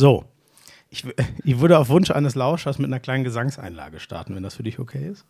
[0.00, 0.24] So.
[0.88, 1.04] Ich,
[1.44, 4.78] ich würde auf Wunsch eines Lauschers mit einer kleinen Gesangseinlage starten, wenn das für dich
[4.78, 5.26] okay ist.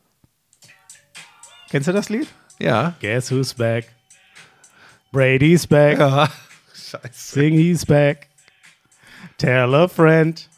[1.71, 2.29] Kennst du das Lied?
[2.61, 2.95] Ja.
[3.01, 3.87] Guess who's back?
[5.11, 5.99] Brady's back.
[5.99, 6.29] Ja.
[6.73, 7.09] Scheiße.
[7.11, 8.29] Sing he's back.
[9.39, 10.49] Tell a friend.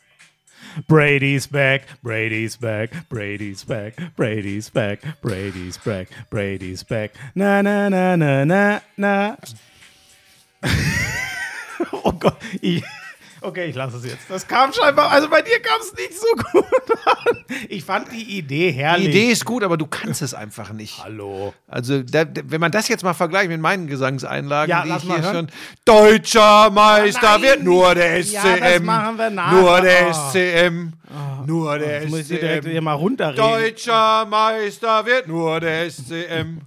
[0.89, 7.13] Brady's back, Brady's back, Brady's back, Brady's back, Brady's back, Brady's back.
[7.35, 9.37] Na na na na na na.
[11.93, 12.39] oh Gott.
[12.63, 12.83] Ich,
[13.43, 14.19] okay, ich lasse es jetzt.
[14.29, 16.65] Das kam scheinbar, also bei dir kam es nicht so gut
[17.07, 17.45] an.
[17.69, 19.09] Ich fand die Idee Die herrlich.
[19.09, 21.03] Idee ist gut, aber du kannst es einfach nicht.
[21.03, 21.53] Hallo.
[21.69, 25.23] Also, da, wenn man das jetzt mal vergleicht mit meinen Gesangseinlagen, Ja, die ich hier
[25.23, 25.35] hören.
[25.35, 25.51] schon.
[25.85, 27.43] Deutscher Meister Nein.
[27.43, 28.61] wird nur der Ja, SCM.
[28.61, 29.61] das machen wir nachher.
[29.61, 30.13] Nur der Oh.
[30.13, 30.93] SCM.
[31.47, 32.85] Nur der Jetzt muss ich direkt hier SCM.
[32.85, 33.37] mal runterreden.
[33.45, 36.61] Deutscher Meister wird nur der SCM.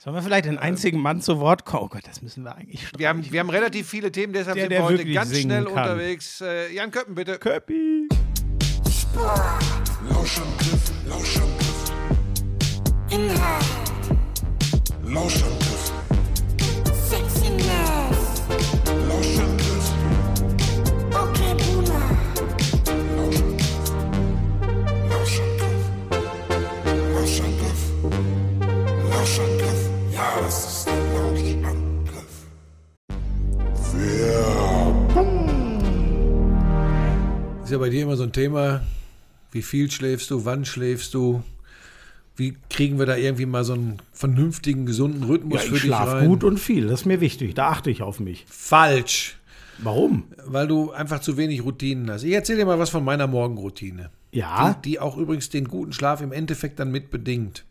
[0.00, 0.04] So.
[0.04, 1.84] Sollen wir vielleicht den einzigen Mann zu Wort kommen?
[1.84, 2.98] Oh Gott, das müssen wir eigentlich streichen.
[2.98, 5.72] Wir haben, wir haben relativ viele Themen, deshalb Der, sind wir heute ganz schnell kann.
[5.74, 6.40] unterwegs.
[6.40, 7.38] Äh, Jan Köppen, bitte.
[7.38, 8.08] Köppi.
[10.08, 11.92] Lauschangriff, Lauschangriff.
[13.10, 13.64] Inhalt,
[15.04, 15.92] Lauschangriff,
[17.10, 18.42] Sexiness,
[19.06, 19.92] Lauschangriff,
[21.10, 22.10] okay Boomer,
[23.18, 23.60] Lauschangriff.
[27.12, 27.80] Lauschangriff,
[29.10, 29.59] Lauschangriff.
[29.59, 29.59] Ja,
[30.38, 32.46] das ist der Lauschangriff.
[37.64, 38.82] Ist ja bei dir immer so ein Thema,
[39.52, 41.42] wie viel schläfst du, wann schläfst du?
[42.36, 45.88] Wie kriegen wir da irgendwie mal so einen vernünftigen, gesunden Rhythmus Ja, für ich dich
[45.90, 46.28] schlafe rein?
[46.28, 46.86] gut und viel.
[46.88, 47.54] Das ist mir wichtig.
[47.54, 48.46] Da achte ich auf mich.
[48.48, 49.36] Falsch,
[49.78, 50.24] Warum?
[50.46, 52.22] weil du einfach zu wenig Routinen hast.
[52.22, 55.92] Ich erzähle dir mal was von meiner Morgenroutine, Ja, die, die auch übrigens den guten
[55.92, 57.64] Schlaf im Endeffekt dann mit bedingt.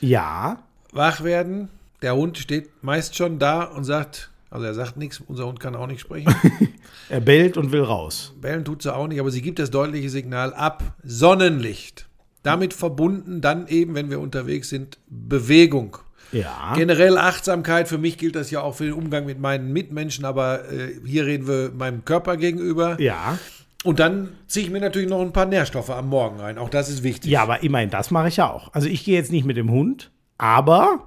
[0.00, 0.58] ja.
[0.92, 1.68] Wach werden,
[2.02, 5.74] der Hund steht meist schon da und sagt, also er sagt nichts, unser Hund kann
[5.74, 6.34] auch nicht sprechen.
[7.08, 8.34] Er bellt und will raus.
[8.40, 10.82] Bellen tut sie auch nicht, aber sie gibt das deutliche Signal ab.
[11.04, 12.08] Sonnenlicht.
[12.42, 15.98] Damit verbunden dann eben, wenn wir unterwegs sind, Bewegung.
[16.32, 16.74] Ja.
[16.74, 20.68] Generell Achtsamkeit, für mich gilt das ja auch für den Umgang mit meinen Mitmenschen, aber
[20.70, 23.00] äh, hier reden wir meinem Körper gegenüber.
[23.00, 23.38] Ja.
[23.84, 26.58] Und dann ziehe ich mir natürlich noch ein paar Nährstoffe am Morgen rein.
[26.58, 27.30] Auch das ist wichtig.
[27.30, 28.72] Ja, aber immerhin, das mache ich ja auch.
[28.74, 31.06] Also ich gehe jetzt nicht mit dem Hund, aber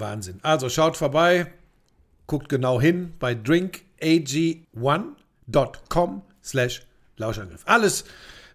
[0.00, 0.40] Wahnsinn.
[0.42, 1.46] Also schaut vorbei,
[2.26, 6.82] guckt genau hin bei drinkag1.com slash
[7.16, 7.62] Lauschangriff.
[7.66, 8.04] Alles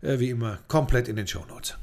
[0.01, 1.77] äh, wie immer komplett in den Shownotes.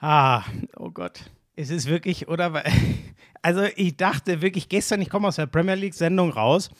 [0.00, 0.44] Ah,
[0.76, 1.22] oh Gott.
[1.56, 2.62] Es ist wirklich, oder?
[3.40, 6.70] Also ich dachte wirklich gestern, ich komme aus der Premier League-Sendung raus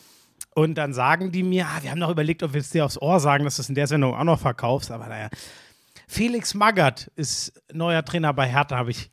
[0.57, 3.01] und dann sagen die mir, ah, wir haben noch überlegt, ob wir es dir aufs
[3.01, 5.29] Ohr sagen, dass du es in der Sendung auch noch verkaufst, aber naja.
[6.09, 9.11] Felix Magath ist neuer Trainer bei Hertha, habe ich.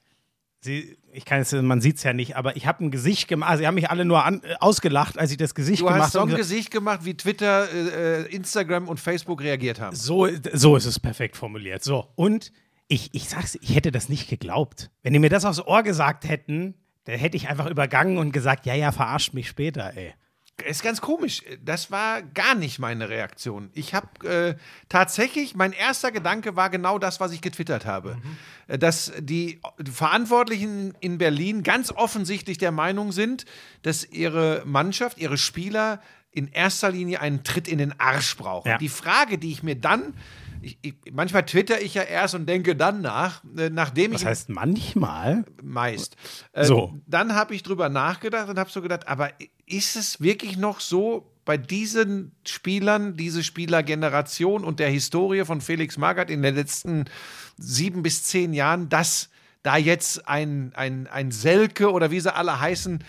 [0.62, 3.52] Sie, ich kann es, man sieht es ja nicht, aber ich habe ein Gesicht gemacht.
[3.52, 6.02] Also, sie haben mich alle nur an, äh, ausgelacht, als ich das Gesicht Du gemacht
[6.02, 6.32] hast so habe.
[6.32, 9.96] ein Gesicht gemacht, wie Twitter, äh, äh, Instagram und Facebook reagiert haben.
[9.96, 11.84] So, so ist es perfekt formuliert.
[11.84, 12.08] So.
[12.16, 12.52] Und
[12.88, 14.90] ich, ich sag's, ich hätte das nicht geglaubt.
[15.04, 16.74] Wenn die mir das aufs Ohr gesagt hätten,
[17.04, 20.14] dann hätte ich einfach übergangen und gesagt, ja, ja, verarscht mich später, ey.
[20.64, 21.44] Ist ganz komisch.
[21.64, 23.70] Das war gar nicht meine Reaktion.
[23.74, 24.56] Ich habe äh,
[24.88, 28.18] tatsächlich, mein erster Gedanke war genau das, was ich getwittert habe.
[28.68, 33.46] Äh, Dass die Verantwortlichen in Berlin ganz offensichtlich der Meinung sind,
[33.82, 38.70] dass ihre Mannschaft, ihre Spieler in erster Linie einen Tritt in den Arsch brauchen.
[38.70, 38.78] Ja.
[38.78, 40.14] Die Frage, die ich mir dann,
[40.66, 44.26] ich, ich, manchmal twitter ich ja erst und denke dann nach, äh, nachdem ich Das
[44.26, 45.46] heißt, manchmal.
[45.62, 46.16] meist.
[46.54, 46.96] Äh, So.
[47.06, 49.32] Dann habe ich drüber nachgedacht und habe so gedacht, aber
[49.68, 55.98] ist es wirklich noch so bei diesen Spielern, diese Spielergeneration und der Historie von Felix
[55.98, 57.06] Magath in den letzten
[57.58, 59.30] sieben bis zehn Jahren, dass
[59.62, 63.04] da jetzt ein, ein, ein Selke oder wie sie alle heißen,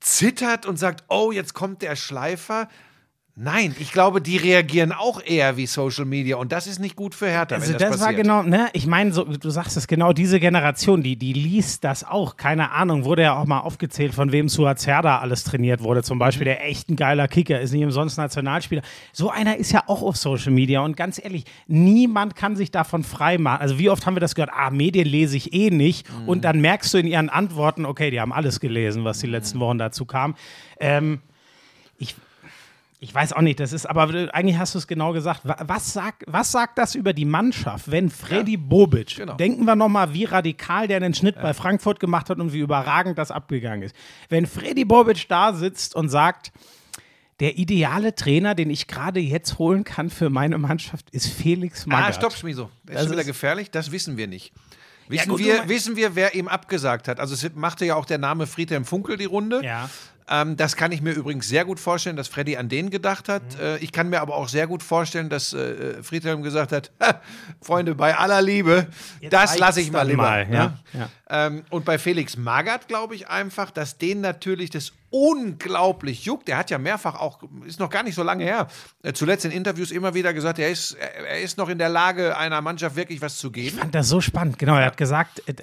[0.00, 2.68] zittert und sagt, oh, jetzt kommt der Schleifer?
[3.40, 7.14] Nein, ich glaube, die reagieren auch eher wie Social Media und das ist nicht gut
[7.14, 9.86] für Hertha, Also wenn das, das, war genau, ne, ich meine, so, du sagst es
[9.86, 12.36] genau, diese Generation, die, die liest das auch.
[12.36, 16.02] Keine Ahnung, wurde ja auch mal aufgezählt, von wem Suazerda alles trainiert wurde.
[16.02, 16.50] Zum Beispiel, Mhm.
[16.50, 18.82] der echt ein geiler Kicker, ist nicht umsonst Nationalspieler.
[19.12, 23.04] So einer ist ja auch auf Social Media und ganz ehrlich, niemand kann sich davon
[23.04, 23.60] frei machen.
[23.60, 26.28] Also wie oft haben wir das gehört, ah, Medien lese ich eh nicht Mhm.
[26.28, 29.32] und dann merkst du in ihren Antworten, okay, die haben alles gelesen, was die Mhm.
[29.34, 30.34] letzten Wochen dazu kam.
[30.80, 31.20] Ähm,
[31.98, 32.16] ich,
[33.00, 35.42] ich weiß auch nicht, das ist, aber eigentlich hast du es genau gesagt.
[35.44, 39.34] Wa- Was sagt, was sagt das über die Mannschaft, wenn Freddy Bobic, genau.
[39.34, 43.16] denken wir nochmal, wie radikal der den Schnitt bei Frankfurt gemacht hat und wie überragend
[43.16, 43.94] das abgegangen ist.
[44.28, 46.50] Wenn Freddy Bobic da sitzt und sagt,
[47.40, 52.08] der ideale Trainer, den ich gerade jetzt holen kann für meine Mannschaft, ist Felix Magath.
[52.08, 52.68] Ah, stopp, Schmiso.
[52.84, 54.52] Das, Das ist wieder gefährlich, das wissen wir nicht.
[55.06, 57.20] Wissen, gut, du wir, wissen wir, wer ihm abgesagt hat?
[57.20, 59.64] Also es machte ja auch der Name Friedhelm Funkel die Runde.
[59.64, 59.88] Ja.
[60.30, 63.42] Ähm, das kann ich mir übrigens sehr gut vorstellen, dass Freddy an den gedacht hat.
[63.56, 63.60] Mhm.
[63.60, 67.20] Äh, ich kann mir aber auch sehr gut vorstellen, dass äh, Friedhelm gesagt hat, "Ha,
[67.60, 68.88] Freunde, bei aller Liebe,
[69.30, 70.22] das reicht's lasse ich mal lieber.
[70.22, 70.54] mal, ne?
[70.54, 71.46] ja, ja.
[71.46, 76.48] Ähm, und bei Felix Magath glaube ich einfach, dass den natürlich das unglaublich juckt.
[76.48, 78.66] Er hat ja mehrfach auch, ist noch gar nicht so lange her,
[79.02, 82.36] äh, zuletzt in Interviews immer wieder gesagt, er ist, er ist noch in der Lage,
[82.36, 83.78] einer Mannschaft wirklich was zu Ich geben.
[83.78, 84.58] fand das so spannend.
[84.58, 85.54] Genau, er hat gesagt, äh,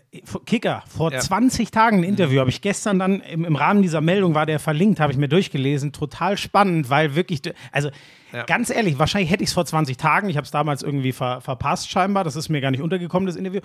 [0.45, 1.19] Kicker, vor Ja.
[1.19, 4.59] 20 Tagen ein Interview, habe ich gestern dann im, im Rahmen dieser Meldung, war der
[4.59, 5.91] verlinkt, habe ich mir durchgelesen.
[5.91, 7.41] Total spannend, weil wirklich,
[7.71, 7.89] also
[8.31, 8.43] Ja.
[8.43, 11.41] ganz ehrlich, wahrscheinlich hätte ich es vor 20 Tagen, ich habe es damals irgendwie ver,
[11.41, 13.61] verpasst scheinbar, das ist mir gar nicht untergekommen, das Interview.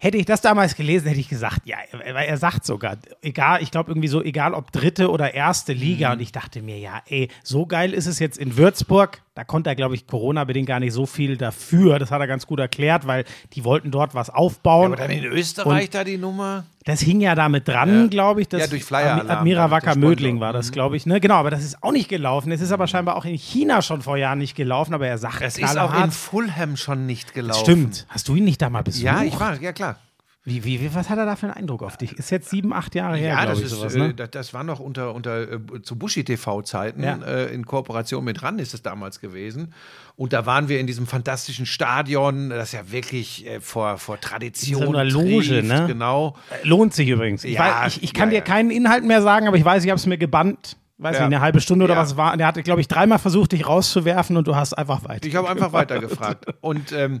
[0.00, 3.72] Hätte ich das damals gelesen, hätte ich gesagt, ja, weil er sagt sogar, egal, ich
[3.72, 6.12] glaube irgendwie so, egal ob dritte oder erste Liga.
[6.12, 9.22] Und ich dachte mir, ja, ey, so geil ist es jetzt in Würzburg.
[9.38, 12.00] Da konnte er, glaube ich, Corona-bedingt gar nicht so viel dafür.
[12.00, 14.86] Das hat er ganz gut erklärt, weil die wollten dort was aufbauen.
[14.86, 16.64] Aber dann in Österreich da die Nummer.
[16.84, 18.06] Das hing ja damit dran, Ja.
[18.08, 18.48] glaube ich.
[18.48, 20.08] Das Ja, durch Flyer-Alarm, Admira damit der Wacker Sponsor.
[20.10, 21.06] Mödling war das, glaube ich.
[21.06, 21.20] Ne?
[21.20, 22.50] Genau, aber das ist auch nicht gelaufen.
[22.50, 24.92] Es ist aber scheinbar auch in China schon vor Jahren nicht gelaufen.
[24.92, 27.60] Aber er sagt, Das ist auch in Fulham schon nicht gelaufen.
[27.60, 28.06] Stimmt.
[28.08, 29.04] Hast du ihn nicht da mal besucht?
[29.04, 29.98] Ja, ich war, ja klar.
[30.48, 32.12] Wie, wie, was hat er da für einen Eindruck auf dich?
[32.14, 34.14] Ist jetzt sieben, acht Jahre her, Ja, das, ich, ist, sowas, äh, ne?
[34.14, 37.16] das, das war noch unter, unter äh, zu Bushi-TV-Zeiten, Ja.
[37.26, 39.74] äh, in Kooperation mit RAN ist es damals gewesen.
[40.16, 44.82] Und da waren wir in diesem fantastischen Stadion, das ja wirklich äh, vor, vor Tradition
[44.82, 45.84] In so einer Loge, trieft, ne?
[45.86, 46.34] Genau.
[46.62, 47.44] Lohnt sich übrigens.
[47.44, 49.90] Ich, Ja, weiß, ich, ich kann dir keinen Inhalt mehr sagen, aber ich weiß, ich
[49.90, 50.76] habe es mir gebannt.
[51.00, 51.20] Weiß Ja.
[51.28, 52.00] nicht, eine halbe Stunde oder Ja.
[52.00, 52.36] was war.
[52.36, 55.28] Der hatte, glaube ich, dreimal versucht, dich rauszuwerfen und du hast einfach weiter.
[55.28, 56.46] Ich habe einfach weitergefragt.
[56.60, 57.20] Und ähm,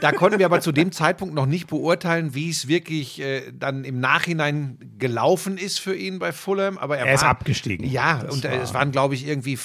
[0.00, 3.84] da konnten wir aber zu dem Zeitpunkt noch nicht beurteilen, wie es wirklich äh, dann
[3.84, 6.78] im Nachhinein gelaufen ist für ihn bei Fulham.
[6.78, 7.86] Aber er, Er ist war, abgestiegen.
[7.86, 9.58] Ja, Das und war- es waren, glaube ich, irgendwie äh,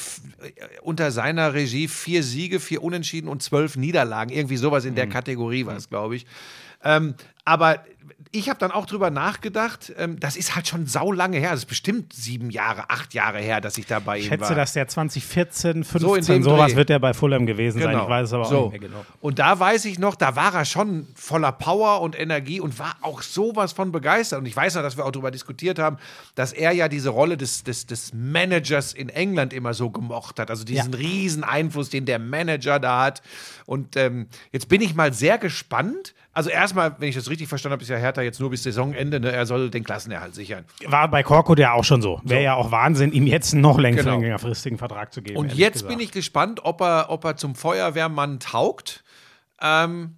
[0.81, 4.31] unter seiner Regie vier Siege, vier Unentschieden und zwölf Niederlagen.
[4.34, 4.96] Irgendwie sowas in Mhm.
[4.96, 6.25] der Kategorie war es, glaube ich.
[6.84, 7.16] Ähm,
[7.46, 7.80] aber
[8.36, 11.52] ich habe dann auch drüber nachgedacht, ähm, das ist halt schon sau lange her.
[11.52, 14.38] Das ist bestimmt sieben Jahre, acht Jahre her, dass ich dabei Ich war.
[14.38, 16.78] schätze, dass der 2014, 15, So sowas Dreh.
[16.78, 17.98] wird der bei Fulham gewesen sein.
[17.98, 18.62] Ich weiß es aber auch so.
[18.70, 19.06] nicht mehr genau.
[19.22, 22.96] Und da weiß ich noch, da war er schon voller Power und Energie und war
[23.02, 24.40] auch sowas von begeistert.
[24.40, 25.98] Und ich weiß noch, dass wir auch darüber diskutiert haben,
[26.36, 30.50] dass er ja diese Rolle des, des, des Managers in England immer so gemocht hat.
[30.50, 30.98] Also diesen Ja.
[31.00, 33.22] riesen Einfluss, den der Manager da hat.
[33.66, 36.14] Und ähm, jetzt bin ich mal sehr gespannt.
[36.34, 39.20] Also erstmal, wenn ich das richtig verstanden habe, ist ja Hertha jetzt nur bis Saisonende.
[39.20, 39.32] Ne?
[39.32, 40.66] Er soll den Klassenerhalt sichern.
[40.86, 42.22] War bei Korkut ja auch schon so.
[42.24, 44.20] Wäre ja auch Wahnsinn, ihm jetzt einen noch länger Genau.
[44.20, 45.38] längerfristigen Vertrag zu geben.
[45.38, 45.90] Und jetzt gesagt.
[45.90, 49.04] bin ich gespannt, ob er, ob er zum Feuerwehrmann taugt.
[49.62, 50.18] Ähm,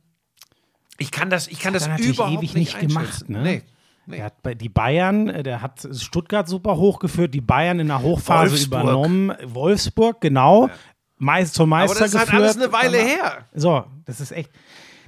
[0.98, 3.42] ich kann das, ich kann das, natürlich überhaupt ewig nicht, nicht gemacht, ne?
[3.44, 3.62] Nee.
[4.10, 4.20] Nee.
[4.20, 8.02] Er hat bei die Bayern, äh, der hat Stuttgart super hochgeführt, die Bayern in der
[8.02, 8.82] Hochphase Wolfsburg.
[8.84, 9.34] übernommen.
[9.44, 10.70] Wolfsburg, genau.
[11.18, 12.44] Meist zum Aber Meister das ist halt geführt.
[12.44, 13.46] alles eine Weile her.
[13.54, 14.52] So, das ist echt.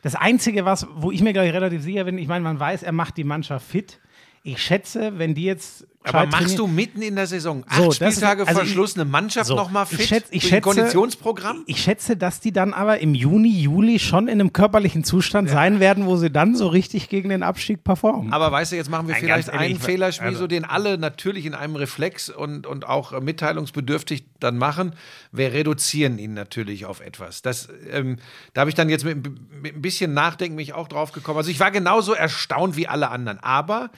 [0.02, 2.84] Das Einzige, was, wo ich mir, glaube ich, relativ sicher bin, ich meine, man weiß,
[2.84, 4.00] er macht die Mannschaft fit.
[4.44, 5.86] Ich schätze, wenn die jetzt.
[6.02, 8.96] Aber machst du mitten in der Saison acht So, das ist- Spieltage also vor Schluss
[8.96, 11.64] eine Mannschaft So, noch mal fit ich schätze, ich schätze, Konditionsprogramm?
[11.68, 15.82] Ich schätze, dass die dann aber im Juni, Juli schon in einem körperlichen Zustand sein
[15.82, 18.32] werden, wo sie dann so richtig gegen den Abstieg performen.
[18.32, 20.64] Aber weißt du, jetzt machen wir Nein, vielleicht ehrlich, einen ich- Fehler, Schmieso, also- den
[20.64, 24.94] alle natürlich in einem Reflex und, und auch mitteilungsbedürftig dann machen.
[25.34, 27.42] Wir reduzieren ihn natürlich auf etwas.
[27.42, 28.18] Das, ähm,
[28.54, 29.18] da habe ich dann jetzt mit,
[29.62, 31.38] mit ein bisschen Nachdenken mich auch drauf gekommen.
[31.40, 33.40] Also ich war genauso erstaunt wie alle anderen.
[33.42, 33.90] Aber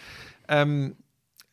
[0.50, 0.96] ähm,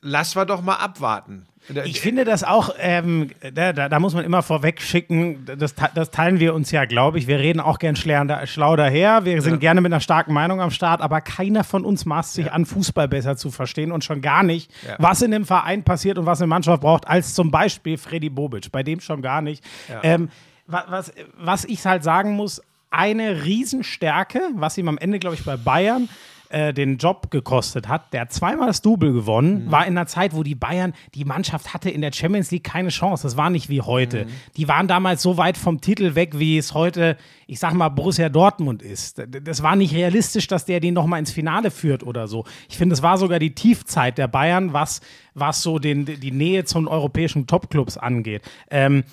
[0.01, 1.47] lass wir doch mal abwarten.
[1.85, 6.11] Ich finde das auch, ähm, da, da, da muss man immer vorweg schicken, das, das
[6.11, 7.27] teilen wir uns ja, glaube ich.
[7.27, 9.27] Wir reden auch gern schlau, schlau daher.
[9.27, 12.51] Wir sind gerne mit einer starken Meinung am Start, aber keiner von uns maßt sich
[12.53, 14.97] an, Fußball besser zu verstehen und schon gar nicht, Ja.
[14.99, 18.73] was in dem Verein passiert und was eine Mannschaft braucht, als zum Beispiel Freddy Bobic.
[18.73, 19.63] Bei dem schon gar nicht.
[20.03, 20.31] Ähm,
[20.67, 25.45] wa- was, was ich halt sagen muss, eine Riesenstärke, was ihm am Ende, glaube ich,
[25.45, 26.09] bei Bayern
[26.51, 30.35] äh, den Job gekostet hat, der hat zweimal das Double gewonnen, war in einer Zeit,
[30.35, 33.23] wo die Bayern, die Mannschaft hatte in der Champions League keine Chance.
[33.23, 34.27] Das war nicht wie heute.
[34.57, 38.29] Die waren damals so weit vom Titel weg, wie es heute, ich sag mal, Borussia
[38.29, 39.23] Dortmund ist.
[39.43, 42.45] Das war nicht realistisch, dass der den nochmal ins Finale führt oder so.
[42.69, 45.01] Ich finde, es war sogar die Tiefzeit der Bayern, was,
[45.35, 48.43] was so den, die Nähe zu den europäischen Topclubs angeht.
[48.71, 49.05] Ähm,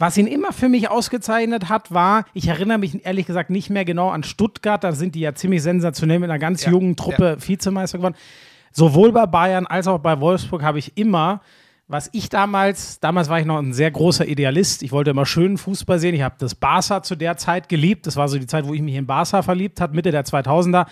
[0.00, 3.84] was ihn immer für mich ausgezeichnet hat, war, ich erinnere mich ehrlich gesagt nicht mehr
[3.84, 7.36] genau an Stuttgart, da sind die ja ziemlich sensationell mit einer ganz Ja, jungen Truppe
[7.38, 8.16] Vizemeister geworden.
[8.72, 11.42] Sowohl bei Bayern als auch bei Wolfsburg habe ich immer,
[11.86, 15.58] was ich damals, damals war ich noch ein sehr großer Idealist, ich wollte immer schönen
[15.58, 18.66] Fußball sehen, ich habe das Barca zu der Zeit geliebt, das war so die Zeit,
[18.66, 20.86] wo ich mich in Barca verliebt habe, Mitte der 2000er.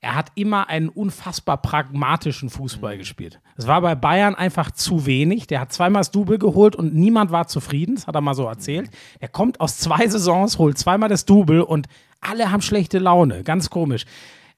[0.00, 3.40] Er hat immer einen unfassbar pragmatischen Fußball gespielt.
[3.56, 5.48] Es war bei Bayern einfach zu wenig.
[5.48, 7.96] Der hat zweimal das Double geholt und niemand war zufrieden.
[7.96, 8.90] Das hat er mal so erzählt.
[9.18, 11.88] Er kommt aus zwei Saisons, holt zweimal das Double und
[12.20, 13.42] alle haben schlechte Laune.
[13.42, 14.04] Ganz komisch.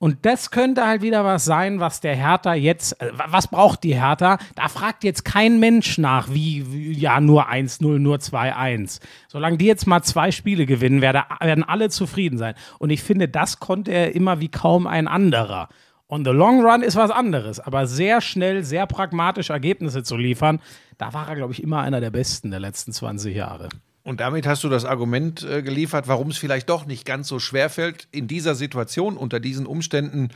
[0.00, 3.84] Und das könnte halt wieder was sein, was der Hertha jetzt, äh, wa- was braucht
[3.84, 4.38] die Hertha?
[4.54, 9.00] Da fragt jetzt kein Mensch nach, wie, wie ja, nur 1-0, nur 2-1.
[9.28, 12.54] Solange die jetzt mal zwei Spiele gewinnen, werde, werden alle zufrieden sein.
[12.78, 15.68] Und ich finde, das konnte er immer wie kaum ein anderer.
[16.08, 20.60] On the long run ist was anderes, aber sehr schnell, sehr pragmatisch Ergebnisse zu liefern,
[20.98, 23.68] da war er, glaube ich, immer einer der Besten der letzten 20 Jahre.
[24.10, 27.38] Und damit hast du das Argument äh, geliefert, warum es vielleicht doch nicht ganz so
[27.38, 30.30] schwer fällt, in dieser Situation, unter diesen Umständen,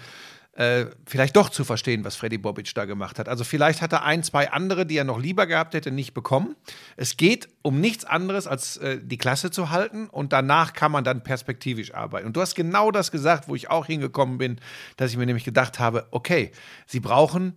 [0.53, 3.29] äh, vielleicht doch zu verstehen, was Freddy Bobic da gemacht hat.
[3.29, 6.55] Also vielleicht hat er ein, zwei andere, die er noch lieber gehabt hätte, nicht bekommen.
[6.97, 11.03] Es geht um nichts anderes, als äh, die Klasse zu halten und danach kann man
[11.03, 12.29] dann perspektivisch arbeiten.
[12.29, 14.61] Und du hast genau das gesagt, wo ich auch hingekommen bin,
[14.97, 16.53] dass ich mir nämlich gedacht habe, okay,
[16.87, 17.55] sie brauchen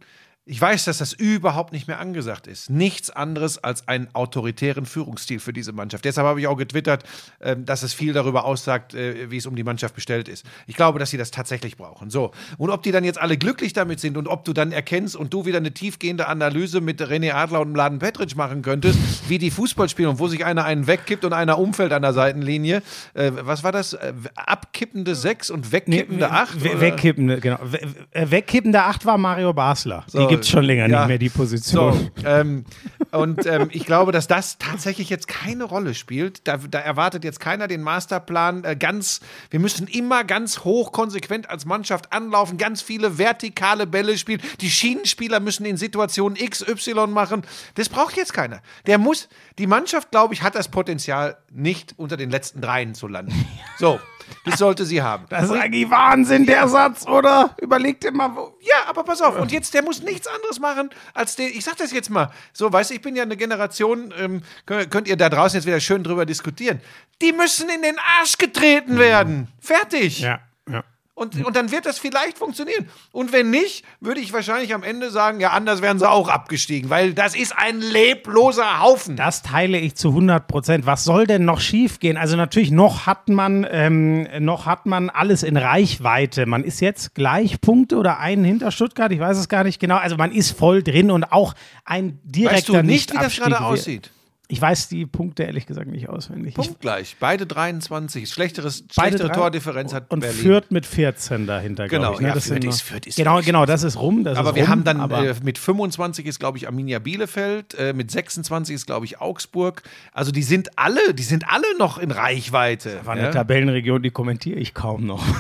[0.49, 2.69] ich weiß, dass das überhaupt nicht mehr angesagt ist.
[2.69, 6.05] Nichts anderes als einen autoritären Führungsstil für diese Mannschaft.
[6.05, 7.03] Deshalb habe ich auch getwittert,
[7.41, 10.45] ähm, dass es viel darüber aussagt, äh, wie es um die Mannschaft bestellt ist.
[10.65, 12.09] Ich glaube, dass sie das tatsächlich brauchen.
[12.09, 12.31] So.
[12.57, 15.33] Und ob die dann jetzt alle glücklich damit sind und ob du dann erkennst und
[15.33, 19.51] du wieder eine tiefgehende Analyse mit René Adler und Mladen Petric machen könntest, wie die
[19.51, 22.81] Fußball spielen und wo sich einer einen wegkippt und einer umfällt an der Seitenlinie.
[23.13, 23.93] Äh, was war das?
[23.93, 26.63] Äh, abkippende sechs und wegkippende acht?
[26.63, 26.81] We oder?
[26.81, 27.59] wegkippende, genau.
[27.61, 30.05] We wegkippende 8 war Mario Basler.
[30.13, 30.99] die gibt es schon länger ja.
[30.99, 32.11] nicht mehr, die Position.
[32.15, 32.65] So, ähm,
[33.11, 36.47] und ähm, ich glaube, dass das tatsächlich jetzt keine Rolle spielt.
[36.47, 39.21] Da, da erwartet jetzt keiner den Masterplan äh, ganz.
[39.49, 44.41] Wir müssen immer ganz hoch konsequent als Mannschaft anlaufen, ganz viele vertikale Bälle spielen.
[44.61, 47.43] Die Schienenspieler müssen in Situationen XY machen.
[47.75, 48.61] Das braucht jetzt keiner.
[48.85, 53.07] Der muss, die Mannschaft, glaube ich, hat das Potenzial, nicht unter den letzten dreien zu
[53.07, 53.33] landen.
[53.77, 53.99] So,
[54.45, 55.25] das sollte sie haben.
[55.29, 57.55] Das ist eigentlich Wahnsinn, der Satz, oder?
[57.61, 58.57] Überleg dir mal, wo.
[58.61, 61.77] Ja, aber pass auf, und jetzt, der muss nichts anderes machen, als der, ich sag
[61.77, 65.17] das jetzt mal, so, weißt du, ich bin ja eine Generation, ähm, könnt, könnt ihr
[65.17, 66.81] da draußen jetzt wieder schön drüber diskutieren.
[67.21, 69.47] Die müssen in den Arsch getreten werden.
[69.59, 70.19] Fertig.
[70.19, 70.83] Ja, ja.
[71.17, 72.87] Und, und dann wird das vielleicht funktionieren.
[73.11, 76.91] Und wenn nicht, würde ich wahrscheinlich am Ende sagen, ja, anders wären sie auch abgestiegen,
[76.91, 79.15] weil das ist ein lebloser Haufen.
[79.15, 80.85] Das teile ich zu 100 Prozent.
[80.85, 82.17] Was soll denn noch schiefgehen?
[82.17, 86.45] Also natürlich noch hat man ähm, noch hat man alles in Reichweite.
[86.45, 89.11] Man ist jetzt gleich Punkte oder einen hinter Stuttgart.
[89.11, 89.95] Ich weiß es gar nicht genau.
[89.95, 93.59] Also man ist voll drin und auch ein direkter weißt du nicht, wie das gerade
[93.61, 94.11] aussieht?
[94.49, 96.49] Ich weiß die Punkte ehrlich gesagt nicht auswendig.
[96.51, 97.17] Ich, Punktgleich.
[97.19, 98.29] Beide 23.
[98.29, 100.39] Schlechteres, beide schlechtere Tordifferenz hat und Berlin.
[100.41, 102.21] Fürth mit 14 dahinter, Genau, ich.
[102.21, 102.29] ne?
[102.29, 104.23] ja, Das Fürth ist- Fürth ist genau, genau, das ist rum.
[104.23, 107.73] Das Aber ist wir rum, haben dann äh, mit 25 ist, glaube ich, Arminia Bielefeld,
[107.75, 109.83] äh, mit 26 ist, glaube ich, Augsburg.
[110.13, 113.01] Also die sind alle, die sind alle noch in Reichweite.
[113.03, 113.31] war eine ja?
[113.31, 115.25] Tabellenregion, die kommentiere ich kaum noch.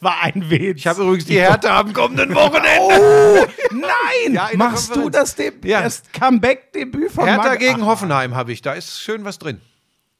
[0.00, 0.78] War ein Witz.
[0.78, 2.78] Ich habe übrigens die Härte am kommenden Wochenende.
[2.80, 4.34] Oh, nein!
[4.34, 5.82] Ja, Machst du das, Deb Ja.
[5.82, 8.62] das Comeback-Debüt von Hertha Mag- gegen Ach, Hoffenheim habe ich.
[8.62, 9.60] Da ist schön was drin.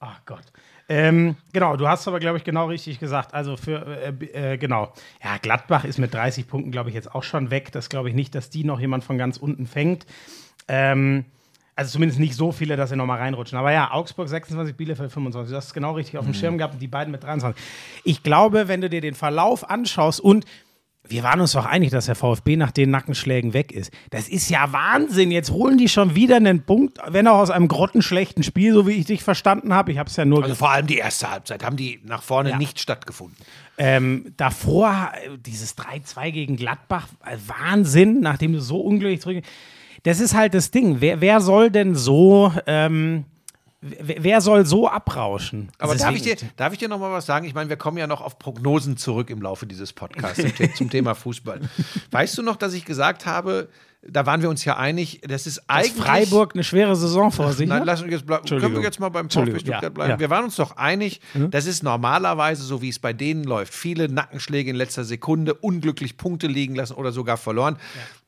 [0.00, 0.44] Ach Gott.
[0.90, 3.35] Ähm, genau, du hast aber, glaube ich, genau richtig gesagt.
[3.35, 4.92] Also für, äh, äh, genau.
[5.23, 7.73] Ja, Gladbach ist mit 30 Punkten, glaube ich, jetzt auch schon weg.
[7.73, 10.06] Das glaube ich nicht, dass die noch jemand von ganz unten fängt.
[10.66, 11.25] Ähm,
[11.78, 13.56] also zumindest nicht so viele, dass sie nochmal reinrutschen.
[13.56, 15.54] Aber ja, Augsburg 26, Bielefeld 25.
[15.54, 17.62] Das ist genau richtig auf dem Schirm gehabt und die beiden mit 23.
[18.04, 20.44] Ich glaube, wenn du dir den Verlauf anschaust und
[21.11, 23.90] wir waren uns doch einig, dass der VfB nach den Nackenschlägen weg ist.
[24.11, 25.30] Das ist ja Wahnsinn.
[25.30, 28.92] Jetzt holen die schon wieder einen Punkt, wenn auch aus einem grottenschlechten Spiel, so wie
[28.92, 29.90] ich dich verstanden habe.
[29.92, 32.50] Ich habe es ja nur Also vor allem die erste Halbzeit haben die nach vorne
[32.50, 32.58] Ja.
[32.58, 33.37] nicht stattgefunden.
[33.78, 39.44] ähm, davor äh, dieses 3-2 gegen Gladbach, äh, Wahnsinn, nachdem du so unglücklich zurück.
[40.08, 41.02] Das ist halt das Ding.
[41.02, 43.26] Wer, wer soll denn so, ähm,
[43.82, 45.70] wer, soll so abrauschen?
[45.78, 47.44] Aber darf ich, dir, darf ich dir noch mal was sagen?
[47.44, 50.88] Ich meine, wir kommen ja noch auf Prognosen zurück im Laufe dieses Podcasts zum, zum
[50.88, 51.60] Thema Fußball.
[52.10, 53.68] Weißt du noch, dass ich gesagt habe,
[54.02, 56.04] da waren wir uns ja einig, das ist Dass eigentlich.
[56.04, 58.46] Freiburg eine schwere Saison vor sich Nein, lass uns jetzt bleiben.
[58.46, 60.10] Können wir jetzt mal beim VfB Stuttgart ja, bleiben?
[60.12, 60.20] ja.
[60.20, 63.74] Wir waren uns doch einig, das ist normalerweise so, wie es bei denen läuft.
[63.74, 67.76] Viele Nackenschläge in letzter Sekunde, unglücklich Punkte liegen lassen oder sogar verloren.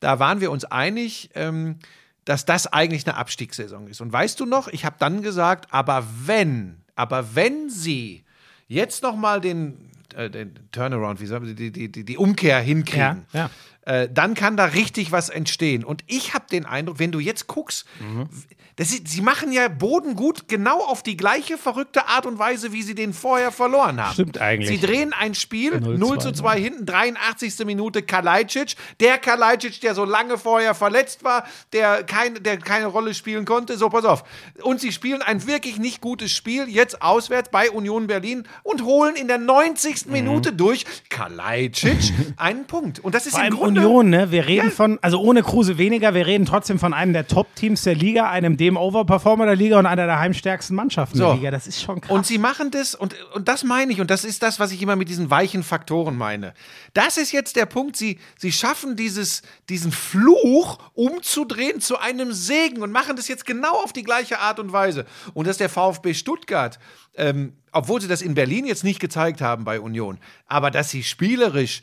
[0.01, 1.77] Da waren wir uns einig, ähm,
[2.25, 4.01] dass das eigentlich eine Abstiegssaison ist.
[4.01, 8.25] Und weißt du noch, ich habe dann gesagt, aber wenn, aber wenn sie
[8.67, 12.61] jetzt noch mal den, äh, den Turnaround, wie sagen wir, die, die, die, die Umkehr
[12.61, 13.51] hinkriegen, Ja, ja.
[13.83, 15.85] Äh, dann kann da richtig was entstehen.
[15.85, 18.29] Und ich habe den Eindruck, wenn du jetzt guckst, Mhm.
[18.77, 22.83] das sie machen ja Boden gut genau auf die gleiche verrückte Art und Weise, wie
[22.83, 24.13] sie den vorher verloren haben.
[24.15, 24.69] Stimmt eigentlich.
[24.81, 27.65] Sie drehen ein Spiel 0-2, 0 zu 2 hinten, 83.
[27.67, 28.77] Minute Kalajdzic.
[29.01, 33.77] Der Kalajdzic, der so lange vorher verletzt war, der, kein, der keine Rolle spielen konnte.
[33.77, 34.25] So, pass auf.
[34.63, 39.17] Und sie spielen ein wirklich nicht gutes Spiel, jetzt auswärts bei Union Berlin und holen
[39.17, 40.07] in der 90.
[40.07, 40.13] Mhm.
[40.13, 42.99] Minute durch Kalajdzic einen Punkt.
[42.99, 44.31] Und das ist im Grunde Union, ne?
[44.31, 44.71] Wir reden Ja.
[44.71, 48.57] von, also ohne Kruse weniger, wir reden trotzdem von einem der Top-Teams der Liga, einem
[48.57, 51.27] dem Overperformer der Liga und einer der heimstärksten Mannschaften So.
[51.27, 51.51] der Liga.
[51.51, 52.11] Das ist schon krass.
[52.11, 54.83] Und sie machen das, und, und das meine ich, und das ist das, was ich
[54.83, 56.55] immer mit diesen weichen Faktoren meine.
[56.95, 62.83] Das ist jetzt der Punkt, sie, sie schaffen dieses, diesen Fluch umzudrehen zu einem Segen
[62.83, 65.07] und machen das jetzt genau auf die gleiche Art und Weise.
[65.35, 66.79] Und dass der VfB Stuttgart,
[67.17, 71.03] ähm, obwohl sie das in Berlin jetzt nicht gezeigt haben bei Union, aber dass sie
[71.03, 71.81] spielerisch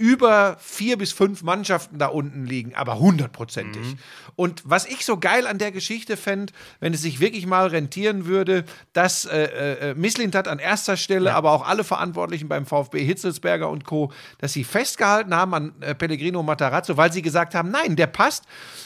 [0.00, 3.96] über vier bis fünf Mannschaften da unten liegen, aber hundertprozentig.
[4.34, 8.24] Und was ich so geil an der Geschichte fände, wenn es sich wirklich mal rentieren
[8.24, 8.64] würde,
[8.94, 13.84] dass äh, äh, Misslintat an erster Stelle, aber auch alle Verantwortlichen beim VfB, Hitzelsberger und
[13.84, 18.06] Co., dass sie festgehalten haben an äh, Pellegrino Matarazzo, weil sie gesagt haben, nein, der
[18.06, 18.44] passt.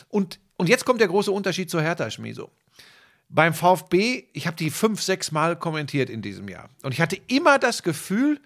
[0.09, 2.51] Und, und jetzt kommt der große Unterschied zur Hertha, Schmieso
[3.29, 6.69] beim VfB, ich habe die fünf, sechs Mal kommentiert in diesem Jahr.
[6.83, 8.41] Und ich hatte immer das Gefühl,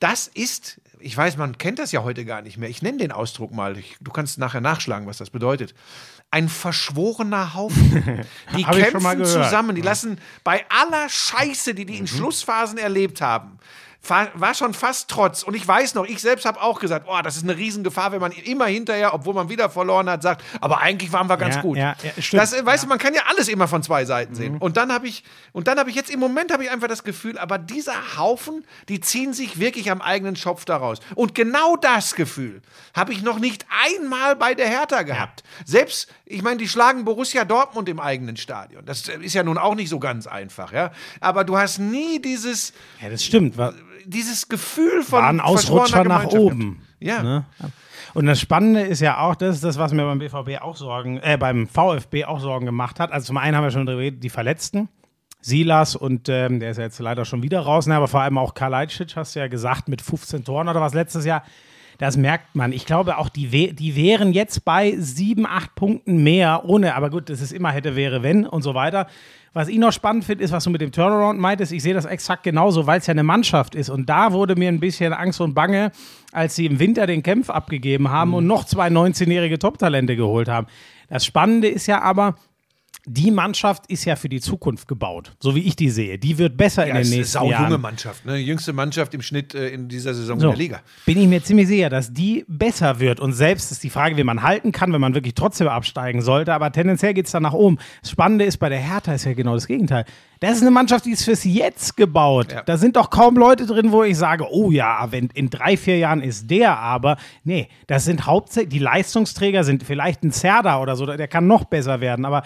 [0.00, 2.70] das ist, ich weiß, man kennt das ja heute gar nicht mehr.
[2.70, 3.76] Ich nenne den Ausdruck mal.
[3.76, 5.74] Ich, du kannst nachher nachschlagen, was das bedeutet.
[6.30, 8.24] Ein verschworener Haufen.
[8.56, 9.76] Die kämpfen zusammen.
[9.76, 13.58] Die lassen bei aller Scheiße, die die in Schlussphasen erlebt haben,
[14.08, 15.42] war schon fast Trotz.
[15.42, 18.20] Und ich weiß noch, ich selbst habe auch gesagt, oh, das ist eine Riesengefahr, wenn
[18.20, 21.62] man immer hinterher, obwohl man wieder verloren hat, sagt, aber eigentlich waren wir ganz Ja,
[21.62, 21.76] gut.
[21.78, 22.42] ja, ja, stimmt.
[22.42, 24.58] das, weißt du, man kann ja alles immer von zwei Seiten sehen.
[24.58, 27.04] Und dann habe ich, und dann habe ich jetzt im Moment habe ich einfach das
[27.04, 30.98] Gefühl, aber dieser Haufen, die ziehen sich wirklich am eigenen Schopf daraus.
[31.14, 32.62] Und genau das Gefühl
[32.94, 35.42] habe ich noch nicht einmal bei der Hertha gehabt.
[35.64, 38.84] Selbst, ich meine, die schlagen Borussia Dortmund im eigenen Stadion.
[38.84, 40.92] Das ist ja nun auch nicht so ganz einfach, ja.
[41.20, 43.56] Aber du hast nie dieses, ja, das stimmt.
[44.06, 46.82] Dieses Gefühl von war ein Ausrutscher nach oben.
[47.00, 47.22] Ja.
[47.22, 47.44] Ne?
[48.14, 51.18] Und das Spannende ist ja auch, das ist das, was mir beim BVB auch Sorgen,
[51.18, 53.12] äh, beim VfB auch Sorgen gemacht hat.
[53.12, 54.88] Also zum einen haben wir schon darüber die Verletzten.
[55.40, 58.38] Silas und ähm, der ist ja jetzt leider schon wieder raus, ne, aber vor allem
[58.38, 61.42] auch Kalajdzic, hast du ja gesagt, mit 15 Toren oder was letztes Jahr.
[61.98, 62.72] Das merkt man.
[62.72, 67.30] Ich glaube auch, die, die wären jetzt bei sieben, acht Punkten mehr ohne, aber gut,
[67.30, 69.06] das ist immer hätte, wäre, wenn und so weiter.
[69.52, 71.70] Was ich noch spannend finde, ist, was du mit dem Turnaround meintest.
[71.70, 73.88] Ich sehe das exakt genauso, weil es ja eine Mannschaft ist.
[73.88, 75.92] Und da wurde mir ein bisschen Angst und Bange,
[76.32, 80.66] als sie im Winter den Kämpf abgegeben haben und noch zwei 19-jährige Top-Talente geholt haben.
[81.08, 82.34] Das Spannende ist ja aber,
[83.06, 86.18] die Mannschaft ist ja für die Zukunft gebaut, so wie ich die sehe.
[86.18, 87.80] Die wird besser in Ja, den es ist eine nächsten Jahren.
[87.80, 88.36] Mannschaft, ne?
[88.36, 90.80] Jüngste Mannschaft im Schnitt äh, in dieser Saison So, in der Liga.
[91.04, 93.20] bin ich mir ziemlich sicher, dass die besser wird.
[93.20, 96.54] Und selbst ist die Frage, wie man halten kann, wenn man wirklich trotzdem absteigen sollte.
[96.54, 97.78] Aber tendenziell geht es dann nach oben.
[98.00, 100.06] Das Spannende ist, bei der Hertha ist ja genau das Gegenteil.
[100.40, 102.52] Das ist eine Mannschaft, die ist fürs Jetzt gebaut.
[102.52, 102.62] Ja.
[102.62, 105.98] Da sind doch kaum Leute drin, wo ich sage, oh ja, wenn in drei, vier
[105.98, 107.16] Jahren ist der aber.
[107.44, 111.64] Nee, das sind hauptsächlich, die Leistungsträger sind vielleicht ein Zerda oder so, der kann noch
[111.64, 112.24] besser werden.
[112.24, 112.42] Aber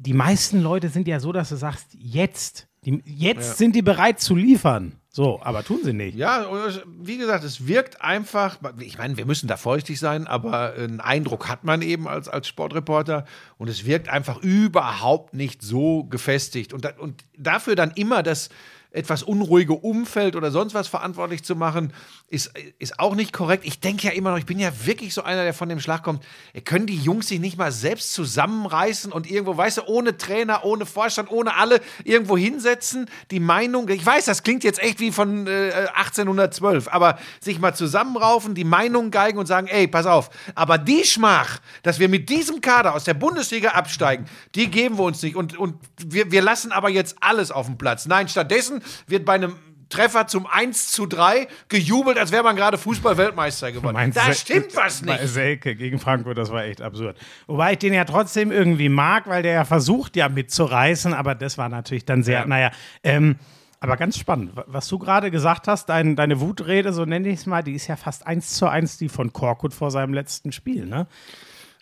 [0.00, 4.18] die meisten Leute sind ja so, dass du sagst, jetzt, die, jetzt sind die bereit
[4.18, 4.96] zu liefern.
[5.12, 6.16] So, aber tun sie nicht.
[6.16, 6.46] Ja,
[6.86, 11.48] wie gesagt, es wirkt einfach, ich meine, wir müssen da vorsichtig sein, aber einen Eindruck
[11.48, 13.24] hat man eben als, als Sportreporter
[13.58, 16.72] und es wirkt einfach überhaupt nicht so gefestigt.
[16.72, 18.50] Und, da, und dafür dann immer das
[18.92, 21.92] etwas unruhige Umfeld oder sonst was verantwortlich zu machen,
[22.30, 23.64] ist, ist auch nicht korrekt.
[23.66, 26.04] Ich denke ja immer noch, ich bin ja wirklich so einer, der von dem Schlag
[26.04, 26.24] kommt,
[26.64, 30.86] können die Jungs sich nicht mal selbst zusammenreißen und irgendwo, weißt du, ohne Trainer, ohne
[30.86, 35.48] Vorstand, ohne alle irgendwo hinsetzen, die Meinung, ich weiß, das klingt jetzt echt wie von
[35.48, 40.78] äh, 1812, aber sich mal zusammenraufen, die Meinung geigen und sagen, ey, pass auf, aber
[40.78, 45.20] die Schmach, dass wir mit diesem Kader aus der Bundesliga absteigen, die geben wir uns
[45.22, 48.06] nicht und, und wir, wir lassen aber jetzt alles auf dem Platz.
[48.06, 49.56] Nein, stattdessen wird bei einem
[49.90, 53.94] Treffer zum 1 zu 3 gejubelt, als wäre man gerade Fußball-Weltmeister geworden.
[53.94, 55.20] Meinst Da stimmt was nicht.
[55.28, 57.18] Selke gegen Frankfurt, das war echt absurd.
[57.46, 61.58] Wobei ich den ja trotzdem irgendwie mag, weil der ja versucht, ja mitzureißen, aber das
[61.58, 62.46] war natürlich dann sehr, Ja.
[62.46, 62.70] naja,
[63.02, 63.36] ähm,
[63.80, 64.52] aber ganz spannend.
[64.66, 67.86] Was du gerade gesagt hast, dein, deine Wutrede, so nenne ich es mal, die ist
[67.86, 71.06] ja fast eins zu eins die von Korkut vor seinem letzten Spiel, ne?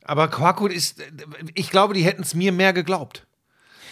[0.04, 1.02] Aber Korkut ist,
[1.54, 3.26] ich glaube, die hätten es mir mehr geglaubt.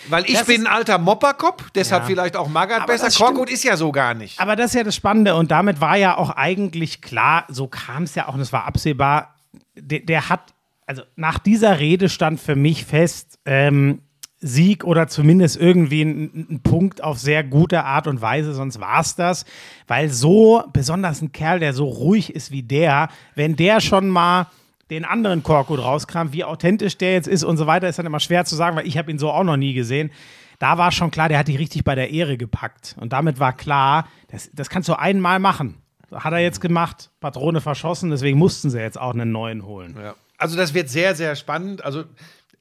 [0.09, 2.07] Weil ich Das bin ein alter Mopperkopf, deshalb Ja.
[2.07, 3.11] vielleicht auch Magath Aber besser.
[3.25, 4.39] Korkut ist ja so gar nicht.
[4.41, 8.05] Aber das ist ja das Spannende und damit war ja auch eigentlich klar, so kam
[8.05, 9.35] es ja auch und es war absehbar,
[9.75, 10.55] der, der hat,
[10.87, 14.01] also nach dieser Rede stand für mich fest, ähm,
[14.39, 19.01] Sieg oder zumindest irgendwie ein, ein Punkt auf sehr gute Art und Weise, sonst war
[19.01, 19.47] es das.
[19.89, 24.47] Weil so, besonders ein Kerl, der so ruhig ist wie der, wenn der schon mal
[24.91, 28.21] den anderen Korkut rauskramt, wie authentisch der jetzt ist und so weiter, ist dann immer
[28.21, 30.11] schwer zu sagen, weil ich habe ihn so auch noch nie gesehen.
[30.59, 32.97] Da war schon klar, der hat die richtig bei der Ehre gepackt.
[32.99, 35.83] Und damit war klar, das, das kannst du einmal machen.
[36.13, 39.97] Hat er jetzt gemacht, Patrone verschossen, deswegen mussten sie jetzt auch einen neuen holen.
[40.01, 40.15] Ja.
[40.39, 41.85] Also das wird sehr, sehr spannend.
[41.85, 42.05] Also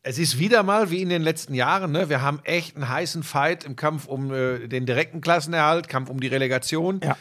[0.01, 1.91] es ist wieder mal wie in den letzten Jahren.
[1.91, 2.09] Ne?
[2.09, 6.19] Wir haben echt einen heißen Fight im Kampf um äh, den direkten Klassenerhalt, Kampf um
[6.19, 7.01] die Relegation.
[7.03, 7.17] Ja.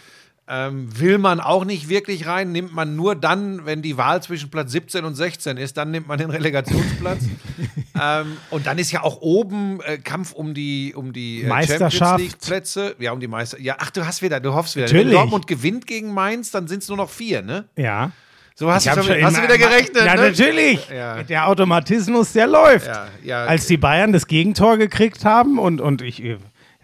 [0.46, 4.50] Ähm, will man auch nicht wirklich rein, nimmt man nur dann, wenn die Wahl zwischen
[4.50, 7.24] Platz 17 und 16 ist, dann nimmt man den Relegationsplatz.
[8.00, 11.94] ähm, und dann ist ja auch oben äh, Kampf um die, um die äh, Meisterschaft.
[11.94, 12.94] Champions League Plätze.
[12.98, 13.58] Ja, um die Meister.
[13.58, 14.86] Ja, ach, du hast wieder, du hoffst wieder.
[14.88, 15.14] Wenn Natürlich.
[15.14, 17.64] Dortmund gewinnt gegen Mainz, dann sind es nur noch vier, ne?
[17.76, 18.12] Ja.
[18.54, 20.04] So hast, du, hab schon, hast du wieder gerechnet.
[20.04, 20.28] Ja, ne?
[20.28, 20.88] natürlich.
[20.88, 21.22] Ja.
[21.22, 22.86] Der Automatismus, der läuft.
[22.86, 23.44] Ja, ja.
[23.46, 26.36] Als die Bayern das Gegentor gekriegt haben und, und ich, äh,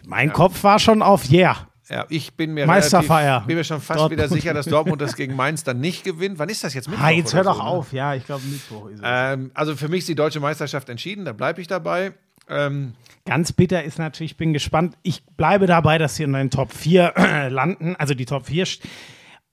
[0.07, 1.70] mein Kopf war schon auf Yeah.
[1.91, 3.09] Ja, ich bin mir relativ,
[3.47, 4.13] bin mir schon fast Dortmund.
[4.13, 6.39] wieder sicher, dass Dortmund das gegen Mainz dann nicht gewinnt.
[6.39, 7.05] Wann ist das jetzt Mittwoch?
[7.05, 7.69] Ah, jetzt hör doch so, ne?
[7.69, 7.93] auf.
[7.93, 9.05] Ja, ich glaube, Mittwoch ist es.
[9.05, 12.13] Ähm, also für mich ist die deutsche Meisterschaft entschieden, da bleibe ich dabei.
[12.49, 12.95] Ähm,
[13.27, 14.97] Ganz bitter ist natürlich, ich bin gespannt.
[15.03, 17.97] Ich bleibe dabei, dass sie in den Top 4 landen.
[17.97, 18.67] Also die Top 4.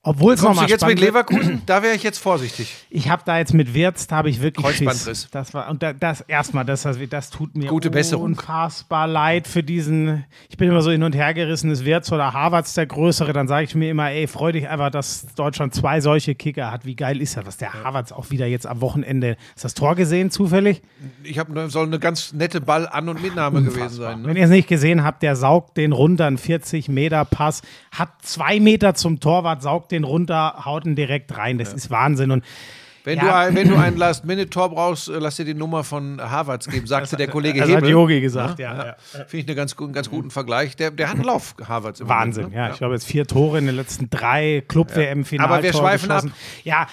[0.07, 1.09] Obwohl es kommst du nochmal jetzt mit wird.
[1.09, 1.61] Leverkusen?
[1.65, 2.73] Da wäre ich jetzt vorsichtig.
[2.89, 5.03] Ich habe da jetzt mit Wirtz, da habe ich wirklich Kreuzbandriss.
[5.23, 5.27] Schiss.
[5.31, 8.23] Das war und da, das erstmal, das, das, tut mir Gute Besserung.
[8.23, 10.23] unfassbar leid für diesen.
[10.49, 13.33] Ich bin immer so hin und her gerissen, ist Wirtz oder Harvards der Größere.
[13.33, 16.85] Dann sage ich mir immer, ey, freu dich einfach, dass Deutschland zwei solche Kicker hat.
[16.85, 19.33] Wie geil ist das, dass der Harvards auch wieder jetzt am Wochenende.
[19.33, 20.81] Du das Tor gesehen zufällig?
[21.23, 24.21] Ich habe soll eine ganz nette Ball-An- und Mitnahme gewesen sein.
[24.21, 24.29] Ne?
[24.29, 28.09] Wenn ihr es nicht gesehen habt, der saugt den runter, ein 40 Meter Pass, hat
[28.21, 31.57] zwei Meter zum Torwart, saugt den runter, haut ihn direkt rein.
[31.57, 32.31] Das ist Wahnsinn.
[32.31, 32.43] Und
[33.03, 33.23] Wenn, Ja.
[33.23, 36.87] du ein, wenn du ein Last-Minute-Tor brauchst, äh, lass dir die Nummer von Harvards geben,
[36.87, 37.83] sagte der Kollege das Hebel.
[37.83, 38.85] hat Yogi gesagt, ja.
[38.85, 38.95] ja.
[39.27, 40.75] Finde ich eine ganz, einen ganz guten Vergleich.
[40.75, 42.05] Der, der hat einen Lauf, Harvards.
[42.05, 42.67] Wahnsinn, Moment, ne?
[42.67, 42.71] ja.
[42.73, 45.49] Ich glaube, jetzt vier Tore in den letzten drei Club-WM-Finale.
[45.49, 46.25] Aber wir schweifen ab.
[46.65, 46.87] Ja,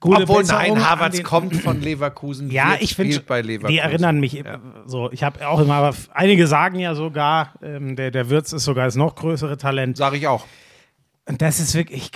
[0.00, 2.50] gute Obwohl, Besserung nein, den- kommt von Leverkusen.
[2.50, 3.18] Ja, ich finde,
[3.66, 5.10] die erinnern mich äh, so.
[5.12, 8.96] Ich habe auch immer, einige sagen ja sogar, ähm, der, der Wirtz ist sogar das
[8.96, 9.96] noch größere Talent.
[9.96, 10.44] Sage ich auch.
[11.26, 12.10] Und das ist wirklich,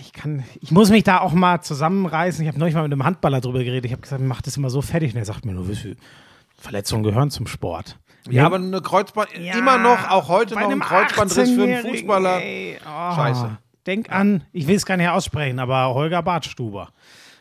[0.00, 2.42] ich, kann, ich muss mich da auch mal zusammenreißen.
[2.42, 3.86] Ich habe neulich mal mit einem Handballer drüber geredet.
[3.86, 5.12] Ich habe gesagt, mach das immer so fertig.
[5.12, 5.66] Und er sagt mir nur,
[6.56, 7.98] Verletzungen gehören zum Sport.
[8.28, 11.90] Ja, aber eine Kreuzband, Ja, immer noch, auch heute noch ein Kreuzbandriss für einen 18-Jährigen,
[11.92, 12.42] Fußballer.
[12.42, 13.58] ey, oh, Scheiße.
[13.86, 16.90] Denk an, ich will es gar nicht aussprechen, aber Holger Bartstuber.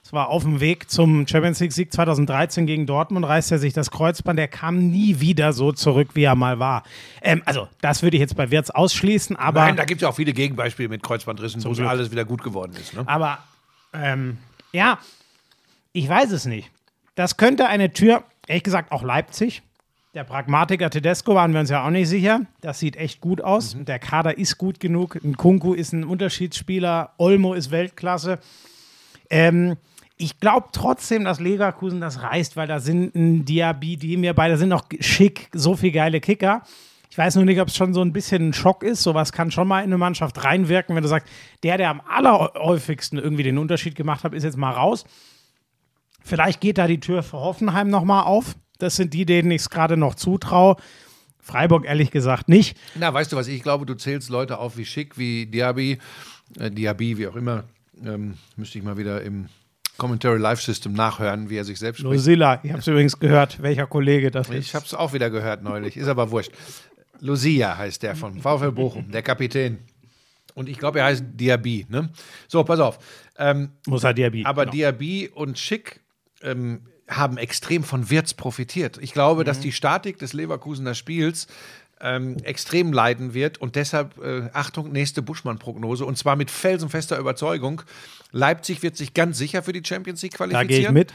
[0.09, 3.73] Es war auf dem Weg zum Champions League Sieg 2013 gegen Dortmund, reißt er sich
[3.73, 6.81] das Kreuzband, der kam nie wieder so zurück, wie er mal war.
[7.21, 9.59] Ähm, also, das würde ich jetzt bei Wirtz ausschließen, aber.
[9.65, 12.71] Nein, da gibt es ja auch viele Gegenbeispiele mit Kreuzbandrissen, wo alles wieder gut geworden
[12.81, 12.95] ist.
[12.95, 13.03] Ne?
[13.05, 13.37] Aber
[13.93, 14.39] ähm,
[14.71, 14.97] ja,
[15.93, 16.71] ich weiß es nicht.
[17.13, 19.61] Das könnte eine Tür, ehrlich gesagt, auch Leipzig.
[20.15, 22.41] Der Pragmatiker Tedesco waren wir uns ja auch nicht sicher.
[22.61, 23.77] Das sieht echt gut aus.
[23.77, 25.23] Der Kader ist gut genug.
[25.23, 27.11] Ein Kunku ist ein Unterschiedsspieler.
[27.19, 28.39] Olmo ist Weltklasse.
[29.29, 29.77] Ähm,
[30.21, 34.57] ich glaube trotzdem, dass Leverkusen das reißt, weil da sind ein Diaby, die mir beide
[34.57, 36.61] sind noch schick, so viel geile Kicker.
[37.09, 39.01] Ich weiß nur nicht, ob es schon so ein bisschen ein Schock ist.
[39.01, 41.27] Sowas kann schon mal in eine Mannschaft reinwirken, wenn du sagst,
[41.63, 45.05] der, der am allerhäufigsten irgendwie den Unterschied gemacht hat, ist jetzt mal raus.
[46.21, 48.55] Vielleicht geht da die Tür für Hoffenheim nochmal auf.
[48.77, 50.75] Das sind die, denen ich es gerade noch zutraue.
[51.39, 52.77] Freiburg ehrlich gesagt nicht.
[52.95, 55.97] Na, weißt du was, ich glaube, du zählst Leute auf wie Schick, wie Diaby,
[56.59, 57.63] äh, Diaby, wie auch immer.
[58.05, 59.47] Ähm, müsste ich mal wieder im
[59.99, 62.13] Commentary Live System nachhören, wie er sich selbst spricht.
[62.15, 64.65] Lucilla, ich habe es übrigens gehört, welcher Kollege das ist.
[64.65, 66.51] Ich habe es auch wieder gehört neulich, ist aber wurscht.
[67.19, 69.79] Lucia heißt der von VfL Bochum, der Kapitän.
[70.55, 71.85] Und ich glaube, er heißt Diaby.
[71.89, 72.09] Ne?
[72.47, 72.97] So, pass auf.
[73.37, 74.43] Ähm, Muss er Diaby.
[74.45, 74.73] aber genau.
[74.73, 75.99] Diaby und Schick
[76.41, 78.97] ähm, haben extrem von Wirtz profitiert.
[79.01, 79.45] Ich glaube, Mhm.
[79.45, 81.47] dass die Statik des Leverkusener Spiels
[82.01, 87.81] ähm, extrem leiden wird und deshalb, äh, Achtung, nächste Buschmann-Prognose und zwar mit felsenfester Überzeugung.
[88.31, 90.67] Leipzig wird sich ganz sicher für die Champions League da qualifizieren.
[90.67, 91.13] gehe ich mit.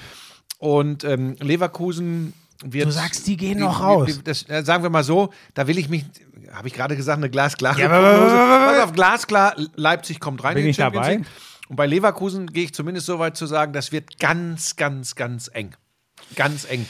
[0.59, 2.33] Und ähm, Leverkusen
[2.65, 2.87] wird.
[2.87, 4.21] Du sagst, die gehen noch raus.
[4.25, 6.05] Das, äh, sagen wir mal so, da will ich mich,
[6.53, 8.35] habe ich gerade gesagt, eine glasklare Ja, Prognose.
[8.37, 11.17] Pass auf, glasklar, Leipzig kommt rein Bin in die ich Champions dabei?
[11.19, 11.27] League.
[11.69, 15.51] Und bei Leverkusen gehe ich zumindest so weit zu sagen, das wird ganz, ganz, ganz
[15.53, 15.75] eng.
[16.37, 16.87] Ganz eng.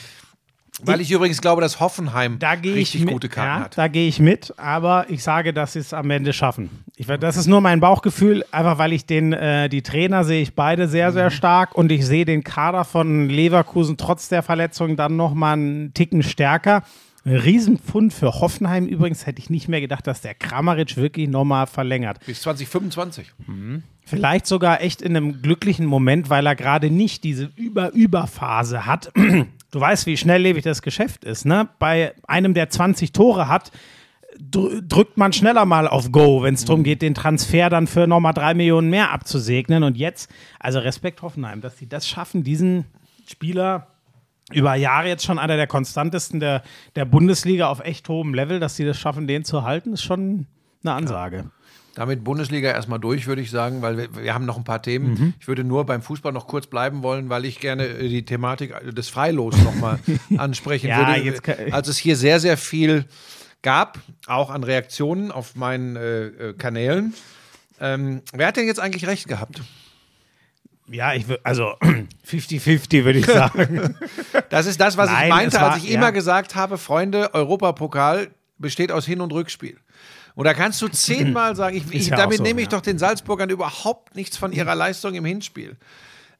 [0.83, 3.77] Weil ich übrigens glaube, dass Hoffenheim Da ich richtig mit, gute Karten ja, hat.
[3.77, 6.69] Da gehe ich mit, aber ich sage, dass sie es am Ende schaffen.
[6.97, 10.53] Ich, das ist nur mein Bauchgefühl, einfach weil ich den, äh, die Trainer sehe ich
[10.53, 15.15] beide sehr, sehr stark und ich sehe den Kader von Leverkusen trotz der Verletzung dann
[15.15, 16.83] nochmal einen Ticken stärker.
[17.23, 21.67] Ein Riesenpfund für Hoffenheim übrigens hätte ich nicht mehr gedacht, dass der Kramaric wirklich nochmal
[21.67, 22.19] verlängert.
[22.25, 23.33] Bis 2025.
[24.05, 29.11] Vielleicht sogar echt in einem glücklichen Moment, weil er gerade nicht diese Über-Über-Phase hat.
[29.75, 31.45] Du weißt, wie schnelllebig das Geschäft ist.
[31.45, 31.67] Ne?
[31.79, 33.73] Bei einem, der 20 Tore hat,
[34.39, 38.07] dr drückt man schneller mal auf Go, wenn es darum geht, den Transfer dann für
[38.07, 39.83] nochmal drei Millionen mehr abzusegnen.
[39.83, 42.85] Und jetzt, also Respekt Hoffenheim, dass sie das schaffen, diesen
[43.27, 43.87] Spieler
[44.53, 46.63] über Jahre jetzt schon einer der konstantesten der,
[46.95, 50.47] der Bundesliga auf echt hohem Level, dass sie das schaffen, den zu halten, ist schon
[50.85, 51.51] eine Ansage.
[51.95, 55.13] Damit Bundesliga erstmal durch, würde ich sagen, weil wir, wir haben noch ein paar Themen.
[55.13, 55.33] Mhm.
[55.39, 58.73] Ich würde nur beim Fußball noch kurz bleiben wollen, weil ich gerne äh, die Thematik
[58.93, 59.99] des Freilos nochmal
[60.37, 61.21] ansprechen Ja, würde.
[61.21, 63.05] jetzt kann- Als es hier sehr, sehr viel
[63.61, 67.13] gab, auch an Reaktionen auf meinen äh, äh, Kanälen.
[67.79, 69.61] Ähm, wer hat denn jetzt eigentlich recht gehabt?
[70.87, 71.73] Ja, ich würde, also
[72.29, 73.95] 50-50 würde ich sagen.
[74.49, 75.95] Das ist das, was Nein, ich meinte, war- als ich ja.
[75.97, 78.27] immer gesagt habe, Freunde, Europapokal
[78.57, 79.77] besteht aus Hin- und Rückspiel.
[80.35, 82.77] Und da kannst du zehnmal sagen, ich, ich, ja damit so, nehme ich ja.
[82.77, 85.77] doch den Salzburgern überhaupt nichts von ihrer Leistung im Hinspiel.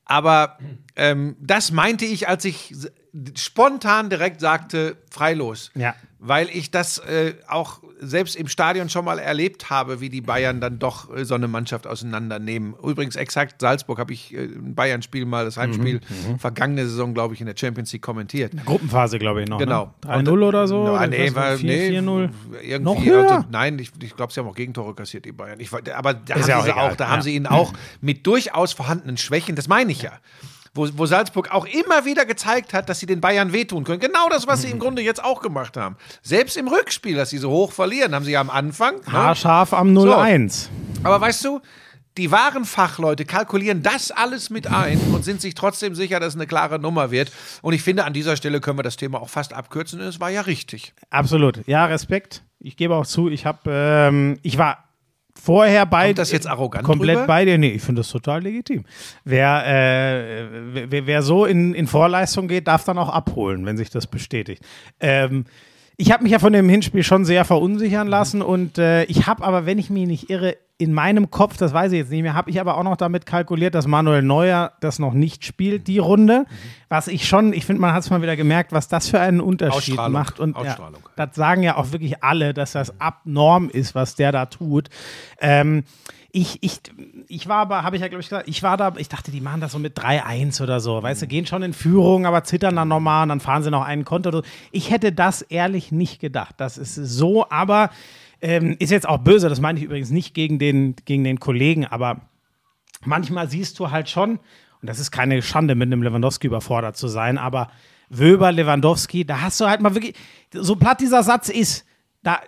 [0.05, 0.57] Aber
[0.95, 2.75] ähm, das meinte ich, als ich
[3.35, 5.71] spontan direkt sagte, freilos.
[5.73, 5.95] Ja.
[6.19, 10.61] Weil ich das äh, auch selbst im Stadion schon mal erlebt habe, wie die Bayern
[10.61, 12.73] dann doch äh, so eine Mannschaft auseinandernehmen.
[12.83, 17.33] Übrigens, exakt Salzburg habe ich äh, ein Bayern-Spiel mal, das Heimspiel, Mhm, vergangene Saison, glaube
[17.33, 18.53] ich, in der Champions League kommentiert.
[18.65, 19.59] Gruppenphase, glaube ich, noch.
[19.59, 19.93] Genau.
[20.05, 20.11] Ne?
[20.11, 20.85] 3-0 oder so?
[20.85, 22.29] Ja, Oder nee, war, 4, nee, 4-0.
[22.61, 23.31] irgendwie, Noch höher?
[23.31, 25.59] Also, nein, ich, ich glaube, sie haben auch Gegentore kassiert, die Bayern.
[25.59, 27.09] Ich, aber da, haben, ja sie auch egal, auch, da ja.
[27.11, 30.11] haben sie ihn auch mit durchaus vorhandenen Schwächen, das meine ich ja.
[30.75, 33.99] Wo, wo Salzburg auch immer wieder gezeigt hat, dass sie den Bayern wehtun können.
[33.99, 35.95] Genau das, was sie im Grunde jetzt auch gemacht haben.
[36.21, 38.95] Selbst im Rückspiel, dass sie so hoch verlieren, haben sie ja am Anfang.
[38.97, 39.11] ne?
[39.11, 40.67] Haarscharf am 0-1.
[41.03, 41.61] Aber weißt du,
[42.17, 46.35] die wahren Fachleute kalkulieren das alles mit ein und sind sich trotzdem sicher, dass es
[46.35, 47.31] eine klare Nummer wird.
[47.61, 49.99] Und ich finde, an dieser Stelle können wir das Thema auch fast abkürzen.
[49.99, 50.93] Es war ja richtig.
[51.09, 51.67] Absolut.
[51.67, 52.43] Ja, Respekt.
[52.59, 54.84] Ich gebe auch zu, ich habe, ähm, ich war
[55.41, 56.07] vorher bei.
[56.07, 57.27] Kommt das jetzt arrogant Komplett rüber?
[57.27, 57.57] bei dir.
[57.57, 58.85] Nee, ich finde das total legitim.
[59.23, 63.89] Wer, äh, wer, wer so in, in Vorleistung geht, darf dann auch abholen, wenn sich
[63.89, 64.63] das bestätigt.
[64.99, 65.45] Ähm,
[65.97, 69.43] ich habe mich ja von dem Hinspiel schon sehr verunsichern lassen und äh, ich habe
[69.43, 72.33] aber, wenn ich mich nicht irre, in meinem Kopf, das weiß ich jetzt nicht mehr,
[72.33, 75.99] habe ich aber auch noch damit kalkuliert, dass Manuel Neuer das noch nicht spielt, die
[75.99, 76.45] Runde.
[76.89, 79.39] Was ich schon, ich finde, man hat es mal wieder gemerkt, was das für einen
[79.39, 80.41] Unterschied macht.
[80.41, 80.77] Und ja,
[81.15, 84.89] das sagen ja auch wirklich alle, dass das abnorm ist, was der da tut.
[85.39, 85.85] Ähm,
[86.33, 86.81] ich, ich,
[87.27, 89.41] ich war aber, habe ich ja, glaube ich, gesagt, ich war da, ich dachte, die
[89.41, 92.75] machen das so mit 3-1 oder so, weißt du, gehen schon in Führung, aber zittern
[92.75, 94.29] dann nochmal und dann fahren sie noch einen Konto.
[94.29, 94.43] oder so.
[94.71, 96.55] Ich hätte das ehrlich nicht gedacht.
[96.57, 97.89] Das ist so, aber
[98.41, 101.85] ähm, ist jetzt auch böse, das meine ich übrigens nicht gegen den, gegen den Kollegen,
[101.85, 102.21] aber
[103.03, 104.39] manchmal siehst du halt schon,
[104.81, 107.69] und das ist keine Schande, mit einem Lewandowski überfordert zu sein, aber
[108.09, 110.15] Wöber, Lewandowski, da hast du halt mal wirklich,
[110.53, 111.85] so platt dieser Satz ist,
[112.23, 112.39] da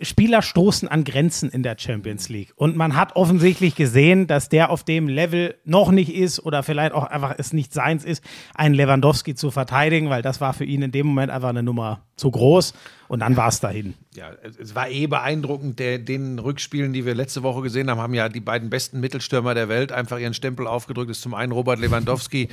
[0.00, 2.52] Spieler stoßen an Grenzen in der Champions League.
[2.56, 6.92] Und man hat offensichtlich gesehen, dass der auf dem Level noch nicht ist oder vielleicht
[6.94, 10.82] auch einfach es nicht seins ist, einen Lewandowski zu verteidigen, weil das war für ihn
[10.82, 12.72] in dem Moment einfach eine Nummer zu groß.
[13.08, 13.94] Und dann war es dahin.
[14.14, 15.78] Ja, es- es war eh beeindruckend.
[15.78, 19.54] Der, den Rückspielen, die wir letzte Woche gesehen haben, haben ja die beiden besten Mittelstürmer
[19.54, 21.10] der Welt einfach ihren Stempel aufgedrückt.
[21.10, 22.48] Das ist zum einen Robert Lewandowski,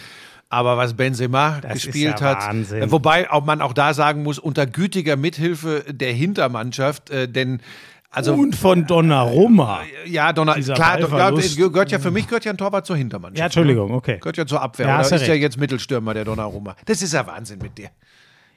[0.51, 2.47] aber was Benzema Das ist gespielt ja hat.
[2.47, 2.81] Wahnsinn.
[2.83, 7.61] äh, Wobei auch man auch da sagen muss, unter gütiger Mithilfe der Hintermannschaft, äh, denn
[8.13, 9.83] also Und von Donnarumma.
[10.05, 11.55] ja, Donner, dieser klar, ja, Ballverlust.
[11.57, 13.39] gehört ja für mich gehört ja ein Torwart zur Hintermannschaft.
[13.39, 14.17] Ja, Entschuldigung, okay.
[14.19, 14.87] Gehört ja zur Abwehr.
[14.87, 16.75] Ja, du ist ja jetzt Mittelstürmer der Donnarumma.
[16.85, 17.89] Das ist ja Wahnsinn mit dir.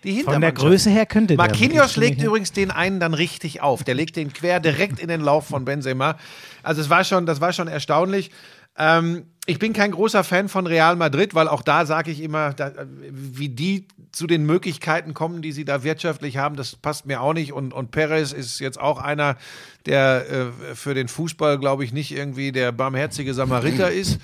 [0.03, 0.57] Die Von der Hintermannschaft.
[0.67, 1.47] Größe her könnte der.
[1.47, 3.85] Marquinhos legt übrigens den einen dann richtig auf.
[3.85, 6.17] Der legt den quer direkt in den Lauf von Benzema.
[6.65, 8.33] Also es war schon, das war schon erstaunlich.
[8.79, 12.55] Ähm, ich bin kein großer Fan von Real Madrid, weil auch da sage ich immer,
[12.55, 12.73] da,
[13.11, 17.35] wie die zu den Möglichkeiten kommen, die sie da wirtschaftlich haben, das passt mir auch
[17.35, 17.53] nicht.
[17.53, 19.37] Und, und Perez ist jetzt auch einer,
[19.85, 20.25] der
[20.71, 24.19] äh, für den Fußball, glaube ich, nicht irgendwie der barmherzige Samariter ist.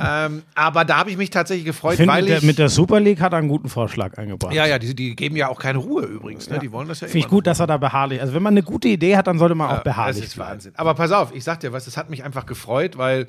[0.00, 2.44] ähm, aber da habe ich mich tatsächlich gefreut, Ich finde, weil mit, der- ich.
[2.44, 4.54] mit der Super League hat er einen guten Vorschlag eingebracht.
[4.54, 6.48] ja, ja, die, die geben ja auch keine Ruhe übrigens.
[6.48, 6.60] Ne?
[6.60, 8.62] Die wollen das ja Finde ich gut, dass er da beharrlich Also, wenn man eine
[8.62, 10.38] gute Idee hat, dann sollte man auch beharrlich Das ist.
[10.38, 10.72] Wahnsinn.
[10.76, 13.26] Aber pass auf, ich sag dir was, das hat mich einfach gefreut, weil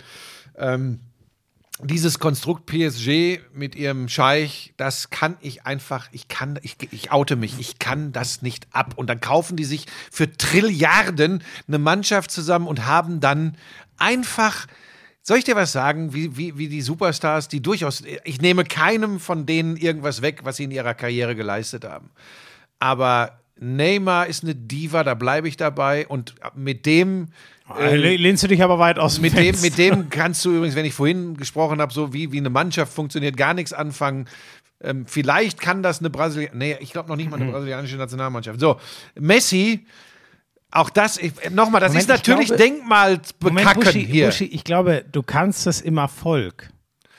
[0.57, 0.99] ähm,
[1.81, 7.35] dieses Konstrukt PSG mit ihrem Scheich, das kann ich einfach, ich kann, ich, ich oute
[7.35, 8.93] mich, ich kann das nicht ab.
[8.95, 13.57] Und dann kaufen die sich für Trilliarden eine Mannschaft zusammen und haben dann
[13.97, 14.67] einfach.
[15.25, 19.21] Soll ich dir was sagen, wie, wie, wie die Superstars, die durchaus, ich nehme keinem
[19.21, 22.11] von denen irgendwas weg, was sie in ihrer Karriere geleistet haben.
[22.77, 26.07] Aber Neymar ist eine Diva, da bleibe ich dabei.
[26.07, 27.29] Und mit dem.
[27.79, 30.75] Äh, lehnst du dich aber weit aus dem Mit dem, mit dem kannst du übrigens,
[30.75, 34.27] wenn ich vorhin gesprochen habe, so wie, wie eine Mannschaft funktioniert, gar nichts anfangen.
[34.81, 37.43] Ähm, vielleicht kann das eine Brasilianische, nee, ich glaube noch nicht mal Mhm.
[37.43, 38.59] eine brasilianische Nationalmannschaft.
[38.59, 38.79] So,
[39.19, 39.85] Messi,
[40.71, 44.25] auch das, ich- nochmal, das Moment, ist ich natürlich glaube- Denkmalbekacken Buschi, hier.
[44.27, 46.69] Buschi, ich glaube, du kannst es im Erfolg.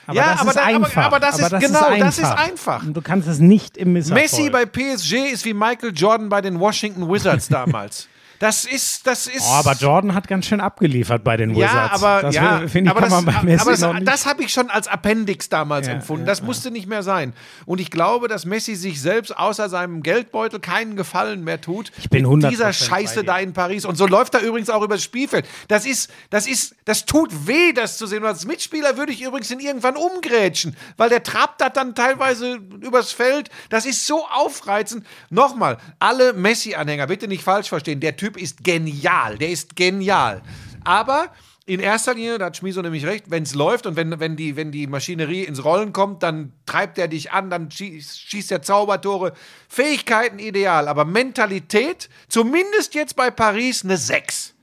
[0.07, 1.03] Aber Ja, das aber ist da- aber- einfach.
[1.05, 2.37] aber das ist- genau, das ist einfach.
[2.43, 2.83] einfach.
[2.83, 4.21] Und du kannst es nicht im Misserfolg.
[4.23, 8.07] Messi bei PSG ist wie Michael Jordan bei den Washington Wizards damals.
[8.39, 9.43] Das ist, das ist.
[9.47, 11.73] Oh, aber Jordan hat ganz schön abgeliefert bei den Wizards.
[11.73, 14.07] Ja, aber, das ja, finde ich, kann das, man bei Messi aber das, noch nicht.
[14.07, 16.23] das habe ich schon als Appendix damals Ja, empfunden.
[16.23, 17.33] ja, das musste nicht mehr sein.
[17.65, 21.91] Und ich glaube, dass Messi sich selbst außer seinem Geldbeutel keinen Gefallen mehr tut.
[21.97, 23.85] Ich bin mit 100% dieser Scheiße da in Paris.
[23.85, 25.45] Und so läuft er übrigens auch übers Spielfeld.
[25.67, 28.23] Das ist, das ist, das tut weh, das zu sehen.
[28.23, 32.59] Und als Mitspieler würde ich übrigens ihn irgendwann umgrätschen, weil der trabt da dann teilweise
[32.81, 33.49] übers Feld.
[33.69, 35.05] Das ist so aufreizend.
[35.29, 37.99] Nochmal, alle Messi-Anhänger, bitte nicht falsch verstehen.
[37.99, 39.37] Der Typ ist genial.
[39.37, 40.41] Der ist genial.
[40.83, 41.31] Aber
[41.67, 44.55] in erster Linie, da hat Schmieso nämlich recht, wenn es läuft und wenn, wenn, die,
[44.55, 48.61] wenn die Maschinerie ins Rollen kommt, dann treibt er dich an, dann schießt, schießt er
[48.61, 49.33] Zaubertore.
[49.67, 54.53] Fähigkeiten ideal, aber Mentalität, zumindest jetzt bei Paris, eine 6.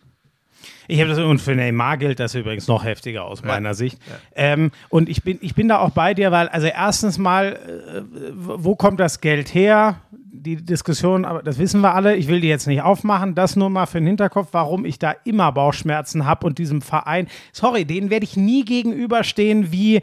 [0.89, 3.99] Ich habe das und für Neymar gilt das übrigens noch heftiger aus meiner Sicht.
[4.35, 8.03] Ähm, und ich bin, ich bin da auch bei dir, weil, also erstens mal, äh,
[8.35, 10.01] wo kommt das Geld her?
[10.35, 13.69] Die Diskussion, aber das wissen wir alle, ich will die jetzt nicht aufmachen, das nur
[13.69, 18.09] mal für den Hinterkopf, warum ich da immer Bauchschmerzen habe und diesem Verein, sorry, denen
[18.09, 20.01] werde ich nie gegenüberstehen wie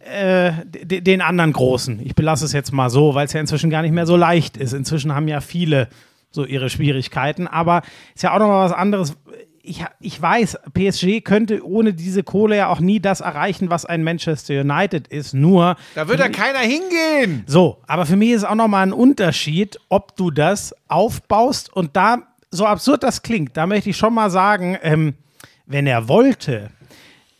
[0.00, 1.98] äh, den anderen Großen.
[2.04, 4.58] Ich belasse es jetzt mal so, weil es ja inzwischen gar nicht mehr so leicht
[4.58, 4.74] ist.
[4.74, 5.88] Inzwischen haben ja viele
[6.30, 7.80] so ihre Schwierigkeiten, aber
[8.14, 9.16] ist ja auch nochmal was anderes.
[9.62, 14.02] Ich, ich weiß, PSG könnte ohne diese Kohle ja auch nie das erreichen, was ein
[14.02, 15.34] Manchester United ist.
[15.34, 17.44] Nur, Da wird ja keiner hingehen.
[17.46, 22.18] so, aber für mich ist auch nochmal ein Unterschied, ob du das aufbaust und da,
[22.50, 25.14] so absurd das klingt, da möchte ich schon mal sagen, ähm,
[25.66, 26.70] wenn er wollte,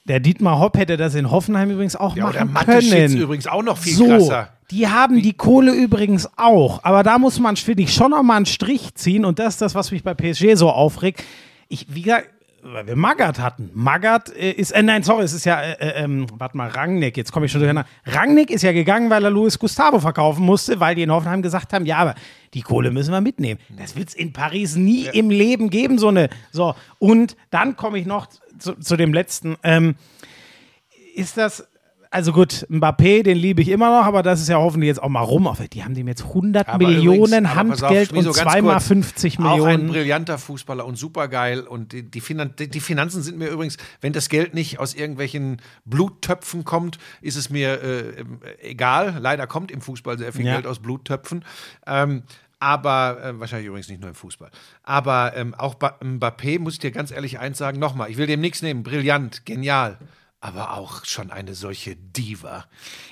[0.04, 3.16] der Dietmar Hopp hätte das in Hoffenheim übrigens auch Ja, machen Mateschitz können.
[3.16, 4.48] übrigens auch noch viel so, krasser.
[4.70, 8.36] Die haben die Kohle übrigens auch, aber da muss man, finde ich, schon noch mal
[8.36, 11.24] einen Strich ziehen und das ist das, was mich bei PSG so aufregt.
[11.70, 12.28] Ich, wie gesagt,
[12.62, 13.70] weil wir Magath hatten.
[13.72, 17.16] Magath äh, ist, äh, nein, sorry, es ist ja, äh, äh, ähm, warte mal, Rangnick,
[17.16, 17.88] jetzt komme ich schon durcheinander.
[18.04, 21.72] Rangnick ist ja gegangen, weil er Luis Gustavo verkaufen musste, weil die in Hoffenheim gesagt
[21.72, 22.14] haben, ja, aber
[22.52, 23.60] die Kohle müssen wir mitnehmen.
[23.78, 26.74] Das wird es in Paris nie im Leben geben, so eine, so.
[26.98, 28.26] Und dann komme ich noch
[28.58, 29.94] zu, zu dem letzten, ähm,
[31.14, 31.66] ist das,
[32.12, 35.08] also gut, Mbappé, den liebe ich immer noch, aber das ist ja hoffentlich jetzt auch
[35.08, 35.48] mal rum.
[35.72, 38.88] Die haben dem jetzt 100 Aber Millionen übrigens, auf, Handgeld Schmieso, und zweimal kurz.
[38.88, 39.88] 50 Auch ein Millionen.
[39.88, 41.60] brillanter Fußballer und supergeil.
[41.60, 45.62] Und die, die, Finan die Finanzen sind mir übrigens, wenn das Geld nicht aus irgendwelchen
[45.84, 48.24] Bluttöpfen kommt, ist es mir äh,
[48.60, 49.16] egal.
[49.20, 50.54] Leider kommt im Fußball sehr viel Ja.
[50.54, 51.44] Geld aus Bluttöpfen.
[51.86, 52.24] Ähm,
[52.58, 54.50] aber äh, wahrscheinlich übrigens nicht nur im Fußball.
[54.82, 58.26] Aber ähm, auch bei Mbappé muss ich dir ganz ehrlich eins sagen, nochmal, ich will
[58.26, 58.82] dem nichts nehmen.
[58.82, 59.96] Brillant, genial.
[60.42, 62.64] Aber auch schon eine solche Diva.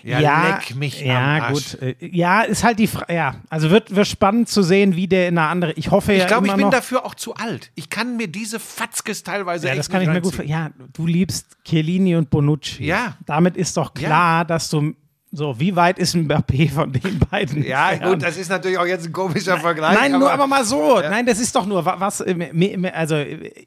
[0.02, 0.18] Ja,
[0.56, 1.72] leck mich ja, am Arsch.
[1.72, 1.82] gut.
[1.82, 3.12] äh, Ja, ist halt die Frage.
[3.12, 5.74] Ja, also wird, wird spannend zu sehen, wie der in einer anderen.
[5.76, 6.70] Ich hoffe ja Ich glaube, ich bin noch.
[6.70, 7.70] dafür auch zu alt.
[7.74, 10.42] Ich kann mir diese Fatzkes teilweise ja, das kann ich mir gut.
[10.46, 12.84] Ja, du liebst Chiellini und Bonucci.
[12.84, 13.18] Ja.
[13.26, 14.94] Damit ist doch klar, dass du.
[15.30, 17.62] So, wie weit ist Mbappé von den beiden?
[17.62, 18.14] Ja, entfernt?
[18.14, 19.94] gut, das ist natürlich auch jetzt ein komischer Vergleich.
[19.98, 21.00] Nein, nur aber mal so.
[21.00, 22.22] Nein, das ist doch nur wa- was.
[22.22, 23.16] äh, Also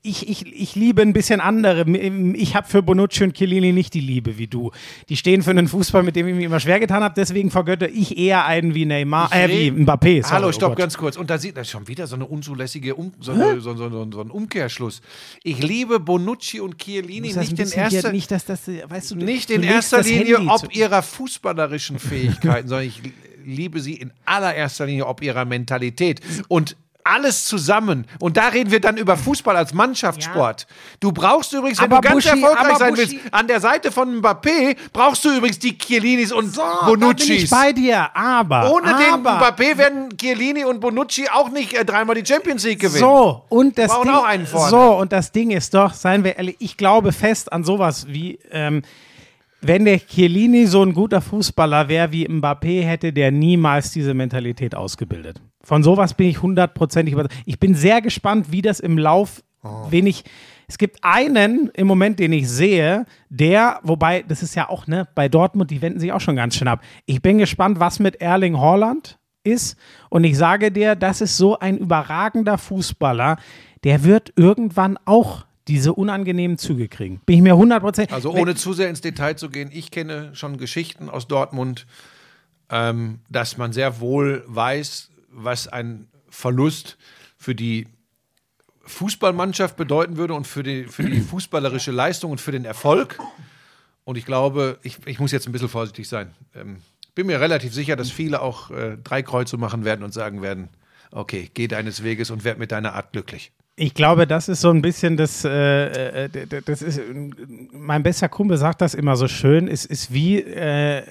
[0.01, 1.87] ich, ich, ich liebe ein bisschen andere.
[2.35, 4.71] Ich habe für Bonucci und Chiellini nicht die Liebe wie du.
[5.09, 7.13] Die stehen für einen Fußball, mit dem ich mir immer schwer getan habe.
[7.15, 10.23] Deswegen vergötter ich eher einen wie Neymar, äh, wie Mbappé.
[10.23, 10.79] Sorry, Hallo, oh stopp, Gott.
[10.79, 11.15] ganz kurz.
[11.15, 14.07] Und da sieht das schon wieder so eine unzulässige, um, so, eine, so, so, so,
[14.11, 15.01] so ein Umkehrschluss.
[15.43, 19.51] Ich liebe Bonucci und Chiellini nicht ein in erster nicht, dass das, weißt du, nicht
[19.51, 21.03] in erster Linie ob ihrer
[21.51, 23.01] fußballerischen Fähigkeiten, sondern ich
[23.43, 26.21] liebe sie in allererster Linie ob ihrer Mentalität.
[26.47, 28.05] Und alles zusammen.
[28.19, 30.67] Und da reden wir dann über Fußball als Mannschaftssport.
[30.99, 33.91] Du brauchst übrigens, wenn Aber du ganz Buschi, erfolgreich sein Buschi- willst, an der Seite
[33.91, 37.49] von Mbappé brauchst du übrigens die Chiellinis und So, bin ich Bonuccis.
[37.49, 38.71] bei dir, aber.
[38.71, 42.81] Ohne den aber, Mbappé werden Chiellini und Bonucci auch nicht äh, dreimal die Champions League
[42.81, 42.99] gewinnen.
[42.99, 47.13] So, und das Ding, so, und das Ding ist doch, seien wir ehrlich, ich glaube
[47.13, 48.83] fest an sowas wie, ähm,
[49.61, 54.75] wenn der Chiellini so ein guter Fußballer wäre wie Mbappé, hätte der niemals diese Mentalität
[54.75, 55.41] ausgebildet.
[55.63, 57.35] Von sowas bin ich hundertprozentig überzeugt.
[57.45, 59.85] Ich bin sehr gespannt, wie das im Lauf, Oh.
[59.91, 60.23] wen ich,
[60.67, 65.07] es gibt einen im Moment, den ich sehe, der, wobei, das ist ja auch, ne,
[65.13, 66.81] bei Dortmund, die wenden sich auch schon ganz schön ab.
[67.05, 69.77] Ich bin gespannt, was mit Erling Haaland ist.
[70.09, 73.37] Und ich sage dir, das ist so ein überragender Fußballer,
[73.83, 77.21] der wird irgendwann auch diese unangenehmen Züge kriegen.
[77.25, 78.13] Bin ich mir hundertprozentig.
[78.13, 81.85] Also ohne zu sehr ins Detail zu gehen, ich kenne schon Geschichten aus Dortmund,
[82.69, 86.97] ähm, dass man sehr wohl weiß, was ein Verlust
[87.37, 87.87] für die
[88.83, 93.19] Fußballmannschaft bedeuten würde und für die, für die fußballerische Leistung und für den Erfolg.
[94.03, 96.31] Und ich glaube, ich, ich muss jetzt ein bisschen vorsichtig sein.
[96.55, 96.77] Ähm,
[97.13, 100.69] bin mir relativ sicher, dass viele auch äh, drei Kreuze machen werden und sagen werden,
[101.11, 103.51] okay, geh deines Weges und werd mit deiner Art glücklich.
[103.81, 106.29] Ich glaube, das ist so ein bisschen das, äh, äh,
[106.65, 107.01] das ist,
[107.71, 111.03] mein bester Kumpel sagt das immer so schön, es ist wie äh, äh,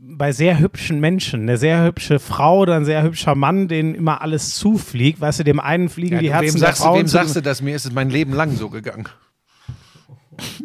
[0.00, 4.22] bei sehr hübschen Menschen, eine sehr hübsche Frau oder ein sehr hübscher Mann, denen immer
[4.22, 7.00] alles zufliegt, weißt du, dem einen fliegen die du, Herzen wem der sagst, du, Frauen
[7.00, 7.60] wem sagst du das?
[7.60, 9.06] Mir ist es mein Leben lang so gegangen.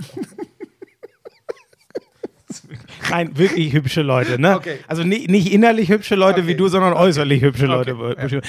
[3.09, 4.55] Nein, wirklich hübsche Leute, ne?
[4.55, 4.77] Okay.
[4.87, 6.57] Also nicht, nicht innerlich hübsche Leute wie Okay.
[6.57, 8.41] du, sondern äußerlich hübsche Okay, Leute.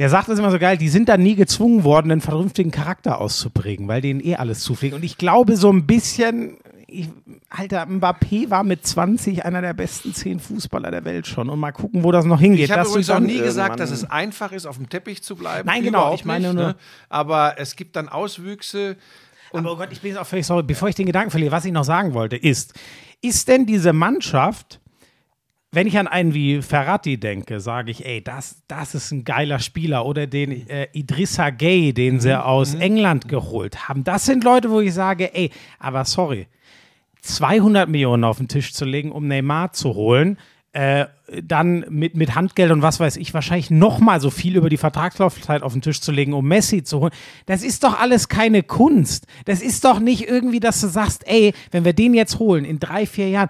[0.00, 3.20] Der sagt das immer so geil, die sind da nie gezwungen worden, einen vernünftigen Charakter
[3.20, 4.94] auszuprägen, weil denen eh alles zufliegt.
[4.94, 7.08] Und ich glaube so ein bisschen, ich,
[7.50, 11.50] Alter, Mbappé war mit 20 einer der besten zehn Fußballer der Welt schon.
[11.50, 12.64] Und mal gucken, wo das noch hingeht.
[12.64, 15.36] Ich habe übrigens auch dann nie gesagt, dass es einfach ist, auf dem Teppich zu
[15.36, 15.66] bleiben.
[15.66, 16.76] Nein, genau, ich meine nicht, nur- Ne?
[17.10, 18.96] Aber es gibt dann Auswüchse.
[19.52, 20.62] Aber oh Gott, ich bin jetzt auch völlig sorry.
[20.62, 22.72] Bevor ich den Gedanken verliere, was ich noch sagen wollte, ist,
[23.20, 24.80] ist denn diese Mannschaft,
[25.72, 29.60] wenn ich an einen wie Ferrati denke, sage ich, ey, das, das ist ein geiler
[29.60, 30.04] Spieler.
[30.04, 32.20] Oder den äh, Idrissa Gay, den Mhm.
[32.20, 34.02] sie aus England geholt haben.
[34.02, 36.48] Das sind Leute, wo ich sage, ey, aber sorry,
[37.22, 40.38] 200 Millionen auf den Tisch zu legen, um Neymar zu holen,
[40.72, 41.06] äh,
[41.42, 45.62] dann mit, mit Handgeld und was weiß ich, wahrscheinlich nochmal so viel über die Vertragslaufzeit
[45.62, 47.12] auf den Tisch zu legen, um Messi zu holen.
[47.46, 49.26] Das ist doch alles keine Kunst.
[49.44, 52.78] Das ist doch nicht irgendwie, dass du sagst, ey, wenn wir den jetzt holen in
[52.78, 53.48] drei, vier Jahren,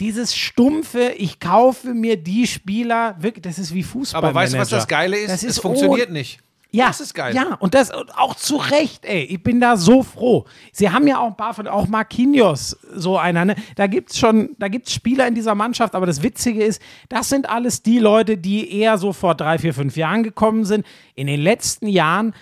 [0.00, 4.18] dieses stumpfe, ich kaufe mir die Spieler, wirklich, das ist wie Fußball.
[4.24, 5.28] Aber weißt du, was das Geile ist?
[5.30, 6.40] Das es ist funktioniert ohne- nicht.
[6.72, 7.34] Ja, Das ist geil.
[7.34, 9.24] Ja, und das auch zu Recht, ey.
[9.24, 10.44] Ich bin da so froh.
[10.72, 13.56] Sie haben ja auch ein paar von, auch Marquinhos, so einer, ne?
[13.74, 17.48] Da gibt's schon, da gibt's Spieler in dieser Mannschaft, aber das Witzige ist, das sind
[17.50, 20.86] alles die Leute, die eher so vor drei, vier, fünf Jahren gekommen sind.
[21.16, 22.34] In den letzten Jahren,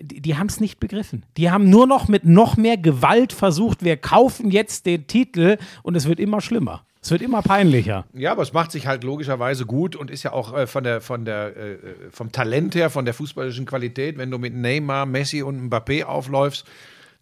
[0.00, 1.26] die, die haben es nicht begriffen.
[1.36, 5.96] Die haben nur noch mit noch mehr Gewalt versucht, wir kaufen jetzt den Titel und
[5.96, 6.86] es wird immer schlimmer.
[7.06, 8.04] Es wird immer peinlicher.
[8.14, 11.00] Ja, aber es macht sich halt logischerweise gut und ist ja auch äh, von der,
[11.00, 11.76] von der, äh,
[12.10, 16.66] vom Talent her, von der fußballischen Qualität, wenn du mit Neymar, Messi und Mbappé aufläufst,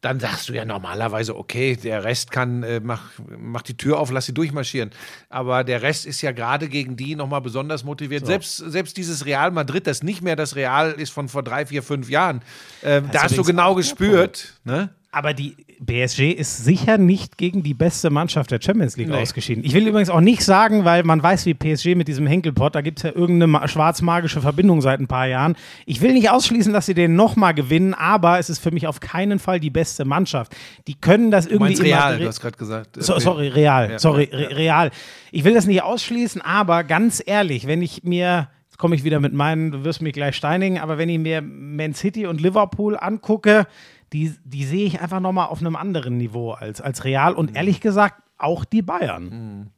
[0.00, 4.10] dann sagst du ja normalerweise, okay, der Rest kann, äh, mach, mach die Tür auf,
[4.10, 4.90] lass sie durchmarschieren.
[5.28, 8.24] Aber der Rest ist ja gerade gegen die nochmal besonders motiviert.
[8.24, 11.82] Selbst, selbst dieses Real Madrid, das nicht mehr das Real ist von vor drei, vier,
[11.82, 12.40] fünf Jahren,
[12.80, 14.88] äh, da hast du genau gespürt, ne?
[15.14, 15.54] Aber die
[15.84, 19.16] PSG ist sicher nicht gegen die beste Mannschaft der Champions League Nee.
[19.22, 19.64] ausgeschieden.
[19.64, 22.80] Ich will übrigens auch nicht sagen, weil man weiß, wie PSG mit diesem Henkelpott, da
[22.80, 25.56] gibt es ja irgendeine ma- schwarzmagische Verbindung seit ein paar Jahren.
[25.86, 29.00] Ich will nicht ausschließen, dass sie den nochmal gewinnen, aber es ist für mich auf
[29.00, 30.54] keinen Fall die beste Mannschaft.
[30.86, 32.96] Die können das Du irgendwie immer Real, du hast gerade gesagt.
[32.96, 33.90] äh, so, sorry, real.
[33.92, 34.90] Ja, sorry, ja, re real.
[35.32, 39.20] Ich will das nicht ausschließen, aber ganz ehrlich, wenn ich mir, jetzt komme ich wieder
[39.20, 42.96] mit meinen, du wirst mich gleich steinigen, aber wenn ich mir Man City und Liverpool
[42.98, 43.66] angucke,
[44.14, 47.38] die, die sehe ich einfach nochmal auf einem anderen Niveau als, als Real Mhm.
[47.38, 49.70] und ehrlich gesagt auch die Bayern.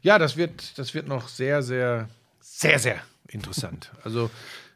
[0.00, 2.08] Ja, das wird, das wird noch sehr, sehr,
[2.40, 2.96] sehr, sehr
[3.28, 3.90] interessant.
[4.04, 4.30] Also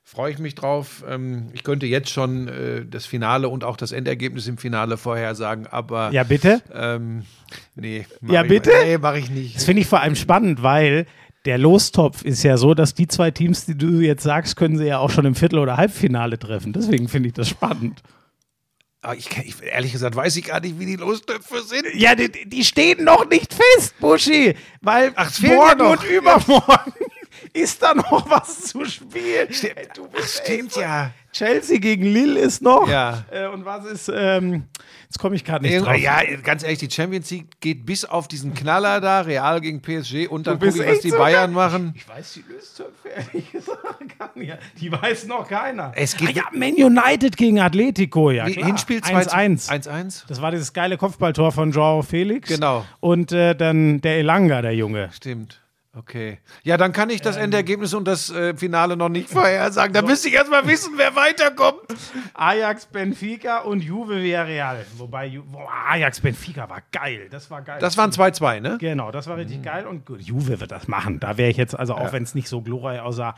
[0.05, 1.05] freue ich mich drauf.
[1.09, 5.67] Ähm, ich könnte jetzt schon äh, das Finale und auch das Endergebnis im Finale vorhersagen,
[5.67, 6.63] aber Ja, bitte?
[6.73, 7.25] ähm,
[7.75, 8.07] nee.
[8.21, 8.71] mach Ja, ich, bitte?
[8.85, 9.57] Nee, mache ich nicht.
[9.57, 11.07] Das finde ich vor allem spannend, weil
[11.45, 14.87] der Lostopf ist ja so, dass die zwei Teams, die du jetzt sagst, können sie
[14.87, 16.73] ja auch schon im Viertel- oder Halbfinale treffen.
[16.73, 18.03] Deswegen finde ich das spannend.
[19.07, 21.87] Aber ich, ich, ehrlich gesagt weiß ich gar nicht, wie die Lostöpfe sind.
[21.95, 26.93] Ja, die, die stehen noch nicht fest, Buschi, weil Ach, morgen und übermorgen
[27.53, 29.47] ist da noch was zu spielen.
[29.49, 31.11] Ey, du bist Stimmt ey, ja.
[31.33, 32.89] Chelsea gegen Lille ist noch.
[32.89, 33.25] Ja.
[33.31, 34.65] Äh, und was ist, ähm,
[35.07, 36.03] jetzt komme ich gerade nicht Irgendwann- drauf.
[36.03, 40.27] Ja, ganz ehrlich, die Champions League geht bis auf diesen Knaller da, Real gegen PSG
[40.29, 41.93] und dann gucke ich, was die so Bayern machen.
[41.97, 43.85] Ich weiß die Löstöpfe ehrlich gesagt
[44.19, 44.57] gar nicht.
[44.81, 45.93] Die weiß noch keiner.
[45.97, 48.67] Es geht- ah, ja, Man United gegen Atletico, ja klar.
[48.67, 49.69] Hinspiel 1-1.
[49.71, 50.25] 1-1.
[50.29, 52.49] Das war dieses geile Kopfballtor von Joao Felix.
[52.49, 52.85] Genau.
[53.01, 55.11] Und äh, dann der Elanga, der Junge.
[55.13, 55.61] Stimmt.
[55.97, 56.41] Okay.
[56.63, 59.95] Ja, dann kann ich das Endergebnis und das äh, Finale noch nicht vorhersagen.
[59.95, 61.81] Da müsste ich erst mal wissen, wer weiterkommt.
[62.35, 64.85] Ajax, Benfica und Juve Villarreal.
[64.99, 67.29] Wobei, Ju boah, Ajax, Benfica war geil.
[67.31, 67.79] Das war geil.
[67.81, 68.77] Das waren 2-2, ne?
[68.79, 70.21] Genau, das war richtig geil und gut.
[70.21, 71.19] Juve wird das machen.
[71.19, 73.35] Da wäre ich jetzt, also auch wenn es nicht so glorreich aussah.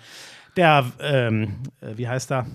[0.56, 2.46] Der, ähm, äh, wie heißt er?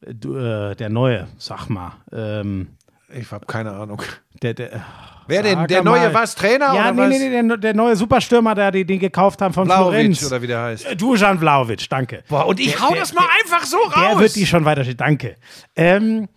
[0.00, 1.92] Du, äh, der Neue, sag mal.
[2.10, 2.68] Ähm,
[3.12, 4.00] Ich habe keine Ahnung.
[4.42, 4.84] der, der,
[5.26, 5.66] Wer denn?
[5.66, 5.98] Der mal.
[6.00, 6.34] neue was?
[6.34, 9.52] Trainer ja, oder nee, nee, nee, der, der neue Superstürmer, der die den gekauft haben
[9.54, 10.24] von Florenz.
[10.26, 10.86] oder wie der heißt.
[10.86, 12.22] Äh, Dusan Vlaovic, danke.
[12.28, 13.94] Boah, und ich Der- hau der- das mal einfach so raus.
[14.10, 15.36] Der wird die schon weiterstehen, danke.
[15.76, 16.28] Ähm,